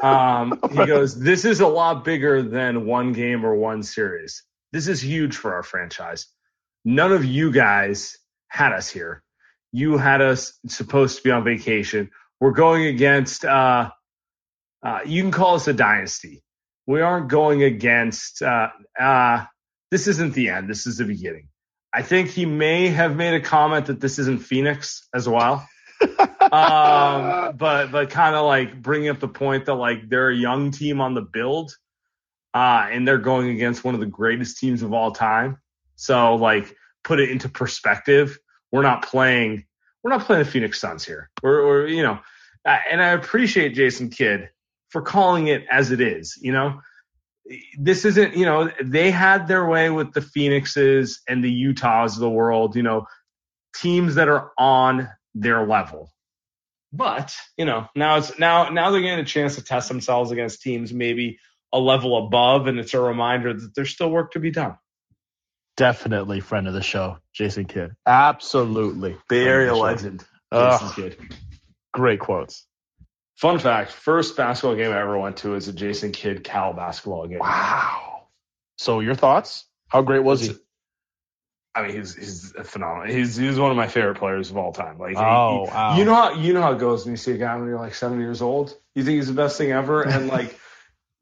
um, 0.03 0.59
he 0.71 0.77
goes, 0.87 1.19
"This 1.19 1.45
is 1.45 1.61
a 1.61 1.67
lot 1.67 2.05
bigger 2.05 2.43
than 2.43 2.87
one 2.87 3.13
game 3.13 3.45
or 3.45 3.55
one 3.55 3.83
series. 3.83 4.43
This 4.73 4.89
is 4.89 5.03
huge 5.03 5.37
for 5.37 5.55
our 5.55 5.63
franchise. 5.63 6.27
None 6.85 7.13
of 7.13 7.25
you 7.25 7.51
guys 7.53 8.17
had 8.49 8.73
us 8.73 8.89
here. 8.89 9.23
You 9.73 9.99
had 9.99 10.23
us 10.23 10.59
supposed 10.67 11.19
to 11.19 11.23
be 11.25 11.31
on 11.31 11.45
vacation. 11.45 12.11
We're 12.41 12.53
going 12.53 12.87
against. 12.87 13.45
Uh, 13.45 13.91
uh, 14.85 15.01
you 15.05 15.22
can 15.22 15.30
call 15.30 15.55
us 15.55 15.66
a 15.66 15.72
dynasty. 15.72 16.43
We 16.87 17.01
aren't 17.01 17.28
going 17.28 17.62
against. 17.62 18.43
Uh, 18.43 18.68
uh, 18.99 19.47
this 19.91 20.07
isn't 20.07 20.35
the 20.35 20.51
end. 20.51 20.68
This 20.68 20.87
is 20.87 20.99
the 20.99 21.05
beginning." 21.05 21.49
I 21.95 22.03
think 22.03 22.30
he 22.30 22.45
may 22.45 22.89
have 22.89 23.14
made 23.14 23.35
a 23.35 23.41
comment 23.41 23.87
that 23.87 24.01
this 24.01 24.18
isn't 24.18 24.41
Phoenix 24.43 25.07
as 25.14 25.28
well. 25.28 25.66
um, 26.01 27.57
but 27.57 27.93
but 27.93 28.11
kind 28.11 28.35
of 28.35 28.45
like 28.47 28.82
bringing 28.82 29.11
up 29.11 29.20
the 29.20 29.28
point 29.28 29.66
that 29.66 29.74
like 29.74 30.09
they're 30.09 30.28
a 30.28 30.35
young 30.35 30.72
team 30.72 31.01
on 31.01 31.14
the 31.14 31.22
build, 31.22 31.76
uh, 32.53 32.89
and 32.91 33.07
they're 33.07 33.18
going 33.18 33.49
against 33.51 33.85
one 33.85 33.95
of 33.95 34.01
the 34.01 34.07
greatest 34.07 34.59
teams 34.59 34.82
of 34.82 34.93
all 34.93 35.12
time. 35.12 35.59
So 35.95 36.35
like 36.35 36.74
put 37.05 37.20
it 37.20 37.30
into 37.30 37.49
perspective. 37.49 38.39
We're 38.72 38.82
not 38.82 39.05
playing. 39.05 39.64
We're 40.03 40.11
not 40.11 40.22
playing 40.22 40.45
the 40.45 40.51
Phoenix 40.51 40.80
Suns 40.80 41.05
here. 41.05 41.30
We're, 41.43 41.64
we're 41.64 41.87
you 41.87 42.03
know, 42.03 42.18
uh, 42.66 42.78
and 42.91 43.01
I 43.01 43.11
appreciate 43.11 43.74
Jason 43.74 44.11
Kidd 44.11 44.51
for 44.95 45.03
calling 45.03 45.49
it 45.49 45.64
as 45.68 45.90
it 45.90 46.01
is. 46.01 46.38
You 46.40 46.53
know, 46.53 46.80
this 47.76 48.05
isn't, 48.05 48.36
you 48.36 48.47
know, 48.47 48.70
they 48.80 49.11
had 49.11 49.49
their 49.49 49.66
way 49.66 49.90
with 49.90 50.12
the 50.12 50.20
Phoenixes 50.22 51.20
and 51.28 51.42
the 51.42 51.51
Utahs 51.51 52.14
of 52.14 52.20
the 52.20 52.30
world, 52.30 52.76
you 52.76 52.84
know, 52.84 53.07
teams 53.76 54.14
that 54.14 54.28
are 54.28 54.53
on 54.57 55.09
their 55.34 55.66
level. 55.66 56.12
But, 56.92 57.34
you 57.59 57.64
know, 57.64 57.88
now 57.97 58.18
it's 58.18 58.38
now 58.38 58.68
now 58.68 58.92
they're 58.92 59.01
getting 59.01 59.18
a 59.18 59.24
chance 59.24 59.57
to 59.57 59.64
test 59.64 59.88
themselves 59.88 60.30
against 60.30 60.62
teams 60.62 60.92
maybe 60.92 61.40
a 61.72 61.80
level 61.80 62.24
above, 62.24 62.68
and 62.68 62.78
it's 62.78 62.95
a 62.95 63.01
reminder 63.01 63.53
that 63.53 63.74
there's 63.74 63.90
still 63.90 64.11
work 64.11 64.30
to 64.34 64.38
be 64.38 64.53
done. 64.53 64.76
Definitely 65.76 66.38
friend 66.38 66.68
of 66.68 66.72
the 66.72 66.84
show, 66.84 67.18
Jason 67.32 67.64
Kidd. 67.64 67.97
Absolutely. 68.07 69.16
Bay 69.28 69.45
Area 69.45 69.74
legend. 69.74 70.20
Jason 70.53 70.86
Ugh. 70.86 70.95
Kidd. 70.95 71.18
Great 71.92 72.20
quotes. 72.20 72.64
Fun 73.37 73.59
fact: 73.59 73.91
first 73.93 74.37
basketball 74.37 74.76
game 74.76 74.93
I 74.93 75.01
ever 75.01 75.18
went 75.18 75.39
to 75.39 75.51
was 75.51 75.68
a 75.68 75.72
Jason 75.72 76.12
Kidd 76.12 76.45
Cal 76.45 76.72
basketball 76.72 77.26
game. 77.26 77.39
Wow. 77.41 78.26
So 78.78 79.01
your 79.01 79.14
thoughts? 79.14 79.64
How 79.89 80.03
great 80.03 80.20
was 80.24 80.41
he? 80.43 80.55
I 81.76 81.82
mean, 81.82 81.97
he's 81.97 82.14
he's 82.14 82.53
phenomenal. 82.64 83.12
He's 83.12 83.35
he's 83.37 83.59
one 83.59 83.70
of 83.72 83.76
my 83.76 83.89
favorite 83.89 84.18
players 84.18 84.51
of 84.51 84.57
all 84.57 84.72
time. 84.72 84.99
Like, 84.99 85.16
he- 85.16 85.22
Oh, 85.22 85.64
he- 85.66 85.70
wow. 85.72 85.97
you 85.99 86.05
know 86.05 86.14
how 86.14 86.32
you 86.35 86.53
know 86.53 86.62
how 86.62 86.72
it 86.72 86.78
goes 86.78 87.05
when 87.05 87.12
you 87.12 87.16
see 87.16 87.32
a 87.32 87.37
guy 87.39 87.57
when 87.57 87.66
you're 87.66 87.78
like 87.78 87.95
seven 87.97 88.20
years 88.20 88.41
old. 88.43 88.76
You 88.95 89.03
think 89.03 89.16
he's 89.16 89.26
the 89.26 89.32
best 89.35 89.59
thing 89.59 89.72
ever, 89.72 90.03
and 90.03 90.28
like 90.28 90.57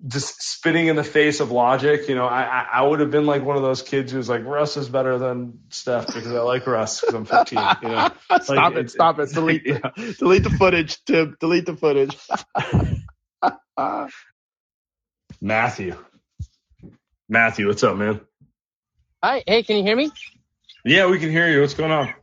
just 0.09 0.43
spitting 0.43 0.89
in 0.89 0.97
the 0.97 1.05
face 1.05 1.41
of 1.41 1.51
logic. 1.53 2.09
You 2.09 2.15
know, 2.17 2.27
I 2.27 2.43
I, 2.45 2.69
I 2.75 2.83
would 2.83 3.01
have 3.01 3.11
been 3.11 3.27
like 3.27 3.45
one 3.45 3.57
of 3.57 3.63
those 3.63 3.83
kids 3.83 4.13
who's 4.13 4.29
like 4.29 4.45
Russ 4.45 4.77
is 4.77 4.89
better 4.89 5.19
than 5.19 5.61
Steph 5.71 6.13
because 6.15 6.33
I 6.33 6.41
like 6.43 6.67
Russ 6.67 7.01
because 7.01 7.15
I'm 7.15 7.25
15. 7.27 7.77
You 7.83 7.89
know, 7.91 8.09
stop 8.39 8.75
Like, 8.75 8.77
it! 8.77 8.91
Stop 8.91 9.19
it! 9.21 9.31
Delete, 9.33 9.63
yeah. 9.67 9.81
delete 10.19 10.45
the 10.45 10.51
footage, 10.51 11.05
Tim. 11.05 11.37
Delete 11.41 11.67
the 11.67 11.77
footage. 11.77 12.17
Matthew. 15.41 15.97
Matthew, 17.29 17.69
what's 17.69 17.85
up, 17.85 17.97
man? 17.97 18.21
Hi, 19.23 19.45
hey, 19.47 19.65
can 19.65 19.77
you 19.79 19.85
hear 19.85 19.97
me? 19.97 20.11
Yeah, 20.85 21.09
we 21.09 21.19
can 21.21 21.31
hear 21.31 21.49
you. 21.51 21.61
What's 21.61 21.75
going 21.75 21.93
on? 21.93 22.15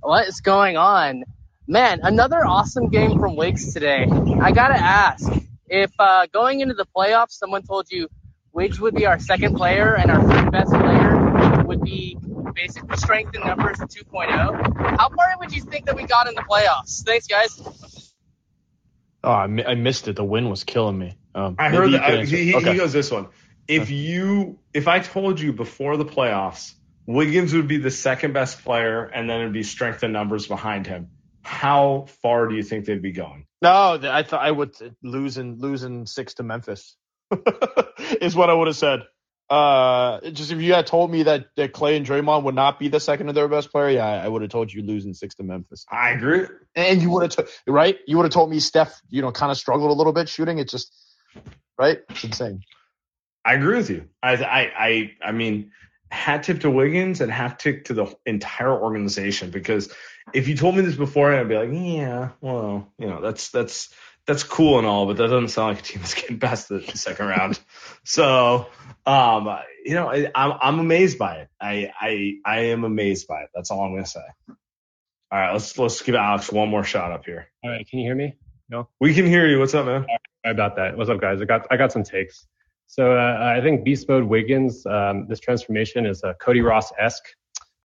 What 0.00 0.28
is 0.28 0.40
going 0.40 0.76
on? 0.76 1.24
Man, 1.68 2.00
another 2.02 2.44
awesome 2.46 2.88
game 2.90 3.18
from 3.20 3.36
Wiggs 3.36 3.74
today. 3.74 4.06
I 4.40 4.52
gotta 4.52 4.76
ask, 4.78 5.32
if 5.72 5.90
uh, 5.98 6.26
going 6.26 6.60
into 6.60 6.74
the 6.74 6.86
playoffs, 6.94 7.32
someone 7.32 7.62
told 7.62 7.90
you 7.90 8.08
Wiggs 8.52 8.78
would 8.78 8.94
be 8.94 9.06
our 9.06 9.18
second 9.18 9.56
player 9.56 9.96
and 9.96 10.10
our 10.10 10.22
third 10.22 10.52
best 10.52 10.70
player 10.70 11.62
would 11.64 11.80
be 11.80 12.18
basically 12.54 12.96
strength 12.98 13.34
in 13.34 13.40
numbers 13.40 13.78
2.0, 13.78 14.98
how 14.98 15.08
far 15.08 15.26
would 15.40 15.50
you 15.54 15.62
think 15.62 15.86
that 15.86 15.96
we 15.96 16.04
got 16.04 16.28
in 16.28 16.34
the 16.34 16.42
playoffs? 16.42 17.02
Thanks, 17.02 17.26
guys. 17.26 18.12
Oh, 19.24 19.32
I, 19.32 19.46
mi- 19.46 19.64
I 19.64 19.74
missed 19.74 20.06
it. 20.08 20.16
The 20.16 20.24
wind 20.24 20.50
was 20.50 20.64
killing 20.64 20.98
me. 20.98 21.16
Um, 21.34 21.56
I 21.58 21.70
heard 21.70 21.92
that. 21.92 22.02
I, 22.02 22.10
answer. 22.16 22.36
he, 22.36 22.44
he 22.50 22.54
Okay. 22.56 22.76
goes 22.76 22.92
this 22.92 23.10
one. 23.10 23.28
If 23.66 23.90
you, 23.90 24.58
if 24.74 24.88
I 24.88 24.98
told 24.98 25.40
you 25.40 25.54
before 25.54 25.96
the 25.96 26.04
playoffs, 26.04 26.74
Wiggins 27.06 27.54
would 27.54 27.68
be 27.68 27.78
the 27.78 27.90
second 27.90 28.34
best 28.34 28.62
player, 28.62 29.04
and 29.04 29.30
then 29.30 29.40
it'd 29.40 29.52
be 29.54 29.62
strength 29.62 30.02
and 30.02 30.12
numbers 30.12 30.46
behind 30.46 30.86
him. 30.86 31.08
How 31.42 32.06
far 32.22 32.48
do 32.48 32.54
you 32.54 32.62
think 32.62 32.84
they'd 32.84 33.02
be 33.02 33.12
going? 33.12 33.46
No, 33.60 33.98
I 34.02 34.22
thought 34.22 34.42
I 34.42 34.50
would 34.50 34.74
losing 35.02 35.58
losing 35.58 36.06
six 36.06 36.34
to 36.34 36.42
Memphis 36.42 36.96
is 38.20 38.34
what 38.34 38.50
I 38.50 38.54
would 38.54 38.68
have 38.68 38.76
said. 38.76 39.00
Uh, 39.50 40.18
just 40.30 40.50
if 40.50 40.62
you 40.62 40.72
had 40.72 40.86
told 40.86 41.10
me 41.10 41.24
that, 41.24 41.46
that 41.56 41.74
Klay 41.74 41.96
and 41.96 42.06
Draymond 42.06 42.44
would 42.44 42.54
not 42.54 42.78
be 42.78 42.88
the 42.88 42.98
second 42.98 43.28
or 43.28 43.34
their 43.34 43.48
best 43.48 43.70
player, 43.70 43.90
yeah, 43.90 44.06
I 44.06 44.26
would 44.26 44.40
have 44.40 44.50
told 44.50 44.72
you 44.72 44.82
losing 44.82 45.12
six 45.12 45.34
to 45.34 45.42
Memphis. 45.42 45.84
I 45.90 46.10
agree. 46.10 46.46
And 46.74 47.02
you 47.02 47.10
would 47.10 47.34
have, 47.34 47.46
t- 47.46 47.52
right? 47.70 47.98
You 48.06 48.16
would 48.16 48.24
have 48.24 48.32
told 48.32 48.48
me 48.48 48.60
Steph, 48.60 48.98
you 49.10 49.20
know, 49.20 49.30
kind 49.30 49.52
of 49.52 49.58
struggled 49.58 49.90
a 49.90 49.94
little 49.94 50.14
bit 50.14 50.30
shooting. 50.30 50.58
It 50.58 50.70
just, 50.70 50.90
right? 51.78 51.98
It's 52.08 52.24
insane. 52.24 52.60
I 53.44 53.54
agree 53.54 53.76
with 53.76 53.90
you. 53.90 54.08
I, 54.22 54.36
I, 54.36 54.72
I, 54.78 55.12
I 55.22 55.32
mean, 55.32 55.72
hat 56.12 56.42
tip 56.42 56.60
to 56.60 56.70
Wiggins 56.70 57.20
and 57.20 57.32
hat 57.32 57.58
tip 57.58 57.86
to 57.86 57.94
the 57.94 58.14
entire 58.26 58.70
organization 58.70 59.50
because 59.50 59.92
if 60.34 60.46
you 60.46 60.56
told 60.56 60.76
me 60.76 60.82
this 60.82 60.94
before, 60.94 61.32
I'd 61.34 61.48
be 61.48 61.56
like, 61.56 61.70
yeah, 61.72 62.30
well, 62.40 62.92
you 62.98 63.08
know, 63.08 63.22
that's 63.22 63.50
that's 63.50 63.92
that's 64.26 64.44
cool 64.44 64.78
and 64.78 64.86
all, 64.86 65.06
but 65.06 65.16
that 65.16 65.28
doesn't 65.28 65.48
sound 65.48 65.74
like 65.74 65.80
a 65.80 65.82
team 65.82 66.00
that's 66.00 66.14
getting 66.14 66.38
past 66.38 66.68
the 66.68 66.82
second 66.94 67.26
round. 67.26 67.58
So, 68.04 68.66
um, 69.06 69.48
you 69.84 69.94
know, 69.94 70.10
I, 70.10 70.28
I'm 70.34 70.58
I'm 70.60 70.78
amazed 70.80 71.18
by 71.18 71.36
it. 71.36 71.48
I 71.60 71.92
I 72.00 72.34
I 72.44 72.60
am 72.66 72.82
amazed 72.82 73.28
by 73.28 73.42
it. 73.42 73.50
That's 73.54 73.70
all 73.70 73.80
I'm 73.82 73.94
gonna 73.94 74.06
say. 74.06 74.24
All 74.48 75.38
right, 75.38 75.52
let's 75.52 75.78
let's 75.78 76.02
give 76.02 76.16
Alex 76.16 76.50
one 76.50 76.68
more 76.68 76.82
shot 76.82 77.12
up 77.12 77.24
here. 77.24 77.46
All 77.62 77.70
right, 77.70 77.88
can 77.88 78.00
you 78.00 78.06
hear 78.06 78.16
me? 78.16 78.34
No, 78.68 78.88
we 79.00 79.14
can 79.14 79.24
hear 79.24 79.46
you. 79.46 79.60
What's 79.60 79.72
up, 79.74 79.86
man? 79.86 80.04
Sorry 80.44 80.52
about 80.52 80.74
that. 80.76 80.96
What's 80.96 81.10
up, 81.10 81.20
guys? 81.20 81.40
I 81.40 81.44
got 81.44 81.68
I 81.70 81.76
got 81.76 81.92
some 81.92 82.02
takes. 82.02 82.44
So 82.86 83.16
uh, 83.16 83.54
I 83.56 83.60
think 83.62 83.84
Beast 83.84 84.08
Mode 84.08 84.24
Wiggins, 84.24 84.84
um, 84.86 85.26
this 85.28 85.40
transformation 85.40 86.04
is 86.06 86.22
uh, 86.22 86.34
Cody 86.34 86.60
Ross 86.60 86.92
esque 86.98 87.24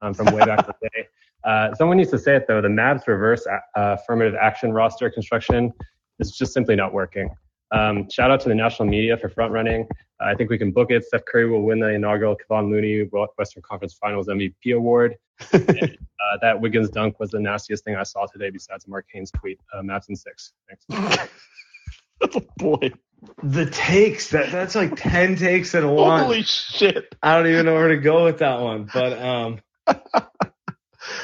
um, 0.02 0.14
from 0.14 0.28
way 0.28 0.46
back 0.46 0.60
in 0.60 0.74
the 0.82 0.90
day. 0.90 1.08
Uh, 1.44 1.76
someone 1.76 1.98
needs 1.98 2.10
to 2.10 2.18
say 2.18 2.38
it 2.38 2.46
though. 2.48 2.62
The 2.62 2.70
Mavs 2.70 3.06
reverse 3.06 3.46
uh, 3.46 3.58
affirmative 3.76 4.34
action 4.34 4.72
roster 4.72 5.10
construction 5.10 5.74
is 6.20 6.32
just 6.32 6.54
simply 6.54 6.74
not 6.74 6.94
working. 6.94 7.30
Um, 7.74 8.08
shout 8.10 8.32
out 8.32 8.40
to 8.42 8.50
the 8.50 8.56
national 8.56 8.88
media 8.88 9.18
for 9.18 9.30
front 9.30 9.52
running. 9.52 9.88
I 10.22 10.36
think 10.36 10.50
we 10.50 10.58
can 10.58 10.72
book 10.72 10.92
it. 10.92 11.04
Steph 11.04 11.26
Curry 11.26 11.50
will 11.50 11.64
win 11.64 11.80
the 11.80 11.90
inaugural 11.90 12.38
Kevon 12.38 12.70
Looney 12.70 13.10
Western 13.38 13.64
Conference 13.64 13.94
Finals 13.96 14.28
MVP 14.28 14.76
award. 14.76 15.18
And, 15.52 15.98
uh, 16.32 16.38
that 16.42 16.60
Wiggins 16.62 16.90
dunk 16.90 17.20
was 17.20 17.32
the 17.32 17.40
nastiest 17.40 17.84
thing 17.84 17.96
I 17.96 18.04
saw 18.04 18.26
today, 18.26 18.50
besides 18.50 18.88
Mark 18.88 19.06
Haynes' 19.12 19.32
tweet. 19.32 19.60
Uh, 19.74 19.82
Mavs 19.82 20.08
in 20.08 20.16
six. 20.16 20.54
Thanks. 20.70 21.30
Boy, 22.58 22.92
The 23.42 23.66
takes 23.66 24.30
that 24.30 24.52
that's 24.52 24.76
like 24.76 24.96
ten 24.96 25.36
takes 25.36 25.74
in 25.74 25.88
one. 25.90 26.20
holy 26.24 26.44
shit. 26.44 27.14
I 27.22 27.36
don't 27.36 27.48
even 27.48 27.66
know 27.66 27.74
where 27.74 27.90
to 27.90 27.98
go 27.98 28.26
with 28.26 28.40
that 28.40 28.62
one, 28.62 28.90
but 28.92 29.14
um. 29.20 29.60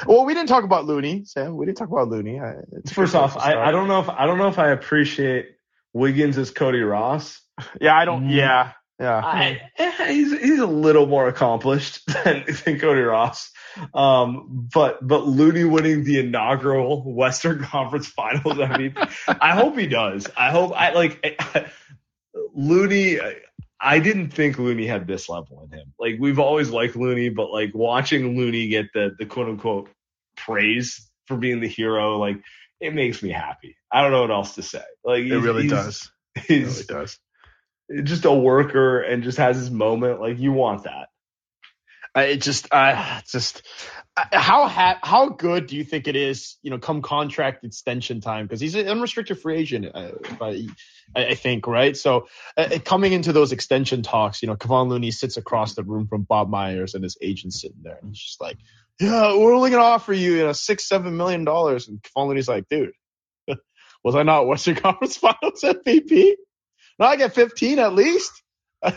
Well, 0.05 0.25
we 0.25 0.33
didn't 0.33 0.49
talk 0.49 0.63
about 0.63 0.85
Looney, 0.85 1.23
Sam. 1.25 1.55
We 1.55 1.65
didn't 1.65 1.77
talk 1.77 1.89
about 1.89 2.09
Looney. 2.09 2.39
I, 2.39 2.55
it's 2.73 2.91
First 2.91 3.15
off, 3.15 3.37
I, 3.37 3.53
I, 3.53 3.71
don't 3.71 3.87
know 3.87 3.99
if 3.99 4.09
I 4.09 4.25
don't 4.25 4.37
know 4.37 4.47
if 4.47 4.59
I 4.59 4.69
appreciate 4.69 5.51
Wiggins 5.93 6.37
as 6.37 6.51
Cody 6.51 6.81
Ross. 6.81 7.41
Yeah, 7.81 7.93
I 7.93 8.05
don't. 8.05 8.29
Yeah, 8.29 8.71
yeah. 9.01 9.17
I, 9.17 9.61
eh, 9.77 10.13
he's 10.13 10.31
he's 10.31 10.59
a 10.59 10.65
little 10.65 11.07
more 11.07 11.27
accomplished 11.27 12.05
than, 12.07 12.45
than 12.63 12.79
Cody 12.79 13.01
Ross. 13.01 13.51
Um, 13.93 14.69
but 14.73 15.05
but 15.05 15.27
Looney 15.27 15.63
winning 15.63 16.03
the 16.03 16.19
inaugural 16.19 17.03
Western 17.03 17.59
Conference 17.63 18.07
Finals 18.07 18.57
MVP. 18.57 19.37
I 19.41 19.55
hope 19.55 19.77
he 19.77 19.87
does. 19.87 20.27
I 20.35 20.51
hope 20.51 20.73
I 20.75 20.93
like 20.93 21.41
Looney. 22.53 23.19
I 23.81 23.99
didn't 23.99 24.31
think 24.31 24.59
Looney 24.59 24.85
had 24.85 25.07
this 25.07 25.29
level 25.29 25.63
in 25.63 25.77
him. 25.77 25.93
Like 25.99 26.15
we've 26.19 26.39
always 26.39 26.69
liked 26.69 26.95
Looney, 26.95 27.29
but 27.29 27.51
like 27.51 27.71
watching 27.73 28.37
Looney 28.37 28.67
get 28.67 28.87
the 28.93 29.15
the 29.17 29.25
quote 29.25 29.47
unquote 29.47 29.89
praise 30.35 31.09
for 31.27 31.37
being 31.37 31.59
the 31.59 31.67
hero, 31.67 32.17
like 32.17 32.41
it 32.81 32.93
makes 32.93 33.21
me 33.21 33.29
happy. 33.29 33.77
I 33.91 34.01
don't 34.01 34.11
know 34.11 34.21
what 34.21 34.31
else 34.31 34.55
to 34.55 34.63
say. 34.63 34.83
Like 35.03 35.23
It 35.23 35.39
really 35.39 35.67
does. 35.67 36.11
It 36.35 36.65
really 36.65 36.83
does. 36.83 37.19
just 38.03 38.25
a 38.25 38.31
worker 38.31 39.01
and 39.01 39.23
just 39.23 39.37
has 39.37 39.57
his 39.57 39.71
moment. 39.71 40.21
Like 40.21 40.39
you 40.39 40.51
want 40.51 40.83
that. 40.83 41.09
It 42.23 42.41
just, 42.41 42.67
I 42.71 43.21
just, 43.27 43.63
how 44.33 44.67
ha- 44.67 44.99
how 45.01 45.29
good 45.29 45.67
do 45.67 45.75
you 45.75 45.83
think 45.83 46.07
it 46.07 46.15
is? 46.15 46.57
You 46.61 46.71
know, 46.71 46.77
come 46.77 47.01
contract 47.01 47.63
extension 47.63 48.21
time 48.21 48.45
because 48.45 48.59
he's 48.59 48.75
an 48.75 48.87
unrestricted 48.87 49.39
free 49.39 49.57
agent. 49.57 49.87
Uh, 49.93 50.11
I, 50.41 50.67
I 51.15 51.35
think 51.35 51.67
right. 51.67 51.95
So 51.95 52.27
uh, 52.57 52.79
coming 52.83 53.13
into 53.13 53.33
those 53.33 53.51
extension 53.51 54.01
talks, 54.01 54.41
you 54.41 54.47
know, 54.47 54.55
Kevon 54.55 54.89
Looney 54.89 55.11
sits 55.11 55.37
across 55.37 55.75
the 55.75 55.83
room 55.83 56.07
from 56.07 56.23
Bob 56.23 56.49
Myers 56.49 56.95
and 56.95 57.03
his 57.03 57.17
agent 57.21 57.53
sitting 57.53 57.81
there, 57.81 57.97
and 58.01 58.09
he's 58.09 58.19
just 58.19 58.41
like, 58.41 58.57
"Yeah, 58.99 59.37
we're 59.37 59.53
only 59.53 59.69
gonna 59.69 59.83
offer 59.83 60.13
you, 60.13 60.33
you 60.33 60.43
know, 60.43 60.53
six 60.53 60.87
seven 60.87 61.15
million 61.17 61.43
dollars." 61.45 61.87
And 61.87 62.01
Kevon 62.01 62.27
Looney's 62.27 62.49
like, 62.49 62.67
"Dude, 62.69 62.93
was 64.03 64.15
I 64.15 64.23
not 64.23 64.47
Western 64.47 64.75
Conference 64.75 65.17
Finals 65.17 65.63
MVP? 65.63 66.33
Now 66.97 67.07
I 67.07 67.15
get 67.15 67.33
15 67.33 67.79
at 67.79 67.93
least." 67.93 68.31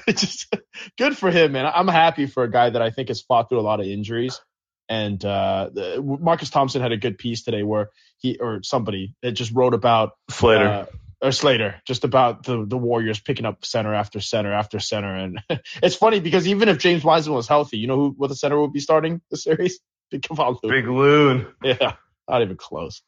It's 0.06 0.20
just 0.20 0.54
good 0.98 1.16
for 1.16 1.30
him, 1.30 1.52
man. 1.52 1.66
I'm 1.66 1.88
happy 1.88 2.26
for 2.26 2.42
a 2.42 2.50
guy 2.50 2.70
that 2.70 2.82
I 2.82 2.90
think 2.90 3.08
has 3.08 3.20
fought 3.22 3.48
through 3.48 3.60
a 3.60 3.62
lot 3.62 3.80
of 3.80 3.86
injuries. 3.86 4.40
And 4.88 5.24
uh, 5.24 5.70
Marcus 6.02 6.50
Thompson 6.50 6.82
had 6.82 6.92
a 6.92 6.96
good 6.96 7.16
piece 7.16 7.44
today 7.44 7.62
where 7.62 7.90
he 8.18 8.36
or 8.38 8.62
somebody 8.62 9.14
that 9.22 9.32
just 9.32 9.52
wrote 9.52 9.74
about 9.74 10.12
Slater. 10.30 10.66
uh, 10.66 10.86
or 11.22 11.32
Slater, 11.32 11.80
just 11.86 12.04
about 12.04 12.42
the 12.42 12.66
the 12.66 12.76
Warriors 12.76 13.20
picking 13.20 13.46
up 13.46 13.64
center 13.64 13.94
after 13.94 14.20
center 14.20 14.52
after 14.52 14.80
center. 14.80 15.14
And 15.14 15.40
it's 15.82 15.94
funny 15.94 16.20
because 16.20 16.46
even 16.48 16.68
if 16.68 16.78
James 16.78 17.04
Wiseman 17.04 17.36
was 17.36 17.48
healthy, 17.48 17.78
you 17.78 17.86
know 17.86 17.96
who 17.96 18.14
what 18.16 18.28
the 18.28 18.34
center 18.34 18.60
would 18.60 18.72
be 18.72 18.80
starting 18.80 19.22
the 19.30 19.36
series? 19.36 19.80
Big 20.10 20.28
Looney. 20.30 20.58
Big 20.68 20.88
Loon. 20.88 21.46
Yeah, 21.62 21.94
not 22.28 22.42
even 22.42 22.56
close. 22.56 23.00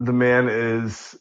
The 0.00 0.12
man 0.12 0.48
is 0.48 1.16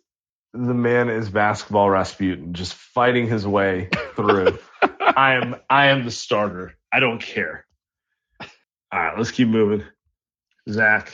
the 0.53 0.73
man 0.73 1.09
is 1.09 1.29
basketball 1.29 1.89
Rasputin, 1.89 2.53
just 2.53 2.75
fighting 2.75 3.27
his 3.27 3.47
way 3.47 3.89
through. 4.15 4.57
I 5.15 5.33
am 5.33 5.55
I 5.69 5.87
am 5.87 6.05
the 6.05 6.11
starter. 6.11 6.75
I 6.91 6.99
don't 6.99 7.21
care. 7.21 7.65
All 8.39 8.47
right, 8.99 9.17
let's 9.17 9.31
keep 9.31 9.47
moving. 9.47 9.83
Zach. 10.69 11.11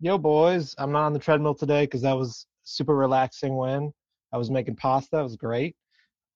Yo, 0.00 0.16
boys, 0.16 0.74
I'm 0.78 0.92
not 0.92 1.04
on 1.04 1.12
the 1.12 1.18
treadmill 1.18 1.54
today 1.54 1.84
because 1.84 2.02
that 2.02 2.16
was 2.16 2.46
super 2.64 2.96
relaxing 2.96 3.56
win. 3.56 3.92
I 4.32 4.38
was 4.38 4.50
making 4.50 4.76
pasta. 4.76 5.18
It 5.18 5.22
was 5.22 5.36
great. 5.36 5.76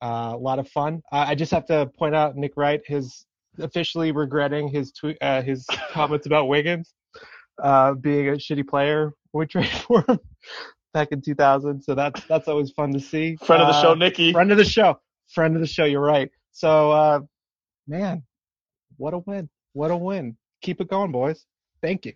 Uh, 0.03 0.32
a 0.34 0.36
lot 0.36 0.59
of 0.59 0.68
fun. 0.68 1.00
Uh, 1.11 1.24
I 1.28 1.34
just 1.34 1.53
have 1.53 1.64
to 1.66 1.86
point 1.96 2.14
out 2.14 2.36
Nick 2.36 2.57
Wright 2.57 2.80
is 2.88 3.24
officially 3.59 4.12
regretting 4.12 4.68
his 4.68 4.92
tweet, 4.92 5.16
uh, 5.20 5.42
his 5.42 5.64
comments 5.90 6.26
about 6.26 6.48
Wiggins 6.48 6.92
uh, 7.62 7.94
being 7.94 8.28
a 8.28 8.32
shitty 8.32 8.66
player 8.66 9.12
when 9.30 9.40
we 9.40 9.46
traded 9.46 9.70
for 9.72 10.05
him 10.09 10.18
back 10.93 11.09
in 11.12 11.20
2000. 11.22 11.82
So 11.82 11.95
that's 11.95 12.22
that's 12.24 12.49
always 12.49 12.70
fun 12.70 12.93
to 12.93 13.01
see. 13.01 13.36
Friend 13.36 13.62
of 13.62 13.68
the 13.68 13.74
Uh, 13.74 13.82
show, 13.82 13.95
Nikki. 13.95 14.32
Friend 14.32 14.51
of 14.51 14.59
the 14.59 14.64
show. 14.64 15.01
Friend 15.28 15.55
of 15.55 15.61
the 15.61 15.66
show. 15.68 15.84
You're 15.84 16.01
right. 16.01 16.30
So, 16.53 16.93
uh, 16.93 17.20
man, 17.86 18.22
what 18.97 19.14
a 19.14 19.18
win. 19.18 19.49
What 19.72 19.90
a 19.90 19.97
win. 19.97 20.36
Keep 20.62 20.80
it 20.80 20.88
going, 20.88 21.12
boys. 21.12 21.45
Thank 21.80 22.07
you. 22.07 22.12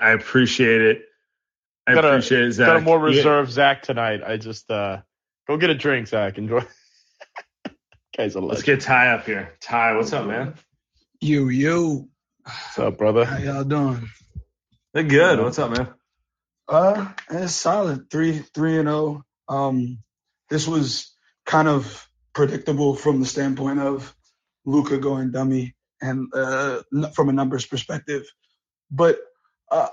I 0.00 0.10
appreciate 0.10 0.80
it. 0.82 1.02
I 1.86 1.94
Got 1.94 2.04
a- 2.04 2.08
appreciate 2.08 2.44
it, 2.44 2.52
Zach. 2.52 2.66
Got 2.66 2.76
a 2.76 2.80
more 2.80 3.08
Yeah. 3.08 3.44
Zach 3.46 3.82
tonight. 3.82 4.22
I 4.24 4.36
just 4.36 4.70
uh 4.70 5.02
go 5.48 5.56
get 5.56 5.70
a 5.70 5.74
drink, 5.74 6.08
Zach. 6.08 6.38
Enjoy. 6.38 6.60
Guy's 8.16 8.34
a 8.34 8.40
Let's 8.40 8.62
get 8.62 8.80
Ty 8.80 9.08
up 9.14 9.24
here. 9.24 9.54
Ty, 9.60 9.96
what's 9.96 10.12
up, 10.12 10.26
man? 10.26 10.54
You, 11.20 11.48
you. 11.48 12.08
What's 12.44 12.78
up, 12.78 12.98
brother? 12.98 13.24
How 13.24 13.38
y'all 13.38 13.64
doing? 13.64 14.08
They're 14.92 15.04
good. 15.04 15.38
What's 15.40 15.58
up, 15.58 15.70
man? 15.76 15.88
Uh, 16.70 17.08
it's 17.30 17.54
solid. 17.54 18.10
Three, 18.10 18.40
three 18.40 18.78
and 18.78 18.88
zero. 18.88 19.24
Um, 19.48 20.00
this 20.50 20.68
was 20.68 21.14
kind 21.46 21.68
of 21.68 22.08
predictable 22.34 22.96
from 22.96 23.20
the 23.20 23.26
standpoint 23.26 23.80
of 23.80 24.14
Luka 24.66 24.98
going 24.98 25.32
dummy 25.32 25.76
and 26.02 26.28
uh, 26.34 26.82
from 27.14 27.30
a 27.30 27.34
numbers 27.34 27.66
perspective. 27.66 28.26
But 28.90 29.18
uh, 29.70 29.88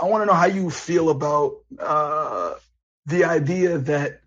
I 0.00 0.06
want 0.06 0.22
to 0.22 0.26
know 0.26 0.34
how 0.34 0.46
you 0.46 0.70
feel 0.70 1.10
about 1.10 1.54
uh, 1.80 2.54
the 3.06 3.24
idea 3.24 3.78
that 3.78 4.20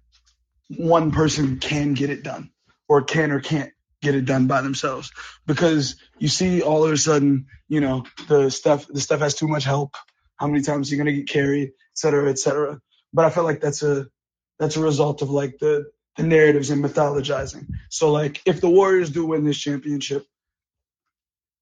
one 0.78 1.12
person 1.12 1.60
can 1.60 1.94
get 1.94 2.12
it 2.12 2.24
done 2.24 2.52
or 2.90 3.04
can 3.04 3.32
or 3.32 3.42
can't 3.42 3.72
get 4.02 4.16
it 4.16 4.26
done 4.26 4.48
by 4.48 4.62
themselves 4.62 5.12
because 5.48 5.98
you 6.20 6.30
see 6.30 6.64
all 6.64 6.86
of 6.86 6.92
a 6.94 6.98
sudden, 6.98 7.48
you 7.70 7.82
know, 7.82 8.06
the 8.30 8.52
stuff 8.52 8.88
the 8.88 9.02
stuff 9.02 9.22
has 9.22 9.36
too 9.36 9.48
much 9.50 9.66
help. 9.66 9.96
How 10.38 10.48
many 10.48 10.62
times 10.62 10.92
you 10.92 10.98
gonna 10.98 11.14
get 11.14 11.30
carried, 11.30 11.70
et 11.70 11.98
cetera, 11.98 12.30
et 12.30 12.40
cetera. 12.40 12.80
But 13.14 13.26
I 13.26 13.30
feel 13.30 13.44
like 13.44 13.62
that's 13.62 13.84
a 13.84 14.08
that's 14.60 14.78
a 14.78 14.82
result 14.82 15.22
of 15.22 15.30
like 15.30 15.58
the 15.60 15.86
the 16.18 16.24
narratives 16.24 16.70
and 16.70 16.84
mythologizing. 16.84 17.68
So 17.90 18.12
like 18.12 18.42
if 18.46 18.62
the 18.62 18.70
Warriors 18.70 19.10
do 19.10 19.26
win 19.26 19.44
this 19.44 19.58
championship, 19.58 20.26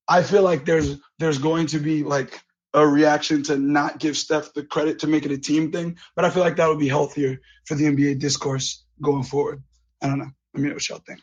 I 0.07 0.23
feel 0.23 0.43
like 0.43 0.65
there's 0.65 0.97
there's 1.19 1.37
going 1.37 1.67
to 1.67 1.79
be 1.79 2.03
like 2.03 2.39
a 2.73 2.85
reaction 2.87 3.43
to 3.43 3.57
not 3.57 3.99
give 3.99 4.17
Steph 4.17 4.53
the 4.53 4.63
credit 4.63 4.99
to 4.99 5.07
make 5.07 5.25
it 5.25 5.31
a 5.31 5.37
team 5.37 5.71
thing, 5.71 5.97
but 6.15 6.25
I 6.25 6.29
feel 6.29 6.43
like 6.43 6.55
that 6.57 6.67
would 6.67 6.79
be 6.79 6.87
healthier 6.87 7.39
for 7.65 7.75
the 7.75 7.85
NBA 7.85 8.19
discourse 8.19 8.83
going 9.01 9.23
forward. 9.23 9.63
I 10.01 10.07
don't 10.07 10.19
know. 10.19 10.31
Let 10.53 10.61
me 10.61 10.69
know 10.69 10.75
what 10.75 10.89
y'all 10.89 11.01
think. 11.05 11.21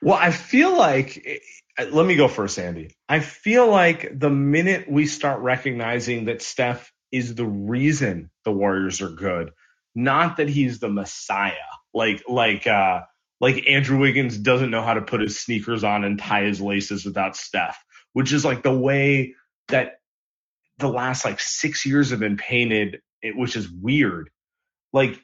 Well, 0.00 0.18
I 0.20 0.30
feel 0.30 0.76
like, 0.76 1.24
let 1.78 2.06
me 2.06 2.16
go 2.16 2.28
first, 2.28 2.58
Andy. 2.58 2.96
I 3.08 3.20
feel 3.20 3.68
like 3.68 4.18
the 4.18 4.30
minute 4.30 4.90
we 4.90 5.06
start 5.06 5.40
recognizing 5.40 6.26
that 6.26 6.42
Steph 6.42 6.92
is 7.10 7.34
the 7.34 7.46
reason 7.46 8.30
the 8.44 8.52
Warriors 8.52 9.00
are 9.02 9.10
good, 9.10 9.50
not 9.94 10.36
that 10.36 10.48
he's 10.48 10.78
the 10.78 10.88
messiah, 10.88 11.52
like, 11.92 12.22
like, 12.28 12.66
uh, 12.66 13.02
like 13.40 13.68
Andrew 13.68 13.98
Wiggins 13.98 14.38
doesn't 14.38 14.70
know 14.70 14.82
how 14.82 14.94
to 14.94 15.02
put 15.02 15.20
his 15.20 15.38
sneakers 15.38 15.84
on 15.84 16.04
and 16.04 16.18
tie 16.18 16.44
his 16.44 16.60
laces 16.60 17.04
without 17.04 17.36
Steph, 17.36 17.82
which 18.12 18.32
is 18.32 18.44
like 18.44 18.62
the 18.62 18.76
way 18.76 19.34
that 19.68 19.94
the 20.78 20.88
last 20.88 21.24
like 21.24 21.40
six 21.40 21.84
years 21.84 22.10
have 22.10 22.20
been 22.20 22.36
painted, 22.36 23.00
it, 23.22 23.36
which 23.36 23.56
is 23.56 23.68
weird. 23.70 24.30
Like, 24.92 25.20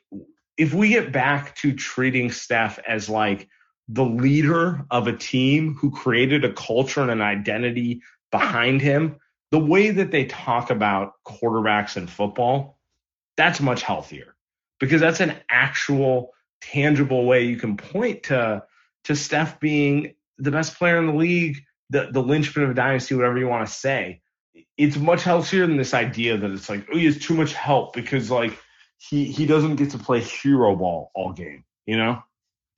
if 0.56 0.74
we 0.74 0.88
get 0.88 1.12
back 1.12 1.54
to 1.56 1.72
treating 1.72 2.30
Steph 2.30 2.78
as 2.86 3.08
like 3.08 3.48
the 3.92 4.04
leader 4.04 4.84
of 4.90 5.08
a 5.08 5.16
team 5.16 5.74
who 5.74 5.90
created 5.90 6.44
a 6.44 6.52
culture 6.52 7.00
and 7.00 7.10
an 7.10 7.20
identity 7.20 8.02
behind 8.30 8.80
him, 8.80 9.16
the 9.50 9.58
way 9.58 9.90
that 9.90 10.12
they 10.12 10.26
talk 10.26 10.70
about 10.70 11.14
quarterbacks 11.26 11.96
in 11.96 12.06
football, 12.06 12.78
that's 13.36 13.60
much 13.60 13.82
healthier 13.82 14.36
because 14.78 15.00
that's 15.00 15.18
an 15.20 15.34
actual 15.50 16.32
tangible 16.60 17.26
way 17.26 17.44
you 17.44 17.56
can 17.56 17.76
point 17.76 18.24
to 18.24 18.62
to 19.04 19.16
Steph 19.16 19.58
being 19.58 20.14
the 20.38 20.50
best 20.50 20.78
player 20.78 20.98
in 20.98 21.06
the 21.06 21.14
league, 21.14 21.58
the 21.88 22.10
the 22.12 22.22
linchpin 22.22 22.62
of 22.62 22.70
a 22.70 22.74
dynasty, 22.74 23.16
whatever 23.16 23.38
you 23.38 23.48
want 23.48 23.66
to 23.66 23.72
say. 23.72 24.20
It's 24.76 24.96
much 24.96 25.24
healthier 25.24 25.66
than 25.66 25.76
this 25.76 25.94
idea 25.94 26.36
that 26.36 26.50
it's 26.50 26.68
like, 26.68 26.86
oh, 26.92 26.96
he 26.96 27.06
has 27.06 27.18
too 27.18 27.34
much 27.34 27.54
help 27.54 27.92
because 27.92 28.30
like 28.30 28.56
he 28.98 29.24
he 29.24 29.46
doesn't 29.46 29.76
get 29.76 29.90
to 29.90 29.98
play 29.98 30.20
hero 30.20 30.76
ball 30.76 31.10
all 31.14 31.32
game, 31.32 31.64
you 31.86 31.96
know? 31.96 32.22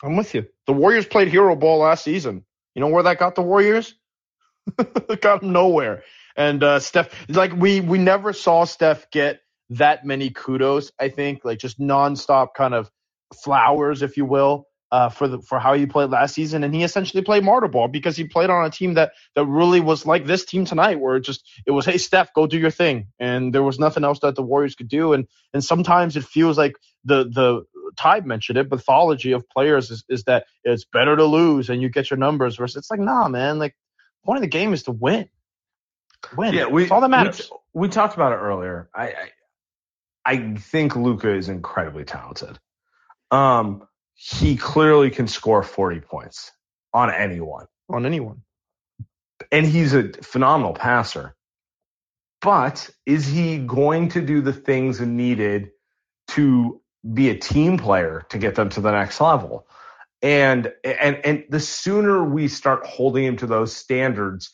I'm 0.02 0.16
with 0.16 0.34
you. 0.34 0.46
The 0.66 0.74
Warriors 0.74 1.06
played 1.06 1.28
hero 1.28 1.56
ball 1.56 1.80
last 1.80 2.04
season. 2.04 2.44
You 2.74 2.80
know 2.82 2.88
where 2.88 3.04
that 3.04 3.18
got 3.18 3.36
the 3.36 3.42
Warriors? 3.42 3.94
got 5.20 5.40
them 5.42 5.52
nowhere. 5.52 6.04
And 6.36 6.62
uh, 6.62 6.80
Steph, 6.80 7.10
like 7.28 7.52
we 7.54 7.80
we 7.80 7.98
never 7.98 8.32
saw 8.32 8.64
Steph 8.64 9.10
get 9.10 9.40
that 9.70 10.04
many 10.06 10.30
kudos. 10.30 10.92
I 11.00 11.08
think 11.10 11.44
like 11.44 11.58
just 11.58 11.80
nonstop 11.80 12.48
kind 12.56 12.74
of 12.74 12.90
flowers, 13.44 14.02
if 14.02 14.16
you 14.16 14.24
will, 14.26 14.66
uh, 14.92 15.10
for 15.10 15.28
the 15.28 15.40
for 15.42 15.58
how 15.58 15.74
he 15.74 15.86
played 15.86 16.10
last 16.10 16.34
season. 16.34 16.64
And 16.64 16.74
he 16.74 16.84
essentially 16.84 17.22
played 17.22 17.44
martyr 17.44 17.68
ball 17.68 17.88
because 17.88 18.16
he 18.16 18.24
played 18.24 18.50
on 18.50 18.64
a 18.66 18.70
team 18.70 18.94
that 18.94 19.12
that 19.36 19.46
really 19.46 19.80
was 19.80 20.06
like 20.06 20.26
this 20.26 20.44
team 20.44 20.64
tonight, 20.64 21.00
where 21.00 21.16
it 21.16 21.22
just 21.22 21.44
it 21.66 21.72
was, 21.72 21.86
hey 21.86 21.98
Steph, 21.98 22.34
go 22.34 22.46
do 22.46 22.58
your 22.58 22.70
thing, 22.70 23.08
and 23.18 23.54
there 23.54 23.62
was 23.64 23.78
nothing 23.78 24.04
else 24.04 24.20
that 24.20 24.36
the 24.36 24.42
Warriors 24.42 24.74
could 24.76 24.88
do. 24.88 25.12
And 25.12 25.28
and 25.54 25.64
sometimes 25.64 26.16
it 26.16 26.24
feels 26.24 26.58
like 26.58 26.74
the 27.04 27.24
the 27.24 27.64
Tide 27.96 28.26
mentioned 28.26 28.58
it, 28.58 28.70
mythology 28.70 29.32
of 29.32 29.48
players 29.48 29.90
is, 29.90 30.04
is 30.08 30.24
that 30.24 30.46
it's 30.64 30.84
better 30.84 31.16
to 31.16 31.24
lose 31.24 31.70
and 31.70 31.82
you 31.82 31.88
get 31.88 32.10
your 32.10 32.18
numbers 32.18 32.56
versus 32.56 32.76
it's 32.76 32.90
like, 32.90 33.00
nah, 33.00 33.28
man, 33.28 33.58
like 33.58 33.76
point 34.24 34.38
of 34.38 34.42
the 34.42 34.48
game 34.48 34.72
is 34.72 34.84
to 34.84 34.92
win. 34.92 35.28
Win. 36.36 36.54
Yeah, 36.54 36.66
we, 36.66 36.82
That's 36.82 36.92
all 36.92 37.00
that 37.00 37.10
matters. 37.10 37.50
We, 37.72 37.82
we 37.82 37.88
talked 37.88 38.14
about 38.14 38.32
it 38.32 38.36
earlier. 38.36 38.88
I, 38.94 39.08
I 39.08 39.30
I 40.24 40.54
think 40.54 40.94
Luka 40.96 41.34
is 41.34 41.48
incredibly 41.48 42.04
talented. 42.04 42.58
Um, 43.30 43.86
he 44.14 44.56
clearly 44.56 45.10
can 45.10 45.26
score 45.26 45.62
40 45.62 46.00
points 46.00 46.52
on 46.92 47.10
anyone. 47.10 47.66
On 47.88 48.06
anyone. 48.06 48.42
And 49.50 49.66
he's 49.66 49.94
a 49.94 50.12
phenomenal 50.22 50.74
passer. 50.74 51.34
But 52.40 52.88
is 53.06 53.26
he 53.26 53.58
going 53.58 54.10
to 54.10 54.20
do 54.20 54.40
the 54.40 54.52
things 54.52 55.00
needed 55.00 55.70
to 56.28 56.80
be 57.10 57.30
a 57.30 57.36
team 57.36 57.78
player 57.78 58.24
to 58.30 58.38
get 58.38 58.54
them 58.54 58.68
to 58.70 58.80
the 58.80 58.92
next 58.92 59.20
level. 59.20 59.66
And 60.20 60.72
and 60.84 61.16
and 61.24 61.44
the 61.48 61.60
sooner 61.60 62.22
we 62.24 62.46
start 62.48 62.86
holding 62.86 63.24
him 63.24 63.36
to 63.38 63.46
those 63.46 63.74
standards, 63.74 64.52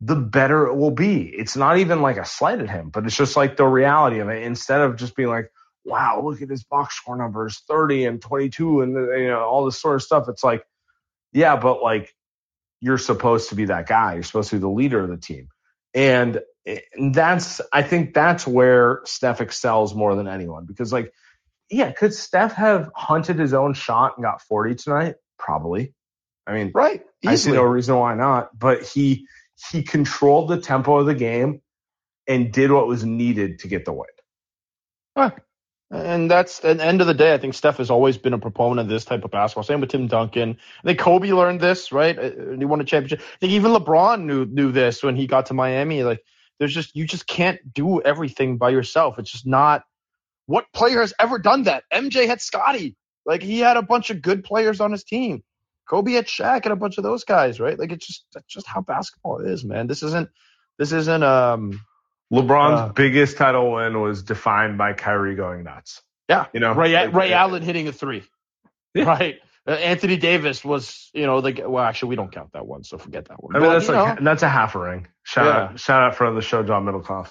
the 0.00 0.16
better 0.16 0.66
it 0.66 0.74
will 0.74 0.90
be. 0.90 1.22
It's 1.28 1.56
not 1.56 1.78
even 1.78 2.02
like 2.02 2.16
a 2.16 2.24
slight 2.24 2.60
at 2.60 2.68
him, 2.68 2.90
but 2.90 3.06
it's 3.06 3.16
just 3.16 3.36
like 3.36 3.56
the 3.56 3.66
reality 3.66 4.18
of 4.18 4.28
it. 4.28 4.42
Instead 4.42 4.80
of 4.80 4.96
just 4.96 5.14
being 5.14 5.28
like, 5.28 5.52
wow, 5.84 6.20
look 6.24 6.42
at 6.42 6.48
his 6.48 6.64
box 6.64 6.96
score 6.96 7.16
numbers, 7.16 7.62
30 7.68 8.06
and 8.06 8.20
22 8.20 8.80
and 8.80 8.94
you 8.94 9.28
know 9.28 9.44
all 9.44 9.64
this 9.64 9.80
sort 9.80 9.94
of 9.94 10.02
stuff. 10.02 10.28
It's 10.28 10.42
like, 10.42 10.64
yeah, 11.32 11.56
but 11.56 11.80
like 11.80 12.12
you're 12.80 12.98
supposed 12.98 13.50
to 13.50 13.54
be 13.54 13.66
that 13.66 13.86
guy. 13.86 14.14
You're 14.14 14.24
supposed 14.24 14.50
to 14.50 14.56
be 14.56 14.60
the 14.60 14.68
leader 14.68 15.00
of 15.00 15.08
the 15.08 15.16
team. 15.16 15.48
And, 15.94 16.40
and 16.66 17.14
that's 17.14 17.60
I 17.72 17.82
think 17.82 18.14
that's 18.14 18.46
where 18.46 19.00
Steph 19.04 19.40
excels 19.40 19.94
more 19.94 20.16
than 20.16 20.26
anyone 20.26 20.64
because 20.66 20.92
like 20.92 21.12
yeah, 21.70 21.92
could 21.92 22.14
Steph 22.14 22.54
have 22.54 22.90
hunted 22.94 23.38
his 23.38 23.54
own 23.54 23.74
shot 23.74 24.14
and 24.16 24.24
got 24.24 24.42
40 24.42 24.74
tonight? 24.76 25.14
Probably. 25.38 25.94
I 26.46 26.54
mean, 26.54 26.72
right. 26.74 27.02
Easily. 27.22 27.32
I 27.32 27.36
see 27.36 27.52
no 27.52 27.62
reason 27.62 27.96
why 27.96 28.14
not. 28.14 28.56
But 28.58 28.82
he 28.82 29.26
he 29.70 29.82
controlled 29.82 30.48
the 30.48 30.60
tempo 30.60 30.98
of 30.98 31.06
the 31.06 31.14
game 31.14 31.62
and 32.26 32.52
did 32.52 32.70
what 32.70 32.86
was 32.86 33.04
needed 33.04 33.60
to 33.60 33.68
get 33.68 33.84
the 33.84 33.92
win. 33.92 34.08
Huh. 35.16 35.30
And 35.90 36.30
that's 36.30 36.64
at 36.64 36.78
the 36.78 36.84
end 36.84 37.00
of 37.00 37.06
the 37.06 37.14
day, 37.14 37.32
I 37.34 37.38
think 37.38 37.54
Steph 37.54 37.76
has 37.76 37.90
always 37.90 38.18
been 38.18 38.32
a 38.32 38.38
proponent 38.38 38.80
of 38.80 38.88
this 38.88 39.04
type 39.04 39.22
of 39.24 39.30
basketball. 39.30 39.62
Same 39.62 39.80
with 39.80 39.90
Tim 39.90 40.08
Duncan. 40.08 40.58
I 40.82 40.86
think 40.86 40.98
Kobe 40.98 41.32
learned 41.32 41.60
this, 41.60 41.92
right? 41.92 42.18
Uh, 42.18 42.56
he 42.58 42.64
won 42.64 42.80
a 42.80 42.84
championship. 42.84 43.20
I 43.20 43.38
think 43.38 43.52
even 43.52 43.72
LeBron 43.72 44.24
knew 44.24 44.44
knew 44.44 44.72
this 44.72 45.02
when 45.02 45.14
he 45.14 45.26
got 45.26 45.46
to 45.46 45.54
Miami. 45.54 46.02
Like, 46.02 46.24
there's 46.58 46.74
just 46.74 46.96
you 46.96 47.06
just 47.06 47.26
can't 47.26 47.72
do 47.72 48.00
everything 48.02 48.56
by 48.58 48.70
yourself. 48.70 49.18
It's 49.18 49.30
just 49.30 49.46
not 49.46 49.84
what 50.46 50.66
player 50.72 51.00
has 51.00 51.14
ever 51.18 51.38
done 51.38 51.64
that? 51.64 51.84
MJ 51.92 52.26
had 52.26 52.40
Scottie. 52.40 52.96
Like 53.26 53.42
he 53.42 53.60
had 53.60 53.76
a 53.76 53.82
bunch 53.82 54.10
of 54.10 54.20
good 54.20 54.44
players 54.44 54.80
on 54.80 54.92
his 54.92 55.04
team. 55.04 55.42
Kobe 55.88 56.12
had 56.12 56.26
Shaq 56.26 56.64
and 56.64 56.72
a 56.72 56.76
bunch 56.76 56.98
of 56.98 57.04
those 57.04 57.24
guys, 57.24 57.60
right? 57.60 57.78
Like 57.78 57.92
it's 57.92 58.06
just 58.06 58.24
that's 58.32 58.46
just 58.46 58.66
how 58.66 58.80
basketball 58.80 59.40
is, 59.40 59.64
man. 59.64 59.86
This 59.86 60.02
isn't 60.02 60.28
this 60.78 60.92
isn't 60.92 61.22
um 61.22 61.80
LeBron's 62.32 62.80
uh, 62.80 62.92
biggest 62.92 63.36
title 63.36 63.72
win 63.72 64.00
was 64.00 64.22
defined 64.22 64.78
by 64.78 64.92
Kyrie 64.92 65.36
going 65.36 65.64
nuts. 65.64 66.02
Yeah, 66.28 66.46
you 66.54 66.60
know, 66.60 66.72
Ray, 66.72 66.92
like, 66.92 67.12
Ray 67.12 67.30
yeah. 67.30 67.42
Allen 67.42 67.62
hitting 67.62 67.86
a 67.86 67.92
three, 67.92 68.24
yeah. 68.94 69.04
right? 69.04 69.38
Uh, 69.66 69.72
Anthony 69.72 70.16
Davis 70.16 70.64
was, 70.64 71.10
you 71.14 71.26
know, 71.26 71.38
like 71.38 71.60
well, 71.64 71.84
actually 71.84 72.10
we 72.10 72.16
don't 72.16 72.32
count 72.32 72.52
that 72.52 72.66
one, 72.66 72.82
so 72.82 72.98
forget 72.98 73.26
that 73.26 73.42
one. 73.42 73.56
I 73.56 73.58
mean, 73.58 73.68
but, 73.68 73.72
that's 73.74 73.88
like 73.88 74.20
know, 74.20 74.24
that's 74.24 74.42
a 74.42 74.48
half 74.48 74.74
a 74.74 74.78
ring. 74.78 75.06
Shout 75.22 75.46
yeah. 75.46 75.52
out, 75.52 75.80
shout 75.80 76.02
out 76.02 76.16
from 76.16 76.34
the 76.34 76.42
show, 76.42 76.62
John 76.62 76.84
Middlecoff. 76.84 77.30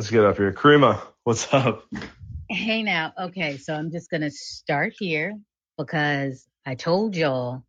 Let's 0.00 0.10
get 0.10 0.24
up 0.24 0.38
here. 0.38 0.50
Karima, 0.50 0.98
what's 1.24 1.52
up? 1.52 1.84
Hey 2.48 2.82
now. 2.82 3.12
Okay, 3.20 3.58
so 3.58 3.74
I'm 3.74 3.90
just 3.90 4.08
going 4.08 4.22
to 4.22 4.30
start 4.30 4.94
here 4.98 5.38
because 5.76 6.48
I 6.64 6.74
told 6.74 7.14
y'all 7.14 7.64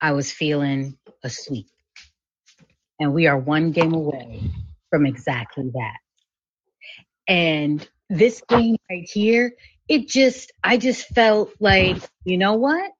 I 0.00 0.12
was 0.12 0.32
feeling 0.32 0.96
a 1.22 1.28
sweep. 1.28 1.66
And 2.98 3.12
we 3.12 3.26
are 3.26 3.36
one 3.36 3.72
game 3.72 3.92
away 3.92 4.40
from 4.88 5.04
exactly 5.04 5.70
that. 5.74 5.98
And 7.28 7.86
this 8.08 8.42
game 8.48 8.76
right 8.90 9.06
here, 9.12 9.52
it 9.86 10.08
just, 10.08 10.52
I 10.64 10.78
just 10.78 11.08
felt 11.08 11.52
like, 11.60 11.98
you 12.24 12.38
know 12.38 12.54
what? 12.54 12.90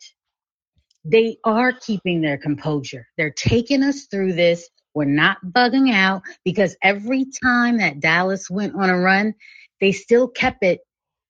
they 1.08 1.38
are 1.44 1.72
keeping 1.72 2.20
their 2.20 2.36
composure. 2.36 3.06
They're 3.16 3.30
taking 3.30 3.82
us 3.82 4.06
through 4.10 4.32
this. 4.32 4.68
We're 4.96 5.04
not 5.04 5.36
bugging 5.44 5.92
out 5.92 6.22
because 6.42 6.74
every 6.80 7.26
time 7.42 7.76
that 7.80 8.00
Dallas 8.00 8.48
went 8.48 8.74
on 8.74 8.88
a 8.88 8.98
run, 8.98 9.34
they 9.78 9.92
still 9.92 10.26
kept 10.26 10.64
it 10.64 10.80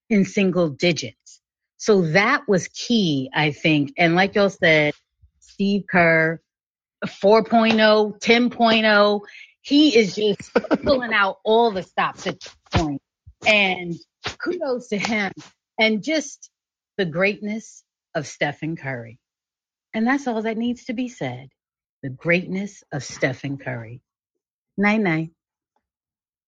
in 0.08 0.24
single 0.24 0.68
digits. 0.68 1.40
So 1.76 2.02
that 2.12 2.42
was 2.46 2.68
key, 2.68 3.28
I 3.34 3.50
think. 3.50 3.92
And 3.98 4.14
like 4.14 4.36
y'all 4.36 4.50
said, 4.50 4.94
Steve 5.40 5.82
Kerr, 5.90 6.40
4.0, 7.04 8.20
10.0, 8.20 9.20
he 9.62 9.98
is 9.98 10.14
just 10.14 10.54
pulling 10.84 11.12
out 11.12 11.38
all 11.44 11.72
the 11.72 11.82
stops 11.82 12.28
at 12.28 12.38
this 12.40 12.56
point. 12.72 13.02
And 13.48 13.96
kudos 14.38 14.90
to 14.90 14.96
him. 14.96 15.32
And 15.76 16.04
just 16.04 16.52
the 16.98 17.04
greatness 17.04 17.82
of 18.14 18.28
Stephen 18.28 18.76
Curry. 18.76 19.18
And 19.92 20.06
that's 20.06 20.28
all 20.28 20.42
that 20.42 20.56
needs 20.56 20.84
to 20.84 20.92
be 20.92 21.08
said. 21.08 21.48
The 22.02 22.10
greatness 22.10 22.84
of 22.92 23.02
Stephen 23.04 23.58
Curry. 23.58 24.00
Night 24.76 25.00
night. 25.00 25.30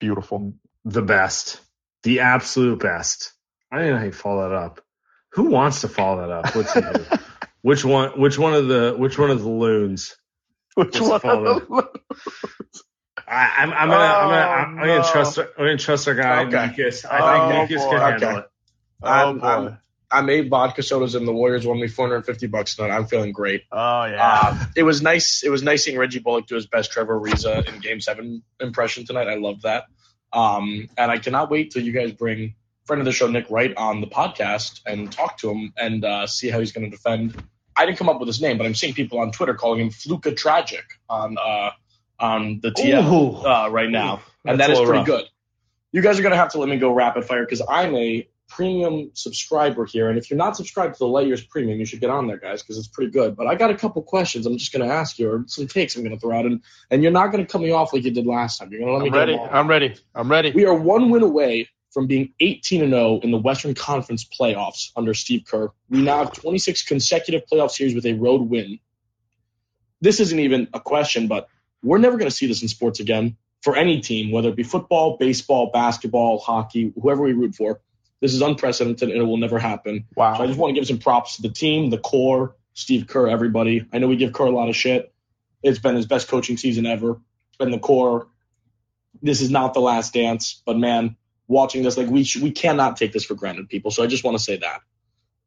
Beautiful. 0.00 0.54
The 0.84 1.02
best. 1.02 1.60
The 2.04 2.20
absolute 2.20 2.80
best. 2.80 3.32
I 3.72 3.78
don't 3.78 3.90
know 3.90 3.98
how 3.98 4.04
you 4.04 4.12
follow 4.12 4.48
that 4.48 4.54
up. 4.54 4.80
Who 5.32 5.44
wants 5.44 5.82
to 5.82 5.88
follow 5.88 6.20
that 6.22 6.30
up? 6.30 6.54
Let's 6.54 6.72
see. 6.72 6.80
which 7.62 7.84
one? 7.84 8.18
Which 8.20 8.38
one 8.38 8.54
of 8.54 8.68
the? 8.68 8.94
Which 8.96 9.18
one 9.18 9.30
of 9.30 9.42
the 9.42 9.48
loons? 9.50 10.16
Which 10.74 11.00
one 11.00 11.20
follow 11.20 11.44
of 11.56 11.68
that. 11.68 11.88
I, 13.26 13.54
I'm, 13.58 13.72
I'm 13.72 13.90
gonna, 13.90 14.04
I'm 14.04 14.28
gonna, 14.28 14.42
I'm, 14.42 14.78
I'm 14.78 14.88
Oh, 14.90 15.02
gonna 15.02 15.02
trust, 15.12 15.38
I'm 15.38 15.46
gonna 15.58 15.76
trust 15.78 16.08
our 16.08 16.14
guy, 16.14 16.44
Okay. 16.44 16.56
Nikas. 16.56 17.04
I 17.10 17.20
Oh, 17.20 17.24
think 17.68 17.70
Nikas 17.70 17.76
boy. 17.76 17.90
can 17.90 18.00
handle 18.00 18.30
Okay. 18.30 18.38
it. 18.38 18.46
Oh 19.02 19.32
I'm, 19.32 19.40
boy. 19.40 19.46
I'm, 19.46 19.78
I 20.10 20.22
made 20.22 20.48
vodka 20.48 20.82
sodas 20.82 21.14
and 21.14 21.28
the 21.28 21.32
Warriors 21.32 21.66
won 21.66 21.80
me 21.80 21.88
450 21.88 22.46
bucks 22.46 22.76
tonight. 22.76 22.94
I'm 22.94 23.06
feeling 23.06 23.32
great. 23.32 23.64
Oh 23.70 24.04
yeah. 24.04 24.40
Uh, 24.42 24.64
it 24.74 24.82
was 24.82 25.02
nice. 25.02 25.42
It 25.44 25.50
was 25.50 25.62
nice 25.62 25.84
seeing 25.84 25.98
Reggie 25.98 26.20
Bullock 26.20 26.46
do 26.46 26.54
his 26.54 26.66
best 26.66 26.92
Trevor 26.92 27.20
Ariza 27.20 27.68
in 27.68 27.80
Game 27.80 28.00
Seven 28.00 28.42
impression 28.58 29.04
tonight. 29.04 29.28
I 29.28 29.34
love 29.34 29.62
that. 29.62 29.84
Um, 30.32 30.88
and 30.96 31.10
I 31.10 31.18
cannot 31.18 31.50
wait 31.50 31.70
till 31.72 31.82
you 31.82 31.92
guys 31.92 32.12
bring 32.12 32.54
friend 32.88 33.00
of 33.00 33.06
the 33.06 33.12
show 33.12 33.26
Nick 33.26 33.50
Wright 33.50 33.74
on 33.76 34.00
the 34.00 34.06
podcast 34.06 34.80
and 34.86 35.12
talk 35.12 35.36
to 35.38 35.50
him 35.50 35.74
and 35.76 36.04
uh, 36.04 36.26
see 36.26 36.48
how 36.48 36.58
he's 36.58 36.72
going 36.72 36.90
to 36.90 36.90
defend. 36.90 37.36
I 37.76 37.84
didn't 37.84 37.98
come 37.98 38.08
up 38.08 38.18
with 38.18 38.26
his 38.26 38.40
name, 38.40 38.56
but 38.56 38.66
I'm 38.66 38.74
seeing 38.74 38.94
people 38.94 39.20
on 39.20 39.30
Twitter 39.30 39.54
calling 39.54 39.80
him 39.80 39.90
Fluka 39.90 40.34
Tragic 40.34 40.84
on 41.08 41.36
uh, 41.38 41.70
on 42.18 42.60
the 42.60 42.70
TL 42.70 43.44
uh, 43.44 43.70
right 43.70 43.90
now, 43.90 44.22
and 44.44 44.58
That's 44.58 44.68
that 44.68 44.72
is 44.72 44.78
pretty 44.80 44.98
rough. 44.98 45.06
good. 45.06 45.24
You 45.92 46.02
guys 46.02 46.18
are 46.18 46.22
going 46.22 46.32
to 46.32 46.38
have 46.38 46.52
to 46.52 46.58
let 46.58 46.68
me 46.68 46.78
go 46.78 46.92
rapid 46.92 47.24
fire 47.26 47.44
because 47.44 47.62
I'm 47.66 47.94
a 47.94 48.26
premium 48.48 49.10
subscriber 49.14 49.84
here, 49.84 50.08
and 50.08 50.18
if 50.18 50.30
you're 50.30 50.38
not 50.38 50.56
subscribed 50.56 50.94
to 50.94 50.98
the 51.00 51.06
Light 51.06 51.26
Years 51.26 51.44
Premium, 51.44 51.78
you 51.78 51.84
should 51.84 52.00
get 52.00 52.10
on 52.10 52.26
there, 52.26 52.38
guys, 52.38 52.62
because 52.62 52.78
it's 52.78 52.88
pretty 52.88 53.10
good. 53.10 53.36
But 53.36 53.46
I 53.46 53.54
got 53.54 53.70
a 53.70 53.76
couple 53.76 54.02
questions 54.02 54.46
I'm 54.46 54.58
just 54.58 54.72
going 54.72 54.86
to 54.86 54.92
ask 54.92 55.18
you, 55.18 55.30
or 55.30 55.44
some 55.46 55.66
takes 55.66 55.96
I'm 55.96 56.02
going 56.02 56.14
to 56.14 56.20
throw 56.20 56.36
out, 56.36 56.46
and 56.46 56.62
and 56.90 57.02
you're 57.02 57.12
not 57.12 57.28
going 57.28 57.44
to 57.44 57.50
cut 57.50 57.60
me 57.60 57.70
off 57.70 57.92
like 57.92 58.04
you 58.04 58.10
did 58.10 58.26
last 58.26 58.58
time. 58.58 58.70
You're 58.72 58.80
going 58.80 58.92
to 58.92 58.96
let 58.96 59.02
me 59.02 59.08
I'm 59.08 59.28
get 59.28 59.36
ready. 59.36 59.50
I'm 59.52 59.68
ready. 59.68 59.94
I'm 60.14 60.30
ready. 60.30 60.50
We 60.52 60.64
are 60.66 60.74
one 60.74 61.10
win 61.10 61.22
away 61.22 61.68
from 61.92 62.06
being 62.06 62.32
18 62.40 62.82
and 62.82 62.92
0 62.92 63.20
in 63.22 63.30
the 63.30 63.38
Western 63.38 63.74
Conference 63.74 64.24
playoffs 64.24 64.90
under 64.96 65.14
Steve 65.14 65.44
Kerr. 65.46 65.70
We 65.88 66.02
now 66.02 66.18
have 66.18 66.32
26 66.32 66.82
consecutive 66.84 67.42
playoff 67.50 67.70
series 67.70 67.94
with 67.94 68.06
a 68.06 68.14
road 68.14 68.42
win. 68.42 68.78
This 70.00 70.20
isn't 70.20 70.38
even 70.38 70.68
a 70.74 70.80
question, 70.80 71.28
but 71.28 71.48
we're 71.82 71.98
never 71.98 72.16
going 72.16 72.30
to 72.30 72.36
see 72.36 72.46
this 72.46 72.62
in 72.62 72.68
sports 72.68 73.00
again 73.00 73.36
for 73.62 73.76
any 73.76 74.00
team, 74.00 74.30
whether 74.30 74.48
it 74.48 74.56
be 74.56 74.62
football, 74.62 75.16
baseball, 75.16 75.70
basketball, 75.72 76.38
hockey, 76.38 76.92
whoever 77.00 77.22
we 77.22 77.32
root 77.32 77.54
for. 77.54 77.80
This 78.20 78.34
is 78.34 78.42
unprecedented 78.42 79.10
and 79.10 79.20
it 79.20 79.24
will 79.24 79.36
never 79.36 79.58
happen. 79.58 80.06
Wow. 80.16 80.36
So 80.36 80.42
I 80.42 80.46
just 80.46 80.58
want 80.58 80.74
to 80.74 80.80
give 80.80 80.88
some 80.88 80.98
props 80.98 81.36
to 81.36 81.42
the 81.42 81.50
team, 81.50 81.90
the 81.90 81.98
core, 81.98 82.56
Steve 82.74 83.06
Kerr, 83.06 83.28
everybody. 83.28 83.86
I 83.92 83.98
know 83.98 84.08
we 84.08 84.16
give 84.16 84.32
Kerr 84.32 84.46
a 84.46 84.50
lot 84.50 84.68
of 84.68 84.76
shit. 84.76 85.12
It's 85.62 85.78
been 85.78 85.96
his 85.96 86.06
best 86.06 86.28
coaching 86.28 86.56
season 86.56 86.86
ever. 86.86 87.20
It's 87.48 87.58
been 87.58 87.70
the 87.70 87.78
core. 87.78 88.28
This 89.22 89.40
is 89.40 89.50
not 89.50 89.74
the 89.74 89.80
last 89.80 90.14
dance, 90.14 90.62
but 90.64 90.78
man, 90.78 91.16
watching 91.48 91.82
this, 91.82 91.96
like 91.96 92.08
we 92.08 92.24
sh- 92.24 92.36
we 92.36 92.52
cannot 92.52 92.96
take 92.96 93.12
this 93.12 93.24
for 93.24 93.34
granted, 93.34 93.68
people. 93.68 93.90
So 93.90 94.02
I 94.04 94.06
just 94.06 94.22
want 94.22 94.36
to 94.36 94.42
say 94.42 94.58
that. 94.58 94.82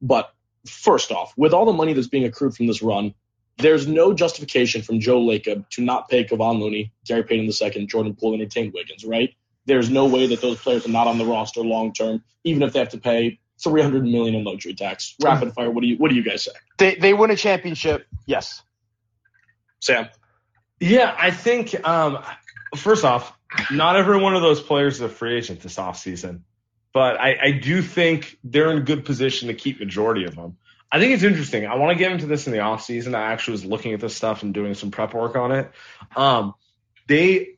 But 0.01 0.33
first 0.65 1.11
off, 1.11 1.33
with 1.37 1.53
all 1.53 1.65
the 1.65 1.73
money 1.73 1.93
that's 1.93 2.07
being 2.07 2.25
accrued 2.25 2.55
from 2.55 2.67
this 2.67 2.81
run, 2.81 3.13
there's 3.57 3.87
no 3.87 4.13
justification 4.13 4.81
from 4.81 4.99
Joe 4.99 5.21
Lacob 5.21 5.69
to 5.69 5.81
not 5.81 6.09
pay 6.09 6.23
Kevon 6.23 6.59
Looney, 6.59 6.91
Gary 7.05 7.23
Payton 7.23 7.45
II, 7.45 7.85
Jordan 7.85 8.15
Poole, 8.15 8.39
and 8.39 8.51
Tate 8.51 8.73
Wiggins, 8.73 9.05
right? 9.05 9.33
There's 9.65 9.89
no 9.89 10.05
way 10.07 10.27
that 10.27 10.41
those 10.41 10.59
players 10.59 10.85
are 10.85 10.89
not 10.89 11.07
on 11.07 11.17
the 11.17 11.25
roster 11.25 11.61
long 11.61 11.93
term, 11.93 12.23
even 12.43 12.63
if 12.63 12.73
they 12.73 12.79
have 12.79 12.89
to 12.89 12.97
pay 12.97 13.39
300 13.63 14.03
million 14.03 14.35
in 14.35 14.43
luxury 14.43 14.73
tax. 14.73 15.15
Rapid 15.21 15.53
fire. 15.53 15.69
What 15.69 15.81
do 15.81 15.87
you 15.87 15.97
What 15.97 16.09
do 16.09 16.15
you 16.15 16.23
guys 16.23 16.43
say, 16.43 16.51
They 16.77 16.95
they 16.95 17.13
win 17.13 17.31
a 17.31 17.35
championship. 17.35 18.07
Yes. 18.25 18.61
Sam? 19.79 20.09
Yeah, 20.79 21.15
I 21.17 21.31
think 21.31 21.87
um, 21.87 22.23
first 22.75 23.05
off, 23.05 23.33
not 23.69 23.95
every 23.95 24.19
one 24.19 24.35
of 24.35 24.41
those 24.41 24.61
players 24.61 24.95
is 24.95 25.01
a 25.01 25.09
free 25.09 25.37
agent 25.37 25.59
this 25.61 25.75
offseason. 25.75 26.41
But 26.93 27.19
I, 27.19 27.37
I 27.41 27.51
do 27.51 27.81
think 27.81 28.37
they're 28.43 28.71
in 28.71 28.79
a 28.79 28.81
good 28.81 29.05
position 29.05 29.47
to 29.47 29.53
keep 29.53 29.79
majority 29.79 30.25
of 30.25 30.35
them. 30.35 30.57
I 30.91 30.99
think 30.99 31.13
it's 31.13 31.23
interesting. 31.23 31.65
I 31.65 31.75
want 31.75 31.97
to 31.97 31.97
get 31.97 32.11
into 32.11 32.25
this 32.25 32.47
in 32.47 32.53
the 32.53 32.59
offseason. 32.59 33.15
I 33.15 33.31
actually 33.31 33.53
was 33.53 33.65
looking 33.65 33.93
at 33.93 34.01
this 34.01 34.15
stuff 34.15 34.43
and 34.43 34.53
doing 34.53 34.73
some 34.73 34.91
prep 34.91 35.13
work 35.13 35.37
on 35.37 35.53
it. 35.53 35.71
Um, 36.15 36.53
they 37.07 37.51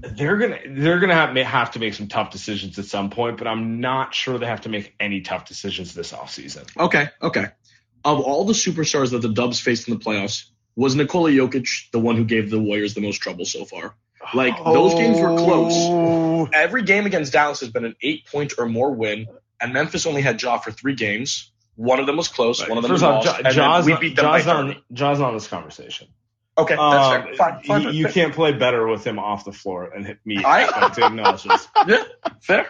they're 0.00 0.36
gonna 0.36 0.58
they're 0.68 0.98
gonna 0.98 1.14
have, 1.14 1.36
have 1.36 1.70
to 1.72 1.78
make 1.78 1.94
some 1.94 2.08
tough 2.08 2.30
decisions 2.30 2.78
at 2.78 2.86
some 2.86 3.10
point, 3.10 3.38
but 3.38 3.46
I'm 3.46 3.80
not 3.80 4.14
sure 4.14 4.38
they 4.38 4.46
have 4.46 4.62
to 4.62 4.68
make 4.68 4.94
any 4.98 5.20
tough 5.20 5.46
decisions 5.46 5.94
this 5.94 6.12
offseason. 6.12 6.68
Okay, 6.76 7.08
okay. 7.22 7.46
Of 8.04 8.20
all 8.20 8.44
the 8.44 8.52
superstars 8.52 9.12
that 9.12 9.22
the 9.22 9.32
Dubs 9.32 9.60
faced 9.60 9.88
in 9.88 9.94
the 9.96 10.04
playoffs, 10.04 10.44
was 10.76 10.94
Nikola 10.94 11.30
Jokic 11.30 11.90
the 11.90 12.00
one 12.00 12.16
who 12.16 12.24
gave 12.24 12.50
the 12.50 12.60
Warriors 12.60 12.94
the 12.94 13.00
most 13.00 13.18
trouble 13.18 13.44
so 13.44 13.64
far? 13.64 13.94
Like 14.32 14.56
those 14.64 14.94
games 14.94 15.20
were 15.20 15.36
close. 15.36 15.74
Oh. 15.74 16.48
Every 16.52 16.82
game 16.82 17.06
against 17.06 17.32
Dallas 17.32 17.60
has 17.60 17.68
been 17.70 17.84
an 17.84 17.94
eight 18.02 18.26
point 18.26 18.54
or 18.58 18.66
more 18.66 18.90
win, 18.90 19.26
and 19.60 19.72
Memphis 19.72 20.06
only 20.06 20.22
had 20.22 20.40
Ja 20.40 20.58
for 20.58 20.70
three 20.70 20.94
games. 20.94 21.50
One 21.76 22.00
of 22.00 22.06
them 22.06 22.16
was 22.16 22.28
close. 22.28 22.60
One 22.66 22.78
of 22.78 22.82
them 22.82 22.90
First 22.90 22.92
was 22.92 23.02
off, 23.02 23.24
lost, 23.24 23.26
Ja- 23.26 23.36
and 23.36 23.46
then 23.46 23.52
Jaws, 23.52 23.86
we 23.86 23.96
beat 23.96 24.16
them 24.16 24.24
Jaws, 24.24 24.46
on, 24.46 24.66
30. 24.68 24.84
Jaws 24.92 25.20
on 25.20 25.34
this 25.34 25.48
conversation. 25.48 26.08
Okay, 26.56 26.76
that's 26.76 26.80
Um, 26.80 27.22
fair. 27.24 27.34
Fine, 27.34 27.62
fine, 27.64 27.80
you, 27.82 27.86
fair. 27.86 27.92
you 27.94 28.08
can't 28.08 28.32
play 28.34 28.52
better 28.52 28.86
with 28.86 29.04
him 29.04 29.18
off 29.18 29.44
the 29.44 29.52
floor 29.52 29.90
and 29.94 30.06
hit 30.06 30.18
me. 30.24 30.42
I- 30.44 30.68
I 30.86 30.88
to 30.88 31.06
acknowledge 31.06 31.42
this. 31.42 31.68
Yeah, 31.88 32.04
fair, 32.40 32.68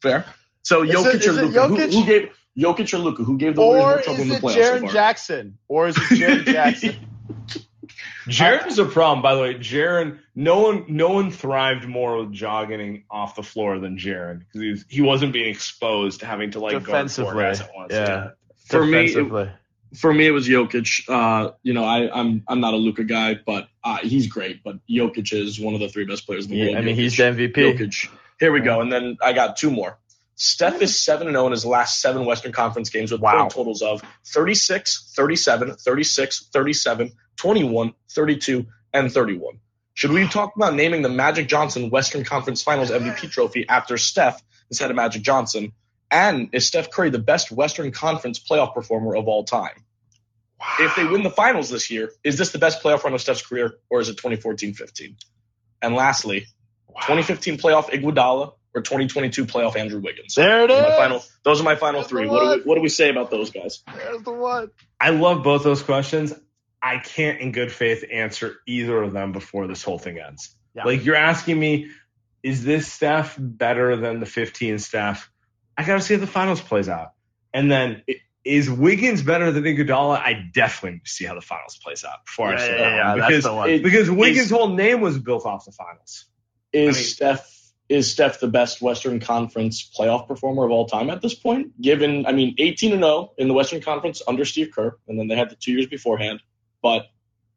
fair. 0.00 0.24
So 0.62 0.82
Is 0.84 0.90
Jokic 0.94 1.14
it- 1.14 1.26
or 1.28 1.32
Luka? 1.32 1.68
Who, 1.68 1.76
Jokic? 1.76 1.92
who 1.92 2.04
gave 2.06 2.30
Jokic 2.58 2.94
or 2.94 2.98
Luka? 2.98 3.24
Who 3.24 3.36
gave 3.36 3.56
the 3.56 3.62
Warriors 3.62 3.82
Or 3.84 3.86
more 3.88 4.02
trouble 4.02 4.22
in 4.22 4.28
the 4.28 4.34
it 4.36 4.42
playoffs 4.42 4.52
so 4.54 4.60
Jaren 4.60 4.80
far? 4.82 4.92
Jackson? 4.92 5.58
Or 5.68 5.88
is 5.88 5.96
it 5.96 6.02
Jaren 6.02 6.44
Jackson? 6.52 6.96
Jaren's 8.28 8.78
a 8.78 8.84
problem, 8.84 9.22
by 9.22 9.34
the 9.34 9.40
way. 9.40 9.54
Jaren, 9.54 10.18
no 10.34 10.60
one, 10.60 10.84
no 10.88 11.10
one 11.10 11.30
thrived 11.30 11.86
more 11.86 12.18
with 12.24 12.32
Ja 12.34 12.64
getting 12.64 13.04
off 13.10 13.36
the 13.36 13.42
floor 13.42 13.78
than 13.78 13.98
Jaren 13.98 14.40
because 14.40 14.60
he 14.60 14.70
was, 14.70 14.84
he 14.88 15.00
wasn't 15.02 15.32
being 15.32 15.48
exposed 15.48 16.20
to 16.20 16.26
having 16.26 16.50
to 16.52 16.60
like 16.60 16.82
guard 16.84 17.10
four 17.10 17.34
guys 17.34 17.60
at 17.60 17.70
once. 17.74 17.92
Yeah. 17.92 18.30
For 18.66 18.84
me, 18.84 18.98
it- 19.04 19.06
Defensively. 19.08 19.50
For 19.94 20.12
me, 20.12 20.26
it 20.26 20.30
was 20.32 20.48
Jokic. 20.48 21.08
Uh, 21.08 21.52
you 21.62 21.72
know, 21.72 21.84
I, 21.84 22.10
I'm 22.12 22.42
I'm 22.48 22.60
not 22.60 22.74
a 22.74 22.76
Luka 22.76 23.04
guy, 23.04 23.38
but 23.46 23.68
uh, 23.84 23.98
he's 24.02 24.26
great. 24.26 24.62
But 24.64 24.76
Jokic 24.88 25.32
is 25.32 25.60
one 25.60 25.74
of 25.74 25.80
the 25.80 25.88
three 25.88 26.04
best 26.04 26.26
players 26.26 26.44
in 26.46 26.50
the 26.50 26.56
Yeah, 26.56 26.64
world. 26.66 26.76
I 26.76 26.80
mean, 26.82 26.96
Jokic, 26.96 26.98
he's 26.98 27.16
the 27.16 27.22
MVP. 27.22 27.54
Jokic. 27.54 28.08
Here 28.40 28.52
we 28.52 28.60
go, 28.60 28.80
and 28.80 28.92
then 28.92 29.16
I 29.22 29.32
got 29.32 29.56
two 29.56 29.70
more. 29.70 29.98
Steph 30.38 30.82
is 30.82 31.00
7 31.02 31.26
0 31.28 31.46
in 31.46 31.52
his 31.52 31.64
last 31.64 32.00
seven 32.02 32.26
Western 32.26 32.52
Conference 32.52 32.90
games 32.90 33.10
with 33.10 33.22
Wow. 33.22 33.38
point 33.40 33.52
totals 33.52 33.80
of 33.80 34.02
36, 34.26 35.12
37, 35.16 35.76
36, 35.76 36.48
37, 36.52 37.12
21, 37.36 37.94
32, 38.10 38.66
and 38.92 39.10
31. 39.10 39.58
Should 39.94 40.10
we 40.10 40.28
talk 40.28 40.54
about 40.54 40.74
naming 40.74 41.00
the 41.00 41.08
Magic 41.08 41.48
Johnson 41.48 41.88
Western 41.88 42.22
Conference 42.24 42.62
Finals 42.62 42.90
MVP 42.90 43.30
trophy 43.30 43.66
after 43.66 43.96
Steph 43.96 44.42
instead 44.68 44.90
of 44.90 44.96
Magic 44.96 45.22
Johnson? 45.22 45.72
And 46.10 46.50
is 46.52 46.66
Steph 46.66 46.90
Curry 46.90 47.10
the 47.10 47.18
best 47.18 47.50
Western 47.50 47.90
Conference 47.90 48.38
playoff 48.38 48.74
performer 48.74 49.16
of 49.16 49.26
all 49.26 49.44
time? 49.44 49.84
If 50.80 50.96
they 50.96 51.04
win 51.04 51.22
the 51.22 51.30
finals 51.30 51.68
this 51.68 51.90
year, 51.90 52.10
is 52.24 52.38
this 52.38 52.52
the 52.52 52.58
best 52.58 52.82
playoff 52.82 53.04
run 53.04 53.12
of 53.12 53.20
Steph's 53.20 53.46
career, 53.46 53.74
or 53.90 54.00
is 54.00 54.08
it 54.08 54.16
2014-15? 54.16 55.16
And 55.82 55.94
lastly, 55.94 56.46
2015 56.88 57.58
playoff 57.58 57.90
Iguodala 57.90 58.54
or 58.74 58.82
2022 58.82 59.44
playoff 59.46 59.76
Andrew 59.76 60.00
Wiggins? 60.00 60.34
There 60.34 60.64
it 60.64 60.68
Those 60.68 60.78
are 60.78 60.88
my 60.88 60.96
final, 60.96 61.24
those 61.42 61.60
are 61.60 61.64
my 61.64 61.76
final 61.76 62.00
That's 62.00 62.10
three. 62.10 62.26
What 62.26 62.40
do, 62.40 62.48
we, 62.48 62.68
what 62.68 62.74
do 62.76 62.80
we 62.80 62.88
say 62.88 63.10
about 63.10 63.30
those 63.30 63.50
guys? 63.50 63.82
There's 63.94 64.22
the 64.22 64.32
one. 64.32 64.70
I 65.00 65.10
love 65.10 65.42
both 65.42 65.62
those 65.62 65.82
questions. 65.82 66.32
I 66.82 66.98
can't, 66.98 67.40
in 67.40 67.52
good 67.52 67.72
faith, 67.72 68.04
answer 68.10 68.56
either 68.66 69.02
of 69.02 69.12
them 69.12 69.32
before 69.32 69.66
this 69.66 69.82
whole 69.82 69.98
thing 69.98 70.18
ends. 70.18 70.54
Yeah. 70.74 70.84
Like 70.84 71.04
you're 71.04 71.16
asking 71.16 71.58
me, 71.58 71.90
is 72.42 72.64
this 72.64 72.90
Steph 72.90 73.36
better 73.38 73.96
than 73.96 74.20
the 74.20 74.26
15 74.26 74.78
Steph? 74.78 75.30
I 75.76 75.84
got 75.84 75.94
to 75.94 76.00
see 76.00 76.14
how 76.14 76.20
the 76.20 76.26
finals 76.26 76.60
plays 76.60 76.88
out. 76.88 77.12
And 77.52 77.70
then 77.70 78.02
is 78.44 78.70
Wiggins 78.70 79.22
better 79.22 79.50
than 79.50 79.64
Iguodala? 79.64 80.18
I 80.18 80.48
definitely 80.52 80.98
need 80.98 81.04
to 81.04 81.10
see 81.10 81.24
how 81.24 81.34
the 81.34 81.40
finals 81.40 81.78
plays 81.82 82.04
out 82.04 82.24
before 82.24 82.54
I 82.54 82.58
say 82.58 82.72
yeah, 82.72 82.78
that 82.78 82.96
yeah, 82.96 83.08
one. 83.10 83.18
that's 83.18 83.28
because 83.28 83.44
the 83.44 83.54
one. 83.54 83.70
It- 83.70 83.82
because 83.82 84.10
Wiggins' 84.10 84.46
is- 84.46 84.50
whole 84.50 84.74
name 84.74 85.00
was 85.00 85.18
built 85.18 85.44
off 85.44 85.64
the 85.64 85.72
finals. 85.72 86.26
Is 86.72 86.96
I 86.96 86.98
mean- 86.98 87.06
Steph 87.06 87.52
is 87.88 88.10
Steph 88.10 88.40
the 88.40 88.48
best 88.48 88.82
Western 88.82 89.20
Conference 89.20 89.88
playoff 89.96 90.26
performer 90.26 90.64
of 90.64 90.72
all 90.72 90.86
time 90.86 91.08
at 91.08 91.22
this 91.22 91.34
point? 91.34 91.80
Given, 91.80 92.26
I 92.26 92.32
mean, 92.32 92.56
18 92.58 92.92
and 92.92 93.02
0 93.02 93.32
in 93.38 93.46
the 93.46 93.54
Western 93.54 93.80
Conference 93.80 94.22
under 94.26 94.44
Steve 94.44 94.70
Kerr, 94.74 94.96
and 95.06 95.18
then 95.18 95.28
they 95.28 95.36
had 95.36 95.50
the 95.50 95.56
two 95.56 95.72
years 95.72 95.86
beforehand. 95.86 96.40
But 96.82 97.06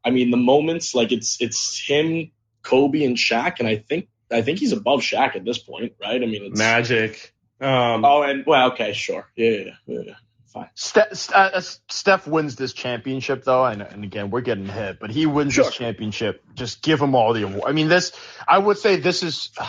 I 0.03 0.11
mean, 0.11 0.32
the 0.32 0.38
moments 0.38 0.95
like 0.95 1.11
it's 1.11 1.38
it's 1.41 1.80
him, 1.80 2.32
Kobe, 2.61 3.03
and 3.03 3.17
Shaq, 3.17 3.59
and 3.59 3.67
I 3.67 3.78
think 3.78 4.07
I 4.32 4.41
think 4.41 4.59
he's 4.59 4.72
above 4.72 5.01
Shaq 5.01 5.36
at 5.36 5.45
this 5.45 5.57
point, 5.57 5.93
right? 5.99 6.22
I 6.22 6.26
mean, 6.26 6.43
it's 6.45 6.57
Magic. 6.57 7.34
Um, 7.62 8.05
oh, 8.05 8.22
and 8.24 8.45
well, 8.45 8.72
okay, 8.72 8.93
sure, 8.93 9.28
yeah, 9.36 9.49
yeah, 9.49 9.72
yeah, 9.86 9.99
yeah. 10.07 10.14
fine. 10.47 10.70
Steph, 10.76 11.30
uh, 11.34 11.60
Steph 11.89 12.28
wins 12.28 12.55
this 12.55 12.74
championship 12.74 13.43
though, 13.43 13.66
and, 13.66 13.82
and 13.82 14.03
again 14.03 14.30
we're 14.32 14.41
getting 14.41 14.66
hit, 14.68 14.99
but 14.99 15.10
he 15.10 15.26
wins 15.26 15.53
Sure. 15.53 15.66
this 15.66 15.74
championship. 15.76 16.43
Just 16.55 16.82
give 16.82 17.01
him 17.01 17.16
all 17.16 17.34
the 17.34 17.43
award. 17.43 17.64
I 17.68 17.74
mean, 17.74 17.88
this 17.89 18.14
I 18.47 18.57
would 18.57 18.78
say 18.78 18.97
this 18.97 19.24
is. 19.24 19.51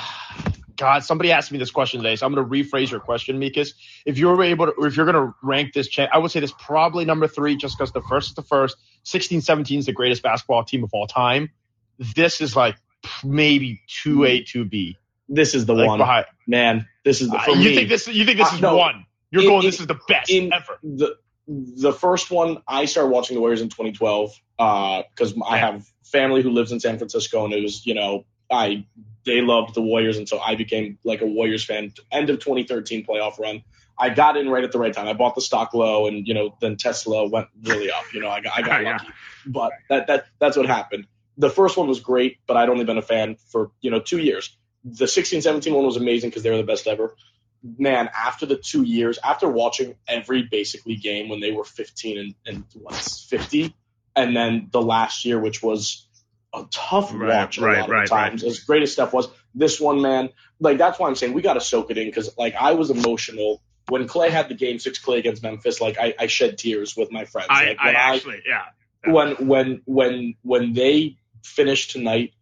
God, 0.77 1.05
somebody 1.05 1.31
asked 1.31 1.53
me 1.53 1.59
this 1.59 1.71
question 1.71 2.01
today, 2.03 2.17
so 2.17 2.25
I'm 2.25 2.33
going 2.35 2.43
to 2.49 2.51
rephrase 2.51 2.91
your 2.91 3.01
question, 3.01 3.39
Mikas. 3.39 3.75
If 4.07 4.17
you 4.17 4.29
were 4.29 4.43
able 4.43 4.65
to, 4.73 4.73
if 4.87 4.97
you're 4.97 5.05
going 5.05 5.27
to 5.27 5.35
rank 5.43 5.75
this, 5.75 5.89
cha- 5.89 6.09
I 6.11 6.17
would 6.17 6.31
say 6.31 6.41
this 6.41 6.55
probably 6.59 7.05
number 7.05 7.29
three, 7.29 7.57
just 7.57 7.77
because 7.77 7.93
the 7.93 8.01
first 8.01 8.31
is 8.31 8.35
the 8.35 8.41
first. 8.43 8.79
16, 9.03 9.43
17 9.43 9.81
is 9.81 9.85
the 9.85 9.93
greatest 9.93 10.23
basketball 10.23 10.65
team 10.65 10.83
of 10.83 10.89
all 10.95 11.07
time. 11.07 11.51
This 11.99 12.41
is 12.41 12.57
like 12.57 12.77
maybe 13.23 13.83
two 13.89 14.25
A, 14.25 14.43
two 14.43 14.65
B. 14.65 14.97
This 15.29 15.55
is 15.55 15.67
the 15.67 15.75
Like 15.75 15.87
one, 15.87 15.99
behind- 15.99 16.27
man. 16.47 16.89
This 17.05 17.21
is 17.21 17.31
the, 17.31 17.37
Uh, 17.39 17.43
for 17.45 17.51
you 17.53 17.71
me. 17.71 17.75
think 17.77 17.89
this? 17.89 18.07
You 18.09 18.25
think 18.25 18.39
this 18.39 18.51
Uh, 18.53 18.57
is 18.57 18.61
no. 18.61 18.77
one? 18.77 19.07
You're 19.31 19.43
In- 19.43 19.49
going. 19.49 19.61
in- 19.65 19.67
This 19.71 19.81
is 19.81 19.87
the 19.87 19.99
best 20.09 20.31
ever. 20.31 20.79
the 20.83 21.17
the 21.49 21.93
first 21.93 22.31
one 22.31 22.59
I 22.69 22.85
started 22.85 23.09
watching 23.11 23.35
the 23.35 23.41
Warriors 23.41 23.61
in 23.61 23.69
2012 23.71 24.33
because 24.57 25.35
I 25.49 25.57
have 25.59 25.85
family 26.05 26.43
who 26.43 26.51
lives 26.51 26.71
in 26.71 26.79
San 26.81 26.97
Francisco 26.99 27.45
and 27.45 27.53
it 27.55 27.63
was 27.63 27.85
you 27.87 27.95
know 27.95 28.25
I 28.51 28.85
they 29.25 29.41
loved 29.41 29.75
the 29.75 29.83
Warriors 29.83 30.17
and 30.19 30.29
so 30.29 30.39
I 30.39 30.55
became 30.55 30.99
like 31.05 31.21
a 31.23 31.27
Warriors 31.27 31.65
fan. 31.65 31.93
End 32.13 32.31
of 32.31 32.39
2013 32.39 33.05
playoff 33.05 33.39
run. 33.39 33.63
I 33.99 34.11
got 34.11 34.37
in 34.37 34.49
right 34.49 34.65
at 34.65 34.73
the 34.73 34.79
right 34.79 34.93
time. 34.95 35.09
I 35.09 35.13
bought 35.13 35.35
the 35.35 35.41
stock 35.41 35.75
low 35.75 36.07
and 36.07 36.27
you 36.27 36.35
know 36.35 36.57
then 36.61 36.77
Tesla 36.77 37.27
went 37.29 37.49
really 37.65 37.91
up. 37.91 38.05
You 38.15 38.21
know 38.21 38.29
I 38.29 38.41
got, 38.41 38.53
I 38.59 38.63
got 38.63 38.83
Yeah. 38.85 38.93
lucky, 38.93 39.09
but 39.47 39.73
that 39.89 40.07
that 40.07 40.27
that's 40.39 40.57
what 40.57 40.67
happened. 40.67 41.07
The 41.39 41.51
first 41.51 41.77
one 41.77 41.89
was 41.89 42.01
great, 42.01 42.39
but 42.47 42.57
I'd 42.57 42.69
only 42.69 42.85
been 42.85 42.99
a 42.99 43.03
fan 43.03 43.37
for 43.51 43.71
you 43.81 43.91
know 43.91 44.01
two 44.01 44.19
years. 44.19 44.57
The 44.85 45.05
16-17 45.05 45.75
one 45.75 45.85
was 45.85 45.97
amazing 45.97 46.31
because 46.31 46.43
they 46.43 46.51
were 46.51 46.57
the 46.57 46.63
best 46.63 46.87
ever 46.87 47.15
man, 47.63 48.11
after 48.15 48.47
the 48.47 48.57
two 48.57 48.83
years, 48.83 49.19
after 49.23 49.49
watching 49.49 49.95
every 50.09 50.43
basically 50.43 50.97
game 50.97 51.29
when 51.29 51.41
they 51.41 51.53
were 51.53 51.65
15 51.65 52.19
and, 52.19 52.35
and 52.47 52.65
what's 52.75 53.25
50, 53.25 53.75
and 54.17 54.37
then 54.37 54.69
the 54.71 54.83
last 54.83 55.25
year, 55.25 55.39
which 55.39 55.63
was 55.63 56.07
a 56.55 56.65
tough 56.71 57.13
Right, 57.15 57.29
watch 57.29 57.59
a 57.59 57.63
right, 57.63 57.81
lot 57.81 57.91
right, 57.91 58.03
of 58.05 58.09
times, 58.09 58.45
as 58.45 58.61
great 58.61 58.83
as 58.83 58.93
Steph 58.93 59.13
was, 59.13 59.29
this 59.55 59.81
one, 59.81 60.01
man, 60.01 60.31
like 60.59 60.79
that's 60.79 60.99
why 60.99 61.09
I'm 61.09 61.15
saying 61.15 61.33
we 61.33 61.43
got 61.43 61.55
to 61.55 61.61
soak 61.61 61.91
it 61.91 61.99
in 61.99 62.07
because 62.07 62.37
like 62.37 62.55
I 62.55 62.73
was 62.73 62.91
emotional 62.91 63.63
when 63.89 64.07
Klay 64.07 64.31
had 64.31 64.49
the 64.49 64.55
game 64.55 64.79
six 64.79 64.99
Klay 64.99 65.19
against 65.19 65.43
Memphis. 65.43 65.81
Like 65.81 65.99
I, 65.99 66.15
I 66.19 66.27
shed 66.27 66.59
tears 66.59 66.97
with 66.97 67.11
my 67.11 67.25
friends. 67.25 67.49
I, 67.51 67.67
like, 67.67 67.79
I 67.81 67.93
actually, 67.93 68.43
yeah. 68.47 68.65
when 69.13 69.49
when 69.49 69.83
when 69.87 70.35
when 70.43 70.73
they 70.73 71.17
finished 71.43 71.93
tonight 71.93 72.33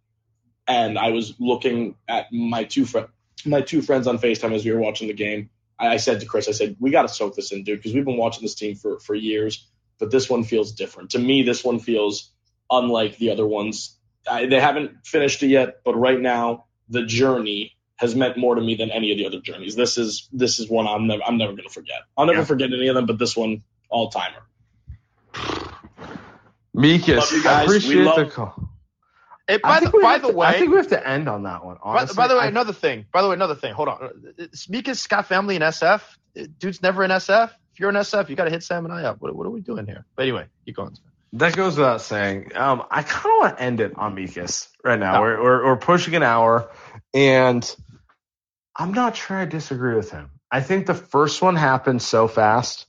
and 0.69 0.99
I 0.99 1.11
was 1.11 1.35
looking 1.41 1.97
at 2.07 2.33
my 2.33 2.65
two 2.65 2.85
friends 2.85 3.09
my 3.47 3.61
two 3.61 3.83
friends 3.83 4.07
on 4.09 4.19
FaceTime 4.19 4.53
as 4.53 4.65
we 4.65 4.73
were 4.73 4.81
watching 4.81 5.07
the 5.07 5.15
game, 5.15 5.49
I, 5.79 5.89
I 5.95 5.97
said 5.99 6.19
to 6.21 6.27
Chris, 6.27 6.49
I 6.49 6.53
said, 6.53 6.77
We 6.81 6.91
gotta 6.91 7.09
soak 7.09 7.37
this 7.37 7.53
in, 7.53 7.63
dude, 7.65 7.79
because 7.79 7.95
we've 7.95 8.05
been 8.05 8.17
watching 8.17 8.43
this 8.43 8.57
team 8.57 8.75
for, 8.75 8.99
for 8.99 9.15
years, 9.15 9.65
but 10.01 10.11
this 10.11 10.29
one 10.29 10.43
feels 10.45 10.73
different. 10.73 11.11
To 11.11 11.19
me, 11.21 11.43
this 11.45 11.63
one 11.65 11.79
feels 11.79 12.33
unlike 12.71 13.17
the 13.19 13.31
other 13.31 13.47
ones. 13.47 13.97
I, 14.29 14.47
they 14.47 14.61
haven't 14.61 15.07
finished 15.07 15.43
it 15.45 15.49
yet, 15.49 15.83
but 15.85 15.95
right 15.95 16.21
now, 16.21 16.65
the 16.89 17.05
journey 17.07 17.77
has 17.97 18.15
meant 18.17 18.37
more 18.37 18.57
to 18.57 18.61
me 18.61 18.75
than 18.75 18.91
any 18.91 19.13
of 19.13 19.19
the 19.19 19.27
other 19.27 19.41
journeys. 19.41 19.77
This 19.77 19.99
is 19.99 20.29
this 20.33 20.59
is 20.59 20.69
one 20.69 20.87
I'm 20.89 21.07
never 21.07 21.23
I'm 21.23 21.39
never 21.39 21.53
gonna 21.53 21.69
forget. 21.69 22.01
I'll 22.17 22.27
never 22.27 22.41
Yeah. 22.41 22.45
forget 22.45 22.73
any 22.73 22.89
of 22.89 22.97
them, 22.97 23.07
but 23.07 23.19
this 23.21 23.37
one 23.37 23.63
all 23.89 24.11
timer. 24.11 24.43
Mikas, 26.77 27.17
Love 27.17 27.33
you 27.33 27.41
I 27.41 27.43
guys. 27.43 27.69
We 27.69 27.77
appreciate 27.77 28.05
love- 28.05 28.17
the 28.17 28.27
call. 28.27 28.68
It, 29.49 29.63
I 29.65 29.75
by 29.77 29.81
think 29.81 29.93
the, 29.93 29.99
by 30.03 30.19
the 30.19 30.29
to- 30.29 30.35
way, 30.37 30.47
I 30.47 30.59
think 30.59 30.71
we 30.71 30.77
have 30.77 30.89
to 30.89 31.09
end 31.09 31.29
on 31.29 31.45
that 31.45 31.65
one. 31.65 31.77
By, 31.77 31.81
Honestly, 32.01 32.15
by 32.17 32.29
the 32.29 32.35
way, 32.37 32.43
I- 32.43 32.49
another 32.49 32.73
thing. 32.75 33.07
By 33.13 33.23
the 33.23 33.29
way, 33.29 33.35
another 33.35 33.55
thing. 33.55 33.73
Hold 33.73 33.89
on. 33.89 34.11
Mika's 34.69 35.07
got 35.07 35.27
family 35.27 35.57
in 35.57 35.63
SF. 35.63 36.03
Dude's 36.59 36.83
never 36.83 37.03
in 37.05 37.11
SF. 37.11 37.51
If 37.73 37.81
you're 37.81 37.89
in 37.89 37.97
SF, 37.97 38.29
you 38.29 38.37
got 38.37 38.45
to 38.45 38.51
hit 38.51 38.63
Sam 38.63 38.85
and 38.85 38.93
I 38.93 39.05
up. 39.05 39.21
What, 39.21 39.35
what 39.35 39.47
are 39.47 39.51
we 39.51 39.61
doing 39.61 39.87
here? 39.87 40.05
But 40.17 40.23
anyway, 40.25 40.47
keep 40.67 40.77
going. 40.77 40.97
That 41.35 41.55
goes 41.57 41.77
without 41.77 42.01
saying. 42.01 42.53
Um, 42.57 42.83
I 42.91 43.03
kind 43.03 43.27
of 43.27 43.41
want 43.41 43.57
to 43.59 43.63
end 43.63 43.81
it 43.81 43.93
on 43.97 44.17
Mikas 44.17 44.69
right 44.85 44.99
now. 44.99 45.15
No. 45.15 45.21
We're, 45.23 45.43
we're 45.43 45.65
we're 45.67 45.77
pushing 45.77 46.15
an 46.15 46.23
hour, 46.23 46.71
and 47.15 47.75
I'm 48.77 48.93
not 48.93 49.17
sure 49.17 49.37
I 49.37 49.45
disagree 49.45 49.95
with 49.95 50.11
him. 50.11 50.31
I 50.51 50.61
think 50.63 50.87
the 50.87 50.95
first 50.95 51.43
one 51.43 51.55
happened 51.57 52.01
so 52.03 52.29
fast 52.29 52.87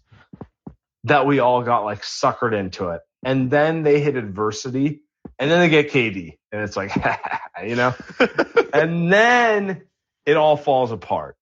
that 1.04 1.26
we 1.26 1.40
all 1.40 1.64
got 1.64 1.84
like 1.84 2.02
suckered 2.02 2.58
into 2.58 2.90
it, 2.90 3.02
and 3.24 3.52
then 3.52 3.84
they 3.84 4.00
hit 4.00 4.16
adversity, 4.16 5.02
and 5.38 5.52
then 5.52 5.60
they 5.60 5.70
get 5.70 5.92
KD, 5.92 6.38
and 6.52 6.62
it's 6.62 6.76
like, 6.78 6.92
you 7.66 7.76
know, 7.76 7.94
and 8.74 9.12
then 9.12 9.84
it 10.26 10.38
all 10.38 10.58
falls 10.58 10.92
apart, 10.92 11.36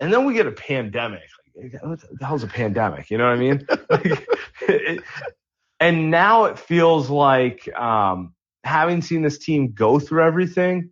and 0.00 0.12
then 0.12 0.24
we 0.24 0.34
get 0.34 0.46
a 0.46 0.52
pandemic. 0.52 1.22
Like, 1.56 1.82
what 1.82 2.00
the 2.18 2.24
hell's 2.26 2.44
a 2.44 2.48
pandemic? 2.48 3.10
You 3.10 3.18
know 3.18 3.24
what 3.24 3.34
I 3.34 3.36
mean? 3.36 3.66
Like, 3.90 4.28
it- 4.68 5.02
and 5.80 6.10
now 6.10 6.46
it 6.46 6.58
feels 6.58 7.08
like 7.08 7.68
um, 7.78 8.34
having 8.64 9.02
seen 9.02 9.22
this 9.22 9.38
team 9.38 9.72
go 9.72 9.98
through 9.98 10.24
everything. 10.24 10.90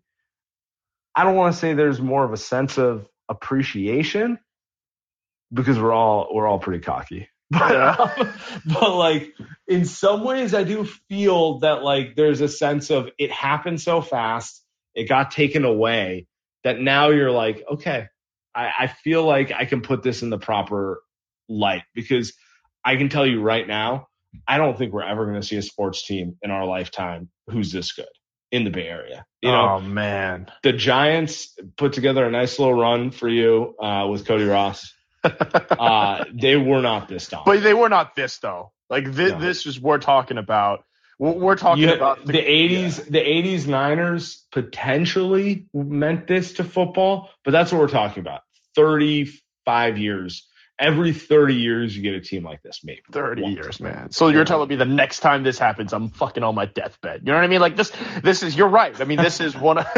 I 1.14 1.24
don't 1.24 1.34
want 1.34 1.54
to 1.54 1.58
say 1.58 1.74
there's 1.74 2.00
more 2.00 2.24
of 2.24 2.32
a 2.32 2.36
sense 2.36 2.78
of 2.78 3.08
appreciation 3.28 4.38
because 5.52 5.78
we're 5.78 5.92
all 5.92 6.28
we're 6.32 6.46
all 6.46 6.58
pretty 6.58 6.82
cocky. 6.82 7.28
But, 7.50 7.76
um, 8.00 8.32
but 8.66 8.96
like 8.96 9.32
in 9.68 9.84
some 9.84 10.24
ways, 10.24 10.52
I 10.52 10.64
do 10.64 10.84
feel 11.08 11.60
that 11.60 11.82
like 11.82 12.16
there's 12.16 12.40
a 12.40 12.48
sense 12.48 12.90
of 12.90 13.08
it 13.18 13.30
happened 13.30 13.80
so 13.80 14.00
fast, 14.00 14.64
it 14.96 15.08
got 15.08 15.30
taken 15.30 15.64
away 15.64 16.26
that 16.64 16.80
now 16.80 17.10
you're 17.10 17.30
like, 17.30 17.62
okay, 17.70 18.08
I, 18.52 18.70
I 18.80 18.86
feel 18.88 19.24
like 19.24 19.52
I 19.52 19.64
can 19.64 19.82
put 19.82 20.02
this 20.02 20.22
in 20.22 20.30
the 20.30 20.38
proper 20.38 21.02
light 21.48 21.84
because 21.94 22.32
I 22.84 22.96
can 22.96 23.08
tell 23.08 23.26
you 23.26 23.40
right 23.40 23.66
now, 23.66 24.08
I 24.46 24.58
don't 24.58 24.76
think 24.76 24.92
we're 24.92 25.02
ever 25.02 25.26
going 25.26 25.40
to 25.40 25.46
see 25.46 25.56
a 25.56 25.62
sports 25.62 26.04
team 26.04 26.36
in 26.42 26.50
our 26.50 26.66
lifetime 26.66 27.28
who's 27.48 27.70
this 27.70 27.92
good 27.92 28.06
in 28.50 28.64
the 28.64 28.70
Bay 28.70 28.86
Area. 28.86 29.24
You 29.42 29.50
know, 29.50 29.76
oh 29.76 29.80
man, 29.80 30.46
the 30.62 30.72
Giants 30.72 31.56
put 31.76 31.92
together 31.92 32.24
a 32.24 32.30
nice 32.30 32.58
little 32.58 32.74
run 32.74 33.10
for 33.10 33.28
you 33.28 33.74
uh, 33.80 34.08
with 34.10 34.26
Cody 34.26 34.44
Ross. 34.44 34.92
uh, 35.78 36.24
they 36.32 36.56
were 36.56 36.82
not 36.82 37.08
this 37.08 37.28
dominant. 37.28 37.46
but 37.46 37.62
they 37.62 37.74
were 37.74 37.88
not 37.88 38.14
this 38.16 38.38
though. 38.38 38.72
Like 38.90 39.10
this, 39.12 39.32
No. 39.32 39.40
this 39.40 39.66
is 39.66 39.80
we're 39.80 39.98
talking 39.98 40.38
about. 40.38 40.84
We're, 41.18 41.32
we're 41.32 41.56
talking 41.56 41.84
You- 41.84 41.94
about 41.94 42.24
the, 42.26 42.34
80s 42.34 43.04
the 43.06 43.18
80s 43.20 43.66
niners 43.66 44.44
potentially 44.52 45.66
meant 45.72 46.26
this 46.26 46.52
to 46.54 46.64
football 46.64 47.30
but 47.44 47.52
that's 47.52 47.72
what 47.72 47.80
we're 47.80 47.88
talking 47.88 48.20
about 48.20 48.42
35 48.74 49.98
years 49.98 50.46
every 50.78 51.14
30 51.14 51.54
years 51.54 51.96
you 51.96 52.02
get 52.02 52.14
a 52.14 52.20
team 52.20 52.44
like 52.44 52.62
this 52.62 52.80
maybe 52.84 53.00
30 53.10 53.42
One. 53.42 53.52
years, 53.52 53.80
man. 53.80 54.10
So 54.10 54.28
you're 54.28 54.44
telling 54.44 54.68
me 54.68 54.76
the 54.76 54.84
next 54.84 55.20
time 55.20 55.42
this 55.42 55.58
happens, 55.58 55.94
I'm 55.94 56.10
fucking 56.10 56.42
on 56.42 56.54
my 56.54 56.66
deathbed. 56.66 57.22
You 57.24 57.32
know 57.32 57.38
what 57.38 57.44
I 57.44 57.46
mean? 57.46 57.60
Like 57.62 57.76
this, 57.76 57.90
this 58.22 58.42
is. 58.42 58.54
You're 58.54 58.68
right. 58.68 59.00
I 59.00 59.04
mean, 59.04 59.16
this 59.16 59.40
is 59.40 59.56
one. 59.56 59.78
Of, 59.78 59.86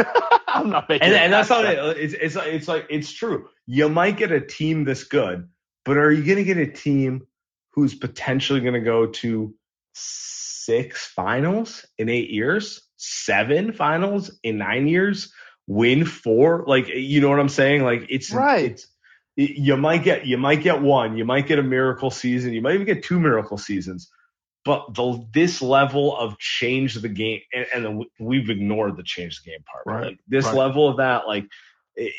I'm 0.55 0.71
not 0.71 0.89
making. 0.89 1.07
and, 1.07 1.15
and 1.15 1.33
that's 1.33 1.51
not 1.51 1.65
it. 1.67 1.79
It's, 1.99 2.15
it's 2.15 2.35
like 2.37 2.49
it's 2.49 2.69
like 2.69 2.87
it's 2.91 3.13
true. 3.13 3.49
You 3.67 3.89
might 3.89 4.17
get 4.17 4.33
a 4.33 4.41
team 4.41 4.85
this 4.85 5.05
good 5.05 5.49
but 5.89 5.97
are 5.97 6.13
you 6.13 6.23
going 6.23 6.37
to 6.37 6.45
get 6.45 6.59
a 6.59 6.71
team 6.71 7.27
who's 7.73 7.95
potentially 7.95 8.61
going 8.61 8.75
to 8.75 8.81
go 8.81 9.07
to 9.07 9.55
six 9.95 11.07
finals 11.07 11.87
in 11.97 12.11
eight 12.11 12.29
years 12.29 12.83
seven 12.99 13.73
finals 13.73 14.31
in 14.43 14.59
nine 14.59 14.87
years 14.87 15.33
win 15.67 16.05
four? 16.05 16.65
Like 16.67 16.89
you 16.89 17.23
know 17.23 17.31
what 17.31 17.41
i'm 17.41 17.49
saying? 17.49 17.85
Like 17.85 18.07
it's 18.11 18.31
Right. 18.33 18.73
it's 18.73 18.87
you 19.37 19.77
might 19.79 20.03
get 20.03 20.27
you 20.27 20.37
might 20.37 20.63
get 20.63 20.83
one. 20.83 21.17
You 21.17 21.25
might 21.25 21.47
get 21.47 21.59
a 21.59 21.63
miracle 21.63 22.11
season. 22.11 22.53
You 22.53 22.61
might 22.61 22.75
even 22.75 22.87
get 22.87 23.03
two 23.05 23.19
miracle 23.21 23.57
seasons 23.57 24.11
but 24.69 24.95
the 24.95 25.27
this 25.33 25.63
level 25.63 26.15
of 26.15 26.39
change 26.39 26.95
the 26.97 27.09
game 27.09 27.41
and, 27.55 27.67
and 27.75 28.05
we've 28.21 28.51
ignored 28.51 28.99
the 28.99 29.03
change 29.03 29.41
the 29.43 29.51
game 29.51 29.65
part 29.65 29.85
Right, 29.87 30.07
like 30.09 30.19
this 30.29 30.45
right. 30.45 30.55
level 30.55 30.87
of 30.89 30.99
that 30.99 31.27
like 31.27 31.47
it, 31.97 32.13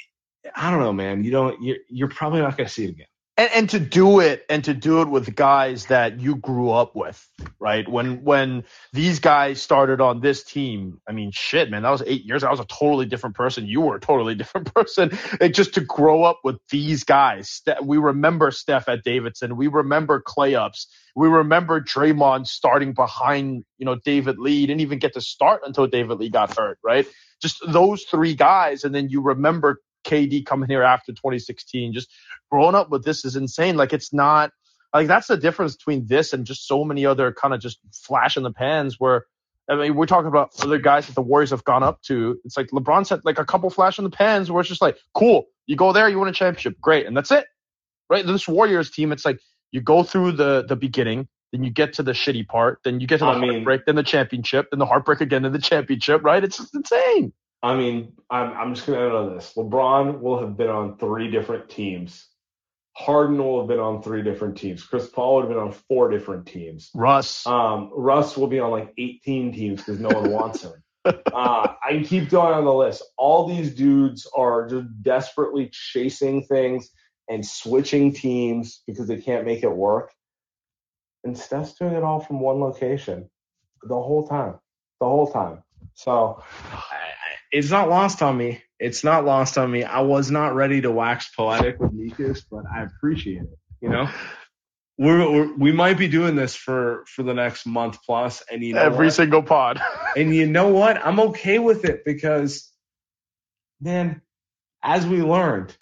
i 0.56 0.72
don't 0.72 0.80
know 0.80 0.92
man. 0.92 1.24
You 1.24 1.30
don't 1.32 1.62
you're, 1.62 1.78
you're 1.90 2.10
probably 2.10 2.42
not 2.42 2.58
going 2.58 2.66
to 2.68 2.74
see 2.74 2.86
it 2.86 2.90
again 2.90 3.09
and, 3.40 3.50
and 3.56 3.70
to 3.70 3.80
do 3.80 4.20
it 4.20 4.46
and 4.50 4.66
to 4.66 4.74
do 4.74 5.02
it 5.02 5.08
with 5.08 5.34
guys 5.34 5.86
that 5.86 6.20
you 6.20 6.36
grew 6.36 6.72
up 6.72 6.94
with, 6.94 7.26
right? 7.58 7.88
When 7.90 8.26
when 8.26 8.66
these 8.92 9.22
guys 9.22 9.62
started 9.62 10.02
on 10.02 10.20
this 10.20 10.44
team, 10.44 11.00
I 11.08 11.14
mean, 11.14 11.32
shit, 11.34 11.72
man, 11.72 11.84
that 11.84 11.90
was 11.90 12.04
eight 12.06 12.26
years. 12.26 12.44
I 12.44 12.52
was 12.52 12.60
a 12.60 12.66
totally 12.66 13.06
different 13.06 13.38
person. 13.38 13.66
You 13.66 13.82
were 13.82 13.96
a 13.96 14.02
totally 14.02 14.36
different 14.44 14.74
person. 14.76 15.18
Just 15.54 15.76
to 15.76 15.82
grow 15.82 16.24
up 16.24 16.42
with 16.44 16.58
these 16.70 17.06
guys, 17.06 17.62
we 17.82 17.98
remember 17.98 18.52
Steph 18.52 18.90
at 18.90 19.04
Davidson. 19.06 19.56
We 19.56 19.68
remember 19.68 20.22
Klay 20.22 20.56
ups. 20.56 20.88
We 21.16 21.30
remember 21.30 21.82
Draymond 21.82 22.48
starting 22.48 22.94
behind, 22.94 23.64
you 23.78 23.86
know, 23.86 23.96
David 23.96 24.38
Lee. 24.38 24.60
He 24.60 24.68
didn't 24.68 24.82
even 24.82 25.00
get 25.00 25.14
to 25.14 25.22
start 25.22 25.62
until 25.66 25.88
David 25.88 26.20
Lee 26.20 26.30
got 26.30 26.58
hurt, 26.58 26.78
right? 26.84 27.08
Just 27.42 27.64
those 27.68 28.04
three 28.04 28.36
guys, 28.36 28.84
and 28.84 28.94
then 28.94 29.10
you 29.10 29.22
remember 29.22 29.82
KD 30.10 30.46
coming 30.46 30.70
here 30.70 30.84
after 30.84 31.12
2016. 31.12 31.94
Just 31.94 32.10
growing 32.52 32.76
up 32.76 32.90
with 32.90 33.04
this 33.04 33.26
is 33.26 33.36
insane. 33.36 33.78
Like 33.78 33.94
it's 33.94 34.14
not 34.14 34.52
like 34.94 35.08
that's 35.08 35.28
the 35.28 35.38
difference 35.38 35.76
between 35.76 36.08
this 36.08 36.34
and 36.34 36.46
just 36.46 36.68
so 36.68 36.84
many 36.84 37.06
other 37.06 37.32
kind 37.32 37.54
of 37.54 37.60
just 37.60 37.80
flash 37.94 38.38
in 38.38 38.44
the 38.44 38.52
pans 38.52 38.96
where 39.00 39.26
I 39.70 39.76
mean, 39.76 39.96
we're 39.96 40.08
talking 40.08 40.28
about 40.28 40.50
other 40.64 40.80
guys 40.80 41.06
that 41.06 41.14
the 41.14 41.22
Warriors 41.22 41.52
have 41.52 41.64
gone 41.64 41.84
up 41.84 42.02
to. 42.04 42.40
It's 42.44 42.58
like 42.58 42.70
LeBron 42.72 43.06
said, 43.06 43.22
like 43.24 43.38
a 43.38 43.46
couple 43.46 43.70
flash 43.70 44.00
in 44.00 44.04
the 44.04 44.10
pans 44.10 44.50
where 44.50 44.62
it's 44.62 44.70
just 44.70 44.82
like, 44.82 44.98
cool, 45.14 45.46
you 45.68 45.76
go 45.76 45.94
there, 45.94 46.10
you 46.10 46.18
win 46.20 46.28
a 46.28 46.34
championship, 46.34 46.82
great, 46.82 47.06
and 47.06 47.16
that's 47.16 47.30
it, 47.30 47.46
right? 48.10 48.26
This 48.26 48.48
Warriors 48.48 48.90
team, 48.90 49.12
it's 49.12 49.26
like 49.26 49.40
you 49.72 49.80
go 49.82 50.02
through 50.02 50.32
the 50.34 50.66
the 50.68 50.76
beginning, 50.76 51.28
then 51.52 51.64
you 51.64 51.70
get 51.70 51.94
to 51.94 52.04
the 52.04 52.14
shitty 52.14 52.48
part, 52.48 52.80
then 52.84 53.00
you 53.00 53.06
get 53.06 53.20
to 53.20 53.26
the 53.26 53.32
I 53.32 53.40
mean- 53.40 53.52
heartbreak, 53.52 53.86
then 53.86 53.96
the 53.96 54.04
championship, 54.04 54.68
then 54.72 54.80
the 54.80 54.88
heartbreak 54.88 55.22
again, 55.22 55.44
then 55.44 55.52
the 55.52 55.60
championship, 55.60 56.24
right? 56.24 56.44
It's 56.44 56.58
just 56.58 56.76
insane. 56.76 57.32
I 57.62 57.76
mean, 57.76 58.14
I'm, 58.30 58.54
I'm 58.54 58.76
just 58.76 58.88
going 58.88 59.00
to 59.00 59.06
end 59.06 59.14
on 59.14 59.36
this. 59.36 59.54
LeBron 59.58 60.22
will 60.22 60.40
have 60.40 60.56
been 60.56 60.70
on 60.70 60.98
three 60.98 61.30
different 61.30 61.70
teams. 61.70 62.26
Harden 62.96 63.38
will 63.38 63.60
have 63.60 63.68
been 63.68 63.80
on 63.80 64.02
three 64.02 64.22
different 64.22 64.58
teams. 64.58 64.84
Chris 64.84 65.08
Paul 65.08 65.36
would 65.36 65.42
have 65.46 65.50
been 65.50 65.60
on 65.60 65.72
four 65.72 66.10
different 66.10 66.46
teams. 66.46 66.90
Russ. 66.94 67.46
Um, 67.46 67.92
Russ 67.96 68.38
will 68.38 68.48
be 68.48 68.60
on 68.60 68.72
like 68.72 68.94
18 68.98 69.54
teams 69.54 69.80
because 69.80 70.00
no 70.00 70.10
one 70.10 70.32
wants 70.32 70.64
him. 70.64 70.74
Uh, 71.34 71.74
I 71.84 71.94
can 71.94 72.04
keep 72.04 72.30
going 72.30 72.54
on 72.54 72.66
the 72.66 72.74
list. 72.74 73.02
All 73.18 73.48
these 73.48 73.74
dudes 73.74 74.28
are 74.36 74.68
just 74.68 74.86
desperately 75.02 75.70
chasing 75.72 76.44
things 76.44 76.90
and 77.30 77.44
switching 77.44 78.14
teams 78.14 78.82
because 78.86 79.08
they 79.08 79.20
can't 79.20 79.46
make 79.46 79.64
it 79.64 79.72
work. 79.72 80.12
And 81.24 81.38
Steph's 81.38 81.74
doing 81.74 81.94
it 81.94 82.04
all 82.04 82.20
from 82.20 82.42
one 82.42 82.60
location 82.60 83.30
the 83.82 83.96
whole 83.96 84.28
time. 84.28 84.56
The 85.00 85.08
whole 85.08 85.32
time. 85.32 85.64
So 85.94 86.44
it's 87.52 87.70
not 87.70 87.90
lost 87.90 88.22
on 88.22 88.38
me. 88.38 88.62
It's 88.80 89.04
not 89.04 89.26
lost 89.26 89.58
on 89.58 89.70
me. 89.70 89.84
I 89.84 90.02
was 90.02 90.32
not 90.32 90.56
ready 90.56 90.82
to 90.82 90.92
wax 90.92 91.30
poetic 91.36 91.80
with 91.80 91.92
Nikus, 91.92 92.44
but 92.50 92.64
I 92.74 92.84
appreciate 92.84 93.42
it. 93.42 93.58
You 93.82 93.90
know, 93.90 94.10
we're, 94.98 95.32
we're 95.32 95.58
we 95.58 95.72
might 95.72 95.98
be 95.98 96.08
doing 96.08 96.36
this 96.36 96.56
for 96.56 97.04
for 97.08 97.24
the 97.24 97.34
next 97.34 97.66
month 97.66 98.00
plus, 98.06 98.44
and 98.52 98.62
you 98.64 98.74
know 98.74 98.82
Every 98.82 99.08
what? 99.08 99.14
single 99.14 99.44
pod. 99.44 99.82
and 100.18 100.34
you 100.34 100.46
know 100.46 100.70
what? 100.70 101.06
I'm 101.06 101.20
okay 101.20 101.60
with 101.60 101.86
it 101.86 102.06
because, 102.06 102.72
man, 103.82 104.22
as 104.84 105.06
we 105.06 105.22
learned, 105.22 105.76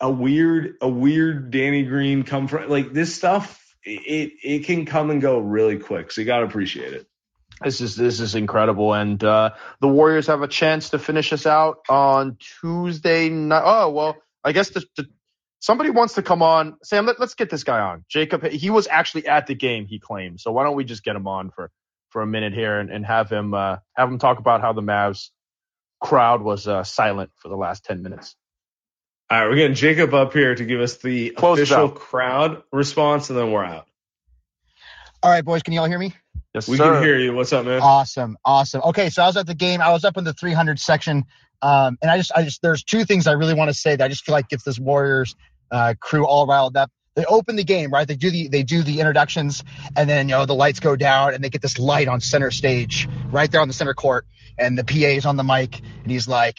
a 0.00 0.10
weird 0.10 0.74
a 0.80 0.88
weird 0.88 1.50
Danny 1.50 1.84
Green 1.84 2.24
come 2.24 2.48
from 2.48 2.68
like 2.68 2.92
this 2.92 3.14
stuff. 3.14 3.60
It 3.84 4.32
it 4.42 4.64
can 4.64 4.86
come 4.86 5.10
and 5.10 5.20
go 5.20 5.38
really 5.38 5.78
quick, 5.78 6.10
so 6.10 6.20
you 6.20 6.26
gotta 6.26 6.46
appreciate 6.46 6.94
it. 6.94 7.06
This 7.64 7.80
is 7.80 7.96
this 7.96 8.20
is 8.20 8.34
incredible, 8.34 8.92
and 8.92 9.22
uh, 9.24 9.50
the 9.80 9.88
Warriors 9.88 10.26
have 10.26 10.42
a 10.42 10.48
chance 10.48 10.90
to 10.90 10.98
finish 10.98 11.32
us 11.32 11.46
out 11.46 11.78
on 11.88 12.36
Tuesday 12.60 13.30
night. 13.30 13.62
Oh 13.64 13.90
well, 13.90 14.16
I 14.44 14.52
guess 14.52 14.68
the, 14.68 14.84
the, 14.96 15.06
somebody 15.60 15.88
wants 15.88 16.14
to 16.14 16.22
come 16.22 16.42
on. 16.42 16.76
Sam, 16.82 17.06
let, 17.06 17.18
let's 17.18 17.34
get 17.34 17.48
this 17.48 17.64
guy 17.64 17.80
on. 17.80 18.04
Jacob, 18.08 18.44
he 18.44 18.68
was 18.68 18.86
actually 18.86 19.26
at 19.26 19.46
the 19.46 19.54
game. 19.54 19.86
He 19.86 19.98
claimed. 19.98 20.40
So 20.40 20.52
why 20.52 20.64
don't 20.64 20.76
we 20.76 20.84
just 20.84 21.02
get 21.02 21.16
him 21.16 21.26
on 21.26 21.50
for 21.50 21.70
for 22.10 22.20
a 22.20 22.26
minute 22.26 22.52
here 22.52 22.78
and, 22.78 22.90
and 22.90 23.04
have 23.06 23.30
him 23.30 23.54
uh, 23.54 23.78
have 23.94 24.10
him 24.10 24.18
talk 24.18 24.38
about 24.38 24.60
how 24.60 24.74
the 24.74 24.82
Mavs 24.82 25.30
crowd 26.00 26.42
was 26.42 26.68
uh, 26.68 26.84
silent 26.84 27.30
for 27.36 27.48
the 27.48 27.56
last 27.56 27.84
ten 27.84 28.02
minutes. 28.02 28.36
All 29.30 29.40
right, 29.40 29.48
we're 29.48 29.56
getting 29.56 29.74
Jacob 29.74 30.12
up 30.12 30.34
here 30.34 30.54
to 30.54 30.64
give 30.66 30.80
us 30.80 30.98
the 30.98 31.30
Close 31.30 31.58
official 31.58 31.88
crowd 31.88 32.62
response, 32.70 33.30
and 33.30 33.38
then 33.38 33.50
we're 33.50 33.64
out. 33.64 33.86
All 35.24 35.30
right, 35.30 35.42
boys, 35.42 35.62
can 35.62 35.72
you 35.72 35.80
all 35.80 35.86
hear 35.86 35.98
me? 35.98 36.12
Yes, 36.52 36.68
We 36.68 36.76
can 36.76 37.02
hear 37.02 37.18
you. 37.18 37.32
What's 37.32 37.50
up, 37.54 37.64
man? 37.64 37.80
Awesome, 37.80 38.36
awesome. 38.44 38.82
Okay, 38.84 39.08
so 39.08 39.22
I 39.22 39.26
was 39.26 39.38
at 39.38 39.46
the 39.46 39.54
game. 39.54 39.80
I 39.80 39.90
was 39.90 40.04
up 40.04 40.18
in 40.18 40.24
the 40.24 40.34
300 40.34 40.78
section, 40.78 41.24
um, 41.62 41.96
and 42.02 42.10
I 42.10 42.18
just, 42.18 42.30
I 42.36 42.42
just, 42.42 42.60
there's 42.60 42.84
two 42.84 43.06
things 43.06 43.26
I 43.26 43.32
really 43.32 43.54
want 43.54 43.70
to 43.70 43.74
say 43.74 43.96
that 43.96 44.04
I 44.04 44.08
just 44.08 44.26
feel 44.26 44.34
like 44.34 44.50
gets 44.50 44.64
this 44.64 44.78
Warriors 44.78 45.34
uh, 45.70 45.94
crew 45.98 46.26
all 46.26 46.46
riled 46.46 46.76
up. 46.76 46.90
They 47.14 47.24
open 47.24 47.56
the 47.56 47.64
game, 47.64 47.90
right? 47.90 48.06
They 48.06 48.16
do 48.16 48.30
the, 48.30 48.48
they 48.48 48.64
do 48.64 48.82
the 48.82 49.00
introductions, 49.00 49.64
and 49.96 50.10
then 50.10 50.28
you 50.28 50.34
know 50.34 50.44
the 50.44 50.54
lights 50.54 50.78
go 50.78 50.94
down, 50.94 51.32
and 51.32 51.42
they 51.42 51.48
get 51.48 51.62
this 51.62 51.78
light 51.78 52.06
on 52.06 52.20
center 52.20 52.50
stage, 52.50 53.08
right 53.30 53.50
there 53.50 53.62
on 53.62 53.68
the 53.68 53.74
center 53.74 53.94
court, 53.94 54.26
and 54.58 54.76
the 54.76 54.84
PA 54.84 55.16
is 55.16 55.24
on 55.24 55.36
the 55.36 55.44
mic, 55.44 55.80
and 56.02 56.10
he's 56.10 56.28
like, 56.28 56.58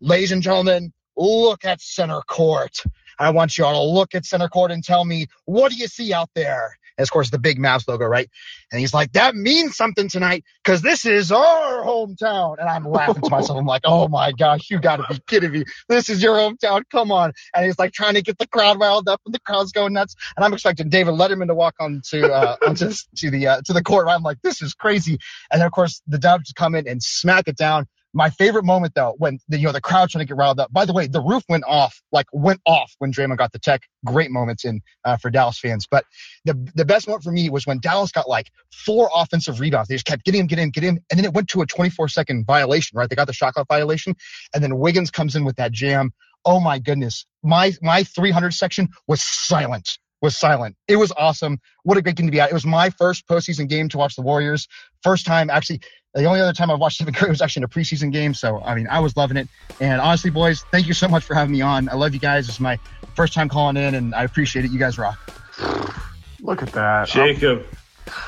"Ladies 0.00 0.32
and 0.32 0.42
gentlemen, 0.42 0.92
look 1.16 1.64
at 1.64 1.80
center 1.80 2.20
court. 2.22 2.78
I 3.20 3.30
want 3.30 3.56
you 3.56 3.64
all 3.64 3.74
to 3.74 3.94
look 3.94 4.16
at 4.16 4.26
center 4.26 4.48
court 4.48 4.72
and 4.72 4.82
tell 4.82 5.04
me 5.04 5.28
what 5.44 5.70
do 5.70 5.78
you 5.78 5.86
see 5.86 6.12
out 6.12 6.30
there." 6.34 6.76
And 6.98 7.04
of 7.04 7.10
course, 7.10 7.30
the 7.30 7.38
big 7.38 7.58
Mavs 7.58 7.88
logo, 7.88 8.06
right? 8.06 8.28
And 8.70 8.80
he's 8.80 8.94
like, 8.94 9.12
that 9.12 9.34
means 9.34 9.76
something 9.76 10.08
tonight 10.08 10.44
because 10.62 10.82
this 10.82 11.04
is 11.04 11.32
our 11.32 11.84
hometown. 11.84 12.58
And 12.58 12.68
I'm 12.68 12.84
laughing 12.84 13.22
to 13.22 13.30
myself. 13.30 13.58
I'm 13.58 13.66
like, 13.66 13.82
oh 13.84 14.08
my 14.08 14.32
gosh, 14.32 14.70
you 14.70 14.80
got 14.80 14.96
to 14.96 15.04
be 15.08 15.20
kidding 15.26 15.52
me. 15.52 15.64
This 15.88 16.08
is 16.08 16.22
your 16.22 16.36
hometown. 16.36 16.82
Come 16.90 17.10
on. 17.12 17.32
And 17.54 17.64
he's 17.64 17.78
like 17.78 17.92
trying 17.92 18.14
to 18.14 18.22
get 18.22 18.38
the 18.38 18.46
crowd 18.46 18.80
riled 18.80 19.08
up 19.08 19.20
and 19.24 19.34
the 19.34 19.40
crowd's 19.40 19.72
going 19.72 19.92
nuts. 19.92 20.14
And 20.36 20.44
I'm 20.44 20.52
expecting 20.52 20.88
David 20.88 21.14
Letterman 21.14 21.48
to 21.48 21.54
walk 21.54 21.74
onto, 21.80 22.24
uh, 22.24 22.56
onto 22.66 22.90
to 23.16 23.30
the, 23.30 23.46
uh, 23.46 23.60
to 23.64 23.72
the 23.72 23.82
court. 23.82 24.06
Right? 24.06 24.14
I'm 24.14 24.22
like, 24.22 24.42
this 24.42 24.62
is 24.62 24.74
crazy. 24.74 25.18
And 25.50 25.60
then, 25.60 25.66
of 25.66 25.72
course, 25.72 26.02
the 26.06 26.18
Dubs 26.18 26.52
come 26.52 26.74
in 26.74 26.88
and 26.88 27.02
smack 27.02 27.48
it 27.48 27.56
down. 27.56 27.86
My 28.14 28.30
favorite 28.30 28.64
moment 28.64 28.94
though, 28.94 29.14
when 29.18 29.38
the, 29.48 29.58
you 29.58 29.66
know, 29.66 29.72
the 29.72 29.80
crowd 29.80 30.10
trying 30.10 30.24
to 30.24 30.28
get 30.28 30.36
riled 30.36 30.60
up. 30.60 30.72
By 30.72 30.84
the 30.84 30.92
way, 30.92 31.06
the 31.06 31.20
roof 31.20 31.42
went 31.48 31.64
off, 31.66 32.00
like 32.12 32.26
went 32.32 32.60
off 32.66 32.94
when 32.98 33.12
Draymond 33.12 33.38
got 33.38 33.52
the 33.52 33.58
tech. 33.58 33.82
Great 34.04 34.30
moments 34.30 34.64
in, 34.64 34.82
uh, 35.04 35.16
for 35.16 35.30
Dallas 35.30 35.58
fans. 35.58 35.86
But 35.90 36.04
the, 36.44 36.54
the 36.74 36.84
best 36.84 37.06
moment 37.06 37.24
for 37.24 37.32
me 37.32 37.48
was 37.48 37.66
when 37.66 37.80
Dallas 37.80 38.12
got 38.12 38.28
like 38.28 38.50
four 38.72 39.10
offensive 39.14 39.60
rebounds. 39.60 39.88
They 39.88 39.94
just 39.94 40.04
kept 40.04 40.24
getting 40.24 40.42
him, 40.42 40.46
getting 40.46 40.64
him, 40.64 40.70
getting 40.70 40.88
him. 40.90 41.04
And 41.10 41.18
then 41.18 41.24
it 41.24 41.32
went 41.32 41.48
to 41.50 41.62
a 41.62 41.66
24 41.66 42.08
second 42.08 42.46
violation, 42.46 42.98
right? 42.98 43.08
They 43.08 43.16
got 43.16 43.26
the 43.26 43.32
shot 43.32 43.54
clock 43.54 43.68
violation. 43.68 44.14
And 44.54 44.62
then 44.62 44.78
Wiggins 44.78 45.10
comes 45.10 45.34
in 45.36 45.44
with 45.44 45.56
that 45.56 45.72
jam. 45.72 46.12
Oh 46.44 46.60
my 46.60 46.78
goodness. 46.78 47.24
My, 47.42 47.72
my 47.80 48.04
300 48.04 48.52
section 48.52 48.88
was 49.06 49.22
silent, 49.22 49.98
was 50.20 50.36
silent. 50.36 50.76
It 50.88 50.96
was 50.96 51.12
awesome. 51.16 51.60
What 51.84 51.96
a 51.98 52.02
great 52.02 52.16
game 52.16 52.26
to 52.26 52.32
be 52.32 52.40
at. 52.40 52.50
It 52.50 52.54
was 52.54 52.66
my 52.66 52.90
first 52.90 53.26
postseason 53.26 53.68
game 53.68 53.88
to 53.90 53.98
watch 53.98 54.16
the 54.16 54.22
Warriors. 54.22 54.66
First 55.02 55.26
time, 55.26 55.50
actually, 55.50 55.80
the 56.14 56.24
only 56.24 56.40
other 56.40 56.52
time 56.52 56.70
I've 56.70 56.78
watched 56.78 56.94
Stephen 56.96 57.14
Curry 57.14 57.30
was 57.30 57.40
actually 57.40 57.60
in 57.60 57.64
a 57.64 57.68
preseason 57.68 58.12
game. 58.12 58.34
So, 58.34 58.60
I 58.62 58.74
mean, 58.74 58.86
I 58.88 59.00
was 59.00 59.16
loving 59.16 59.36
it. 59.36 59.48
And 59.80 60.00
honestly, 60.00 60.30
boys, 60.30 60.64
thank 60.70 60.86
you 60.86 60.94
so 60.94 61.08
much 61.08 61.24
for 61.24 61.34
having 61.34 61.52
me 61.52 61.62
on. 61.62 61.88
I 61.88 61.94
love 61.94 62.14
you 62.14 62.20
guys. 62.20 62.48
It's 62.48 62.60
my 62.60 62.78
first 63.14 63.34
time 63.34 63.48
calling 63.48 63.76
in 63.76 63.94
and 63.94 64.14
I 64.14 64.24
appreciate 64.24 64.64
it. 64.64 64.70
You 64.70 64.78
guys 64.78 64.98
rock. 64.98 65.18
Look 66.40 66.62
at 66.62 66.72
that. 66.72 67.08
Jacob, 67.08 67.64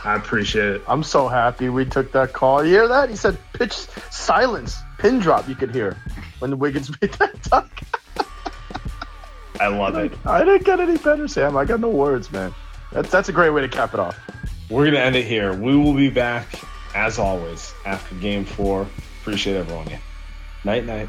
I 0.04 0.14
appreciate 0.14 0.76
it. 0.76 0.82
I'm 0.86 1.02
so 1.02 1.26
happy 1.28 1.68
we 1.68 1.84
took 1.84 2.12
that 2.12 2.32
call. 2.32 2.64
You 2.64 2.70
hear 2.70 2.88
that? 2.88 3.10
He 3.10 3.16
said 3.16 3.36
pitch 3.52 3.72
silence, 4.10 4.78
pin 4.98 5.18
drop. 5.18 5.48
You 5.48 5.56
could 5.56 5.74
hear 5.74 5.96
when 6.38 6.50
the 6.50 6.56
Wiggins 6.56 6.90
made 7.00 7.12
that 7.14 7.42
dunk. 7.42 7.70
I 9.60 9.68
love 9.68 9.96
it. 9.96 10.12
I 10.24 10.44
didn't 10.44 10.64
get 10.64 10.80
any 10.80 10.96
better, 10.96 11.26
Sam. 11.28 11.56
I 11.56 11.64
got 11.64 11.80
no 11.80 11.88
words, 11.88 12.30
man. 12.30 12.54
That's 12.92 13.10
that's 13.10 13.28
a 13.28 13.32
great 13.32 13.50
way 13.50 13.62
to 13.62 13.68
cap 13.68 13.94
it 13.94 14.00
off. 14.00 14.16
We're 14.70 14.84
gonna 14.86 14.98
end 14.98 15.16
it 15.16 15.24
here. 15.24 15.52
We 15.52 15.76
will 15.76 15.94
be 15.94 16.10
back 16.10 16.46
as 16.94 17.18
always 17.18 17.74
after 17.84 18.14
Game 18.16 18.44
Four. 18.44 18.86
Appreciate 19.20 19.56
everyone. 19.56 19.88
Night 20.64 20.84
night. 20.84 21.08